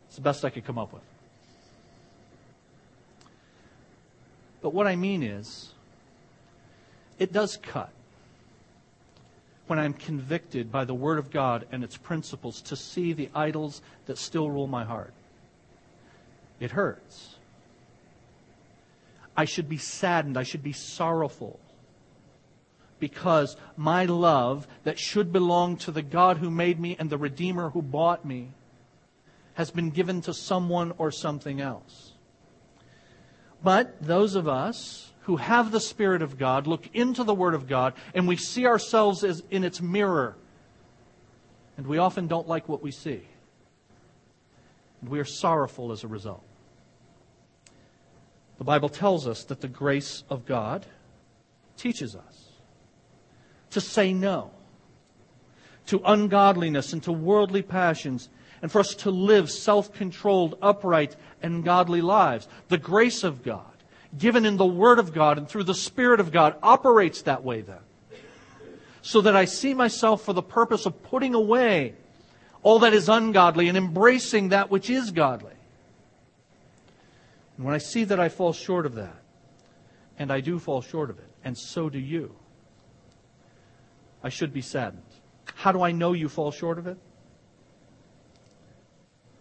It's 0.08 0.16
the 0.16 0.22
best 0.22 0.44
I 0.44 0.50
could 0.50 0.66
come 0.66 0.78
up 0.78 0.94
with. 0.94 1.04
But 4.62 4.74
what 4.74 4.88
I 4.88 4.96
mean 4.96 5.24
is, 5.24 5.74
it 7.20 7.32
does 7.32 7.58
cut 7.58 7.92
when 9.68 9.80
I'm 9.80 9.94
convicted 9.94 10.72
by 10.72 10.86
the 10.86 10.94
Word 10.94 11.20
of 11.20 11.30
God 11.30 11.68
and 11.72 11.84
its 11.84 11.98
principles 11.98 12.62
to 12.62 12.76
see 12.76 13.14
the 13.14 13.30
idols 13.36 13.82
that 14.06 14.18
still 14.18 14.50
rule 14.50 14.68
my 14.68 14.84
heart. 14.84 15.14
It 16.60 16.72
hurts. 16.72 17.36
I 19.36 19.46
should 19.46 19.70
be 19.70 19.78
saddened. 19.78 20.38
I 20.38 20.44
should 20.44 20.64
be 20.64 20.74
sorrowful. 20.74 21.60
Because 23.00 23.56
my 23.76 24.06
love 24.06 24.68
that 24.84 24.98
should 24.98 25.32
belong 25.32 25.78
to 25.78 25.92
the 25.92 26.02
God 26.02 26.38
who 26.38 26.50
made 26.50 26.80
me 26.80 26.96
and 26.98 27.10
the 27.10 27.18
Redeemer 27.18 27.70
who 27.70 27.82
bought 27.82 28.26
me 28.26 28.50
has 29.54 29.72
been 29.72 29.90
given 29.90 30.22
to 30.22 30.34
someone 30.34 30.94
or 30.98 31.12
something 31.12 31.62
else. 31.62 32.14
But 33.64 34.02
those 34.02 34.36
of 34.36 34.48
us 34.48 35.12
who 35.22 35.38
have 35.38 35.72
the 35.72 35.80
Spirit 35.80 36.22
of 36.22 36.38
God 36.38 36.68
look 36.68 36.88
into 36.94 37.24
the 37.24 37.34
Word 37.34 37.54
of 37.54 37.68
God 37.68 37.94
and 38.14 38.28
we 38.28 38.38
see 38.38 38.66
ourselves 38.66 39.24
as 39.24 39.44
in 39.50 39.64
its 39.64 39.82
mirror. 39.82 40.38
And 41.76 41.86
we 41.86 41.98
often 41.98 42.28
don't 42.28 42.48
like 42.48 42.70
what 42.70 42.82
we 42.82 42.92
see. 42.92 43.22
And 45.02 45.10
we 45.10 45.20
are 45.20 45.26
sorrowful 45.26 45.92
as 45.92 46.04
a 46.04 46.08
result. 46.08 46.44
The 48.58 48.64
Bible 48.64 48.90
tells 48.90 49.28
us 49.28 49.44
that 49.46 49.62
the 49.62 49.68
grace 49.68 50.24
of 50.30 50.46
God 50.46 50.86
teaches 51.78 52.16
us 52.16 52.27
to 53.72 53.82
say 53.82 54.14
no 54.14 54.52
to 55.88 56.02
ungodliness 56.06 56.94
and 56.94 57.02
to 57.04 57.12
worldly 57.12 57.62
passions, 57.62 58.30
and 58.62 58.72
for 58.72 58.80
us 58.80 58.94
to 58.96 59.12
live 59.12 59.50
self 59.50 59.92
controlled, 59.94 60.58
upright, 60.62 61.16
and 61.42 61.64
godly 61.64 62.02
lives. 62.02 62.48
The 62.68 62.78
grace 62.78 63.24
of 63.24 63.44
God, 63.44 63.66
given 64.18 64.46
in 64.46 64.58
the 64.58 64.66
Word 64.66 65.00
of 65.00 65.14
God 65.14 65.38
and 65.38 65.48
through 65.48 65.64
the 65.64 65.74
Spirit 65.74 66.20
of 66.20 66.32
God, 66.32 66.56
operates 66.62 67.24
that 67.24 67.44
way 67.44 67.62
then. 67.62 67.80
So 69.02 69.22
that 69.22 69.36
I 69.36 69.46
see 69.46 69.74
myself 69.74 70.24
for 70.24 70.34
the 70.34 70.42
purpose 70.42 70.86
of 70.86 71.02
putting 71.04 71.34
away 71.34 71.96
all 72.64 72.80
that 72.80 72.94
is 72.94 73.08
ungodly 73.08 73.70
and 73.70 73.78
embracing 73.78 74.50
that 74.50 74.70
which 74.70 74.90
is 74.90 75.12
godly. 75.12 75.54
And 77.56 77.66
when 77.66 77.74
I 77.74 77.78
see 77.78 78.04
that 78.04 78.20
I 78.20 78.28
fall 78.28 78.54
short 78.54 78.86
of 78.86 78.96
that, 78.96 79.24
and 80.20 80.32
I 80.32 80.42
do 80.42 80.60
fall 80.60 80.82
short 80.82 81.10
of 81.10 81.20
it, 81.20 81.30
and 81.46 81.58
so 81.58 81.90
do 81.90 82.00
you, 82.00 82.36
I 84.28 84.30
should 84.30 84.52
be 84.52 84.60
saddened. 84.60 85.04
How 85.56 85.72
do 85.72 85.82
I 85.82 85.94
know 85.94 86.12
you 86.12 86.28
fall 86.28 86.52
short 86.52 86.78
of 86.78 86.86
it? 86.86 86.98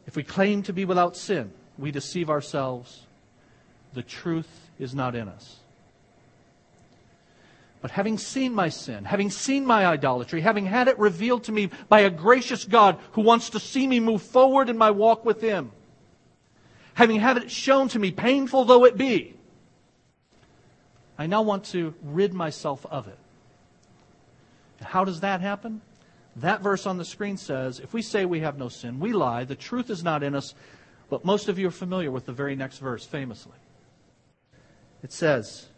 If 0.07 0.14
we 0.14 0.22
claim 0.22 0.62
to 0.62 0.72
be 0.72 0.84
without 0.84 1.16
sin, 1.16 1.51
we 1.76 1.91
deceive 1.91 2.30
ourselves. 2.30 3.05
The 3.95 4.05
truth 4.05 4.70
is 4.78 4.95
not 4.95 5.16
in 5.16 5.26
us. 5.26 5.57
But 7.80 7.91
having 7.91 8.16
seen 8.16 8.55
my 8.55 8.68
sin, 8.68 9.05
having 9.05 9.28
seen 9.28 9.66
my 9.66 9.84
idolatry, 9.84 10.41
having 10.41 10.66
had 10.66 10.87
it 10.87 11.01
revealed 11.01 11.43
to 11.45 11.53
me 11.53 11.70
by 11.89 12.03
a 12.03 12.11
gracious 12.11 12.64
God 12.64 12.97
who 13.11 13.22
wants 13.22 13.51
to 13.51 13.59
see 13.59 13.89
me 13.89 13.99
move 13.99 14.22
forward 14.22 14.68
in 14.68 14.78
my 14.78 14.93
walk 14.93 15.24
with 15.24 15.41
Him, 15.41 15.72
having 16.95 17.18
had 17.18 17.39
it 17.39 17.51
shown 17.51 17.89
to 17.89 17.99
me, 17.99 18.12
painful 18.12 18.64
though 18.66 18.84
it 18.84 18.97
be, 18.97 19.34
I 21.18 21.26
now 21.26 21.43
want 21.43 21.64
to 21.72 21.93
rid 22.05 22.32
myself 22.32 22.87
of 22.87 23.09
it. 23.09 23.18
How 24.87 25.05
does 25.05 25.20
that 25.20 25.41
happen? 25.41 25.82
That 26.37 26.61
verse 26.61 26.87
on 26.87 26.99
the 26.99 27.05
screen 27.05 27.37
says, 27.37 27.80
if 27.80 27.95
we 27.95 28.03
say 28.03 28.24
we 28.24 28.41
have 28.41 28.59
no 28.59 28.68
sin, 28.68 29.01
we 29.01 29.12
lie. 29.12 29.45
The 29.45 29.55
truth 29.55 29.91
is 29.91 30.05
not 30.05 30.22
in 30.22 30.34
us. 30.34 30.55
But 31.09 31.24
most 31.24 31.49
of 31.49 31.59
you 31.59 31.68
are 31.68 31.72
familiar 31.72 32.11
with 32.11 32.26
the 32.26 32.32
very 32.32 32.57
next 32.57 32.78
verse, 32.78 33.07
famously. 33.07 33.57
It 35.03 35.12
says, 35.12 35.68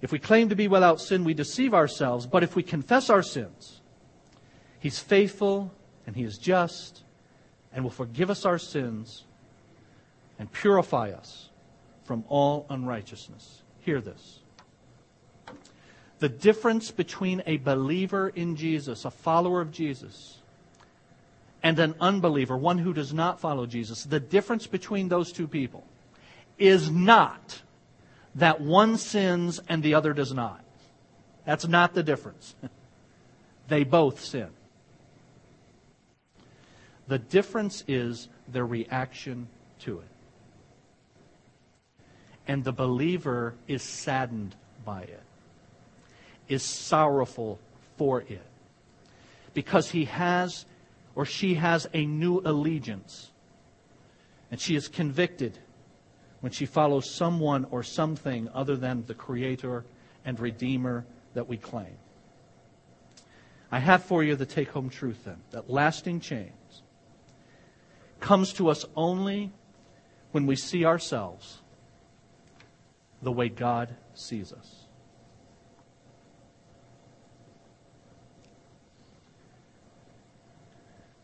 if 0.00 0.12
we 0.12 0.18
claim 0.18 0.48
to 0.48 0.56
be 0.56 0.68
without 0.68 1.00
sin, 1.00 1.24
we 1.24 1.34
deceive 1.34 1.74
ourselves. 1.74 2.26
But 2.26 2.42
if 2.42 2.56
we 2.56 2.62
confess 2.62 3.10
our 3.10 3.22
sins, 3.22 3.80
He's 4.78 4.98
faithful 4.98 5.72
and 6.06 6.16
He 6.16 6.24
is 6.24 6.38
just 6.38 7.02
and 7.72 7.84
will 7.84 7.90
forgive 7.90 8.30
us 8.30 8.44
our 8.44 8.58
sins 8.58 9.24
and 10.38 10.50
purify 10.50 11.10
us 11.10 11.50
from 12.04 12.24
all 12.28 12.66
unrighteousness. 12.70 13.62
Hear 13.80 14.00
this. 14.00 14.39
The 16.20 16.28
difference 16.28 16.90
between 16.90 17.42
a 17.46 17.56
believer 17.56 18.28
in 18.28 18.56
Jesus, 18.56 19.04
a 19.04 19.10
follower 19.10 19.60
of 19.60 19.72
Jesus, 19.72 20.38
and 21.62 21.78
an 21.78 21.94
unbeliever, 22.00 22.56
one 22.56 22.78
who 22.78 22.94
does 22.94 23.12
not 23.12 23.40
follow 23.40 23.66
Jesus, 23.66 24.04
the 24.04 24.20
difference 24.20 24.66
between 24.66 25.08
those 25.08 25.32
two 25.32 25.48
people 25.48 25.84
is 26.58 26.90
not 26.90 27.60
that 28.36 28.60
one 28.60 28.96
sins 28.96 29.60
and 29.68 29.82
the 29.82 29.94
other 29.94 30.12
does 30.12 30.32
not. 30.32 30.62
That's 31.44 31.66
not 31.66 31.94
the 31.94 32.02
difference. 32.02 32.54
they 33.68 33.84
both 33.84 34.20
sin. 34.20 34.48
The 37.08 37.18
difference 37.18 37.82
is 37.88 38.28
their 38.46 38.64
reaction 38.64 39.48
to 39.80 39.98
it 39.98 40.10
and 42.50 42.64
the 42.64 42.72
believer 42.72 43.54
is 43.68 43.80
saddened 43.80 44.56
by 44.84 45.02
it, 45.02 45.22
is 46.50 46.62
sorrowful 46.62 47.58
for 47.96 48.20
it, 48.20 48.42
because 49.54 49.90
he 49.90 50.04
has 50.04 50.66
or 51.14 51.24
she 51.24 51.54
has 51.54 51.88
a 51.94 52.04
new 52.04 52.40
allegiance, 52.44 53.30
and 54.50 54.60
she 54.60 54.76
is 54.76 54.88
convicted 54.88 55.58
when 56.40 56.52
she 56.52 56.66
follows 56.66 57.08
someone 57.10 57.66
or 57.70 57.82
something 57.82 58.48
other 58.54 58.76
than 58.76 59.04
the 59.06 59.14
Creator 59.14 59.84
and 60.24 60.38
Redeemer 60.38 61.04
that 61.34 61.48
we 61.48 61.56
claim. 61.56 61.96
I 63.72 63.78
have 63.78 64.02
for 64.04 64.24
you 64.24 64.34
the 64.34 64.46
take 64.46 64.70
home 64.70 64.90
truth 64.90 65.24
then 65.24 65.36
that 65.52 65.70
lasting 65.70 66.20
change 66.20 66.52
comes 68.18 68.52
to 68.54 68.68
us 68.68 68.84
only 68.96 69.50
when 70.32 70.46
we 70.46 70.56
see 70.56 70.84
ourselves 70.84 71.58
the 73.22 73.32
way 73.32 73.48
God 73.48 73.94
sees 74.14 74.52
us. 74.52 74.86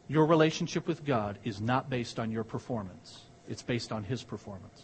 Your 0.09 0.27
relationship 0.27 0.87
with 0.87 1.05
God 1.05 1.39
is 1.45 1.61
not 1.61 1.91
based 1.91 2.19
on 2.19 2.31
your 2.31 2.45
performance. 2.45 3.23
It's 3.49 3.63
based 3.63 3.93
on 3.93 4.05
His 4.05 4.23
performance. 4.23 4.83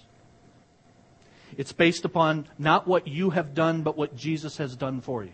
It's 1.56 1.72
based 1.72 2.04
upon 2.04 2.46
not 2.58 2.86
what 2.86 3.06
you 3.06 3.30
have 3.30 3.54
done, 3.54 3.82
but 3.82 3.96
what 3.96 4.16
Jesus 4.16 4.56
has 4.56 4.74
done 4.74 5.00
for 5.00 5.22
you. 5.22 5.32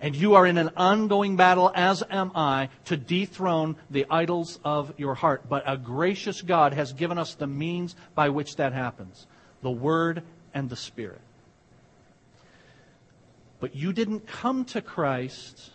And 0.00 0.16
you 0.16 0.34
are 0.34 0.44
in 0.44 0.58
an 0.58 0.70
ongoing 0.76 1.36
battle, 1.36 1.70
as 1.72 2.02
am 2.10 2.32
I, 2.34 2.70
to 2.86 2.96
dethrone 2.96 3.76
the 3.88 4.04
idols 4.10 4.58
of 4.64 4.92
your 4.98 5.14
heart. 5.14 5.48
But 5.48 5.62
a 5.64 5.76
gracious 5.76 6.42
God 6.42 6.72
has 6.72 6.92
given 6.92 7.18
us 7.18 7.34
the 7.34 7.46
means 7.46 7.94
by 8.16 8.28
which 8.30 8.56
that 8.56 8.72
happens 8.72 9.26
the 9.62 9.70
Word 9.70 10.24
and 10.52 10.68
the 10.68 10.76
Spirit. 10.76 11.20
But 13.60 13.76
you 13.76 13.92
didn't 13.92 14.26
come 14.26 14.64
to 14.66 14.82
Christ 14.82 15.70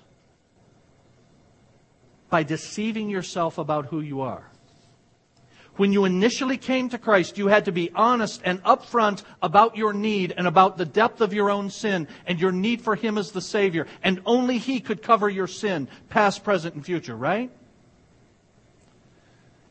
by 2.29 2.43
deceiving 2.43 3.09
yourself 3.09 3.57
about 3.57 3.87
who 3.87 4.01
you 4.01 4.21
are. 4.21 4.49
When 5.77 5.93
you 5.93 6.05
initially 6.05 6.57
came 6.57 6.89
to 6.89 6.97
Christ, 6.97 7.37
you 7.37 7.47
had 7.47 7.65
to 7.65 7.71
be 7.71 7.91
honest 7.93 8.41
and 8.43 8.63
upfront 8.63 9.23
about 9.43 9.77
your 9.77 9.93
need 9.93 10.33
and 10.35 10.47
about 10.47 10.77
the 10.77 10.85
depth 10.85 11.21
of 11.21 11.33
your 11.33 11.51
own 11.51 11.69
sin 11.69 12.07
and 12.25 12.39
your 12.39 12.51
need 12.51 12.81
for 12.81 12.95
Him 12.95 13.17
as 13.17 13.31
the 13.31 13.41
Savior. 13.41 13.85
And 14.03 14.21
only 14.25 14.57
He 14.57 14.79
could 14.79 15.03
cover 15.03 15.29
your 15.29 15.45
sin, 15.45 15.87
past, 16.09 16.43
present, 16.43 16.73
and 16.73 16.83
future, 16.83 17.15
right? 17.15 17.51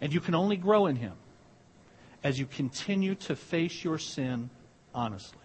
And 0.00 0.14
you 0.14 0.20
can 0.20 0.36
only 0.36 0.56
grow 0.56 0.86
in 0.86 0.94
Him 0.94 1.14
as 2.22 2.38
you 2.38 2.46
continue 2.46 3.16
to 3.16 3.34
face 3.34 3.82
your 3.82 3.98
sin 3.98 4.48
honestly. 4.94 5.38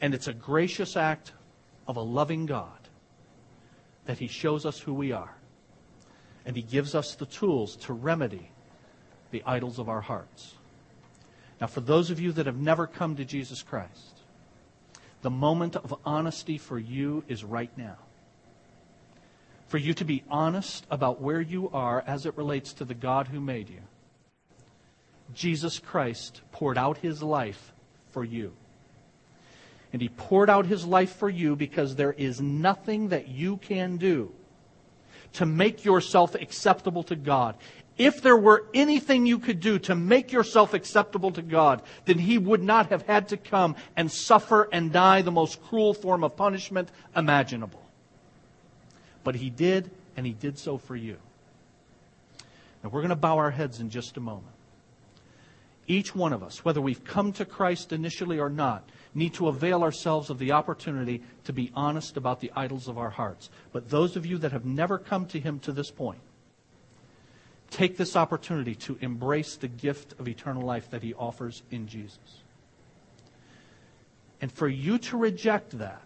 And 0.00 0.12
it's 0.12 0.26
a 0.26 0.34
gracious 0.34 0.96
act 0.96 1.32
of 1.86 1.96
a 1.96 2.02
loving 2.02 2.46
God 2.46 2.68
that 4.06 4.18
He 4.18 4.26
shows 4.26 4.66
us 4.66 4.78
who 4.78 4.92
we 4.92 5.12
are. 5.12 5.33
And 6.46 6.56
He 6.56 6.62
gives 6.62 6.94
us 6.94 7.14
the 7.14 7.26
tools 7.26 7.76
to 7.76 7.92
remedy 7.92 8.50
the 9.30 9.42
idols 9.46 9.78
of 9.78 9.88
our 9.88 10.00
hearts. 10.00 10.54
Now, 11.60 11.66
for 11.66 11.80
those 11.80 12.10
of 12.10 12.20
you 12.20 12.32
that 12.32 12.46
have 12.46 12.60
never 12.60 12.86
come 12.86 13.16
to 13.16 13.24
Jesus 13.24 13.62
Christ, 13.62 14.20
the 15.22 15.30
moment 15.30 15.76
of 15.76 15.94
honesty 16.04 16.58
for 16.58 16.78
you 16.78 17.24
is 17.28 17.42
right 17.42 17.70
now. 17.76 17.96
For 19.68 19.78
you 19.78 19.94
to 19.94 20.04
be 20.04 20.22
honest 20.28 20.86
about 20.90 21.20
where 21.20 21.40
you 21.40 21.70
are 21.70 22.04
as 22.06 22.26
it 22.26 22.36
relates 22.36 22.74
to 22.74 22.84
the 22.84 22.94
God 22.94 23.28
who 23.28 23.40
made 23.40 23.70
you. 23.70 23.80
Jesus 25.32 25.78
Christ 25.78 26.42
poured 26.52 26.76
out 26.76 26.98
his 26.98 27.22
life 27.22 27.72
for 28.10 28.22
you. 28.22 28.52
And 29.92 30.02
he 30.02 30.08
poured 30.08 30.50
out 30.50 30.66
his 30.66 30.84
life 30.84 31.16
for 31.16 31.30
you 31.30 31.56
because 31.56 31.96
there 31.96 32.12
is 32.12 32.40
nothing 32.40 33.08
that 33.08 33.28
you 33.28 33.56
can 33.56 33.96
do 33.96 34.32
to 35.34 35.46
make 35.46 35.84
yourself 35.84 36.34
acceptable 36.34 37.02
to 37.04 37.16
God. 37.16 37.56
If 37.96 38.22
there 38.22 38.36
were 38.36 38.66
anything 38.74 39.24
you 39.24 39.38
could 39.38 39.60
do 39.60 39.78
to 39.80 39.94
make 39.94 40.32
yourself 40.32 40.74
acceptable 40.74 41.30
to 41.32 41.42
God, 41.42 41.82
then 42.06 42.18
He 42.18 42.38
would 42.38 42.62
not 42.62 42.88
have 42.88 43.02
had 43.02 43.28
to 43.28 43.36
come 43.36 43.76
and 43.96 44.10
suffer 44.10 44.68
and 44.72 44.92
die 44.92 45.22
the 45.22 45.30
most 45.30 45.62
cruel 45.62 45.94
form 45.94 46.24
of 46.24 46.36
punishment 46.36 46.88
imaginable. 47.14 47.82
But 49.22 49.36
He 49.36 49.48
did, 49.48 49.90
and 50.16 50.26
He 50.26 50.32
did 50.32 50.58
so 50.58 50.76
for 50.76 50.96
you. 50.96 51.18
Now, 52.82 52.90
we're 52.90 53.00
going 53.00 53.10
to 53.10 53.16
bow 53.16 53.38
our 53.38 53.52
heads 53.52 53.80
in 53.80 53.90
just 53.90 54.16
a 54.16 54.20
moment. 54.20 54.46
Each 55.86 56.14
one 56.14 56.32
of 56.32 56.42
us, 56.42 56.64
whether 56.64 56.80
we've 56.80 57.04
come 57.04 57.32
to 57.34 57.44
Christ 57.44 57.92
initially 57.92 58.38
or 58.38 58.50
not, 58.50 58.88
need 59.14 59.34
to 59.34 59.48
avail 59.48 59.82
ourselves 59.82 60.30
of 60.30 60.38
the 60.38 60.52
opportunity 60.52 61.22
to 61.44 61.52
be 61.52 61.70
honest 61.74 62.16
about 62.16 62.40
the 62.40 62.50
idols 62.56 62.88
of 62.88 62.98
our 62.98 63.10
hearts. 63.10 63.48
But 63.72 63.88
those 63.88 64.16
of 64.16 64.26
you 64.26 64.38
that 64.38 64.52
have 64.52 64.64
never 64.64 64.98
come 64.98 65.26
to 65.26 65.40
Him 65.40 65.60
to 65.60 65.72
this 65.72 65.90
point, 65.90 66.20
take 67.70 67.96
this 67.96 68.16
opportunity 68.16 68.74
to 68.74 68.98
embrace 69.00 69.56
the 69.56 69.68
gift 69.68 70.14
of 70.18 70.28
eternal 70.28 70.62
life 70.62 70.90
that 70.90 71.02
He 71.02 71.14
offers 71.14 71.62
in 71.70 71.86
Jesus. 71.86 72.42
And 74.40 74.50
for 74.52 74.68
you 74.68 74.98
to 74.98 75.16
reject 75.16 75.78
that 75.78 76.02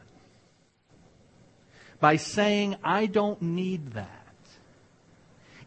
by 2.01 2.17
saying, 2.17 2.77
I 2.85 3.07
don't 3.07 3.41
need 3.43 3.93
that, 3.93 4.15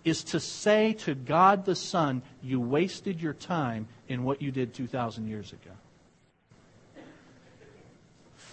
is 0.03 0.23
to 0.25 0.39
say 0.39 0.93
to 0.93 1.13
God 1.13 1.65
the 1.65 1.75
Son, 1.75 2.21
You 2.41 2.59
wasted 2.59 3.21
your 3.21 3.33
time 3.33 3.87
in 4.07 4.23
what 4.23 4.41
you 4.41 4.51
did 4.51 4.73
2,000 4.73 5.27
years 5.27 5.51
ago. 5.51 5.71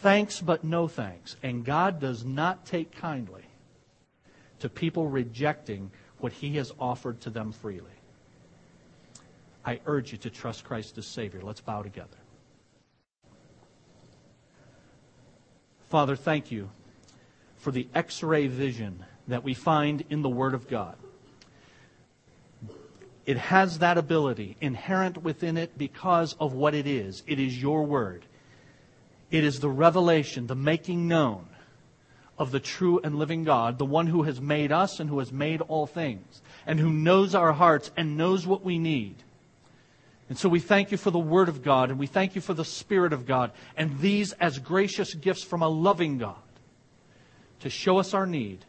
Thanks, 0.00 0.40
but 0.40 0.62
no 0.62 0.86
thanks. 0.86 1.36
And 1.42 1.64
God 1.64 2.00
does 2.00 2.24
not 2.24 2.64
take 2.64 2.92
kindly 2.92 3.42
to 4.60 4.68
people 4.68 5.08
rejecting 5.08 5.90
what 6.18 6.32
he 6.32 6.56
has 6.56 6.72
offered 6.78 7.20
to 7.22 7.30
them 7.30 7.52
freely. 7.52 7.84
I 9.64 9.80
urge 9.86 10.12
you 10.12 10.18
to 10.18 10.30
trust 10.30 10.64
Christ 10.64 10.98
as 10.98 11.06
Savior. 11.06 11.40
Let's 11.42 11.60
bow 11.60 11.82
together. 11.82 12.16
Father, 15.88 16.16
thank 16.16 16.50
you 16.50 16.70
for 17.56 17.70
the 17.70 17.88
x 17.94 18.22
ray 18.22 18.46
vision 18.46 19.04
that 19.26 19.42
we 19.42 19.54
find 19.54 20.04
in 20.10 20.22
the 20.22 20.28
Word 20.28 20.54
of 20.54 20.68
God. 20.68 20.96
It 23.26 23.36
has 23.36 23.80
that 23.80 23.98
ability 23.98 24.56
inherent 24.60 25.22
within 25.22 25.56
it 25.58 25.76
because 25.76 26.34
of 26.40 26.54
what 26.54 26.74
it 26.74 26.86
is. 26.86 27.22
It 27.26 27.38
is 27.38 27.60
your 27.60 27.82
Word, 27.84 28.24
it 29.30 29.44
is 29.44 29.60
the 29.60 29.68
revelation, 29.68 30.46
the 30.46 30.54
making 30.54 31.08
known 31.08 31.46
of 32.38 32.50
the 32.50 32.60
true 32.60 33.00
and 33.02 33.18
living 33.18 33.44
God, 33.44 33.78
the 33.78 33.84
one 33.84 34.06
who 34.06 34.22
has 34.22 34.40
made 34.40 34.70
us 34.70 35.00
and 35.00 35.10
who 35.10 35.18
has 35.18 35.32
made 35.32 35.60
all 35.62 35.86
things, 35.86 36.40
and 36.66 36.78
who 36.78 36.90
knows 36.90 37.34
our 37.34 37.52
hearts 37.52 37.90
and 37.96 38.16
knows 38.16 38.46
what 38.46 38.62
we 38.62 38.78
need. 38.78 39.16
And 40.28 40.38
so 40.38 40.48
we 40.48 40.60
thank 40.60 40.92
you 40.92 40.98
for 40.98 41.10
the 41.10 41.18
Word 41.18 41.48
of 41.48 41.62
God, 41.62 41.90
and 41.90 41.98
we 41.98 42.06
thank 42.06 42.34
you 42.34 42.40
for 42.40 42.54
the 42.54 42.64
Spirit 42.64 43.12
of 43.12 43.26
God, 43.26 43.50
and 43.76 43.98
these 43.98 44.32
as 44.34 44.58
gracious 44.58 45.14
gifts 45.14 45.42
from 45.42 45.62
a 45.62 45.68
loving 45.68 46.18
God 46.18 46.36
to 47.60 47.70
show 47.70 47.98
us 47.98 48.14
our 48.14 48.26
need 48.26 48.64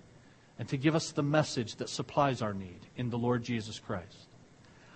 and 0.58 0.68
to 0.70 0.78
give 0.78 0.96
us 0.96 1.12
the 1.12 1.24
message 1.24 1.76
that 1.76 1.90
supplies 1.90 2.42
our 2.42 2.54
need 2.54 2.80
in 2.98 3.10
the 3.10 3.18
Lord 3.18 3.44
Jesus 3.44 3.80
Christ. 3.80 4.28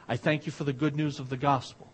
I 0.07 0.17
thank 0.17 0.45
you 0.45 0.51
for 0.51 0.63
the 0.63 0.73
good 0.73 0.95
news 0.95 1.19
of 1.19 1.29
the 1.29 1.37
gospel 1.37 1.91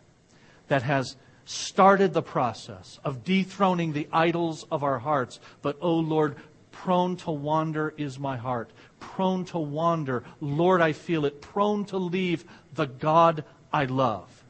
that 0.67 0.83
has 0.83 1.15
started 1.49 2.13
the 2.13 2.21
process 2.21 2.99
of 3.03 3.23
dethroning 3.23 3.91
the 3.91 4.07
idols 4.13 4.67
of 4.71 4.83
our 4.83 4.99
hearts. 4.99 5.39
But, 5.63 5.77
oh 5.81 5.95
Lord, 5.95 6.35
Prone 6.71 7.17
to 7.17 7.31
wander 7.31 7.91
is 7.97 8.19
my 8.19 8.37
heart. 8.37 8.69
Prone 8.99 9.45
to 9.45 9.57
wander. 9.57 10.23
Lord, 10.39 10.79
I 10.79 10.93
feel 10.93 11.25
it. 11.25 11.41
Prone 11.41 11.85
to 11.85 11.97
leave 11.97 12.45
the 12.75 12.85
God 12.85 13.43
I 13.73 13.85
love. 13.85 14.43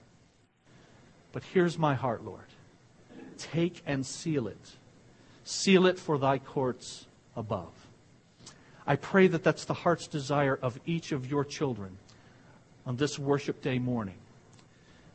But 1.32 1.43
here's 1.54 1.78
my 1.78 1.95
heart, 1.95 2.26
Lord. 2.26 2.43
Take 3.38 3.82
and 3.86 4.06
seal 4.06 4.47
it. 4.47 4.72
Seal 5.45 5.86
it 5.86 5.97
for 5.97 6.18
thy 6.18 6.38
courts 6.38 7.06
above. 7.34 7.72
I 8.86 8.97
pray 8.97 9.28
that 9.28 9.43
that's 9.43 9.64
the 9.64 9.74
heart's 9.74 10.08
desire 10.08 10.60
of 10.62 10.78
each 10.86 11.14
of 11.14 11.32
your 11.32 11.45
children 11.45 11.97
on 12.86 12.97
this 12.97 13.18
worship 13.18 13.62
day 13.62 13.80
morning. 13.80 14.18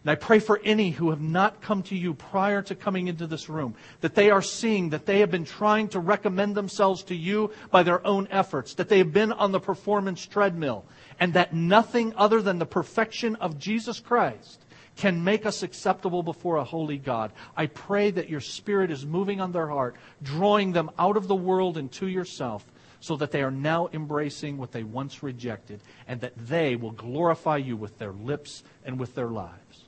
And 0.04 0.10
I 0.10 0.16
pray 0.16 0.38
for 0.38 0.60
any 0.62 0.90
who 0.90 1.08
have 1.08 1.22
not 1.22 1.62
come 1.62 1.82
to 1.84 1.96
you 1.96 2.12
prior 2.12 2.60
to 2.60 2.74
coming 2.74 3.08
into 3.08 3.26
this 3.26 3.48
room, 3.48 3.74
that 4.02 4.14
they 4.14 4.30
are 4.30 4.42
seeing 4.42 4.90
that 4.90 5.06
they 5.06 5.20
have 5.20 5.30
been 5.30 5.46
trying 5.46 5.88
to 5.88 5.98
recommend 5.98 6.54
themselves 6.54 7.04
to 7.04 7.14
you 7.14 7.52
by 7.70 7.82
their 7.82 8.06
own 8.06 8.28
efforts, 8.30 8.74
that 8.74 8.90
they 8.90 8.98
have 8.98 9.14
been 9.14 9.32
on 9.32 9.50
the 9.50 9.60
performance 9.60 10.26
treadmill, 10.26 10.84
and 11.18 11.32
that 11.32 11.54
nothing 11.54 12.12
other 12.16 12.42
than 12.42 12.58
the 12.58 12.66
perfection 12.66 13.34
of 13.36 13.58
Jesus 13.58 13.98
Christ 13.98 14.66
can 14.96 15.24
make 15.24 15.46
us 15.46 15.62
acceptable 15.62 16.22
before 16.22 16.56
a 16.56 16.64
holy 16.64 16.98
God. 16.98 17.32
I 17.56 17.66
pray 17.66 18.10
that 18.10 18.28
your 18.28 18.40
Spirit 18.40 18.90
is 18.90 19.06
moving 19.06 19.40
on 19.40 19.52
their 19.52 19.68
heart, 19.68 19.96
drawing 20.22 20.72
them 20.72 20.90
out 20.98 21.16
of 21.16 21.28
the 21.28 21.34
world 21.34 21.78
and 21.78 21.90
to 21.92 22.08
yourself, 22.08 22.70
so 23.00 23.16
that 23.16 23.30
they 23.30 23.42
are 23.42 23.50
now 23.50 23.88
embracing 23.94 24.58
what 24.58 24.70
they 24.70 24.82
once 24.82 25.22
rejected, 25.22 25.80
and 26.06 26.20
that 26.20 26.36
they 26.36 26.76
will 26.76 26.90
glorify 26.90 27.56
you 27.56 27.74
with 27.74 27.98
their 27.98 28.12
lips 28.12 28.62
and 28.84 29.00
with 29.00 29.14
their 29.14 29.28
lives. 29.28 29.83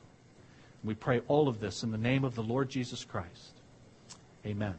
We 0.85 0.95
pray 0.95 1.20
all 1.29 1.49
of 1.49 1.61
this 1.61 1.83
in 1.83 1.91
the 1.91 1.99
name 1.99 2.24
of 2.24 2.35
the 2.35 2.43
Lord 2.43 2.68
Jesus 2.68 3.05
Christ. 3.05 3.61
Amen. 4.47 4.77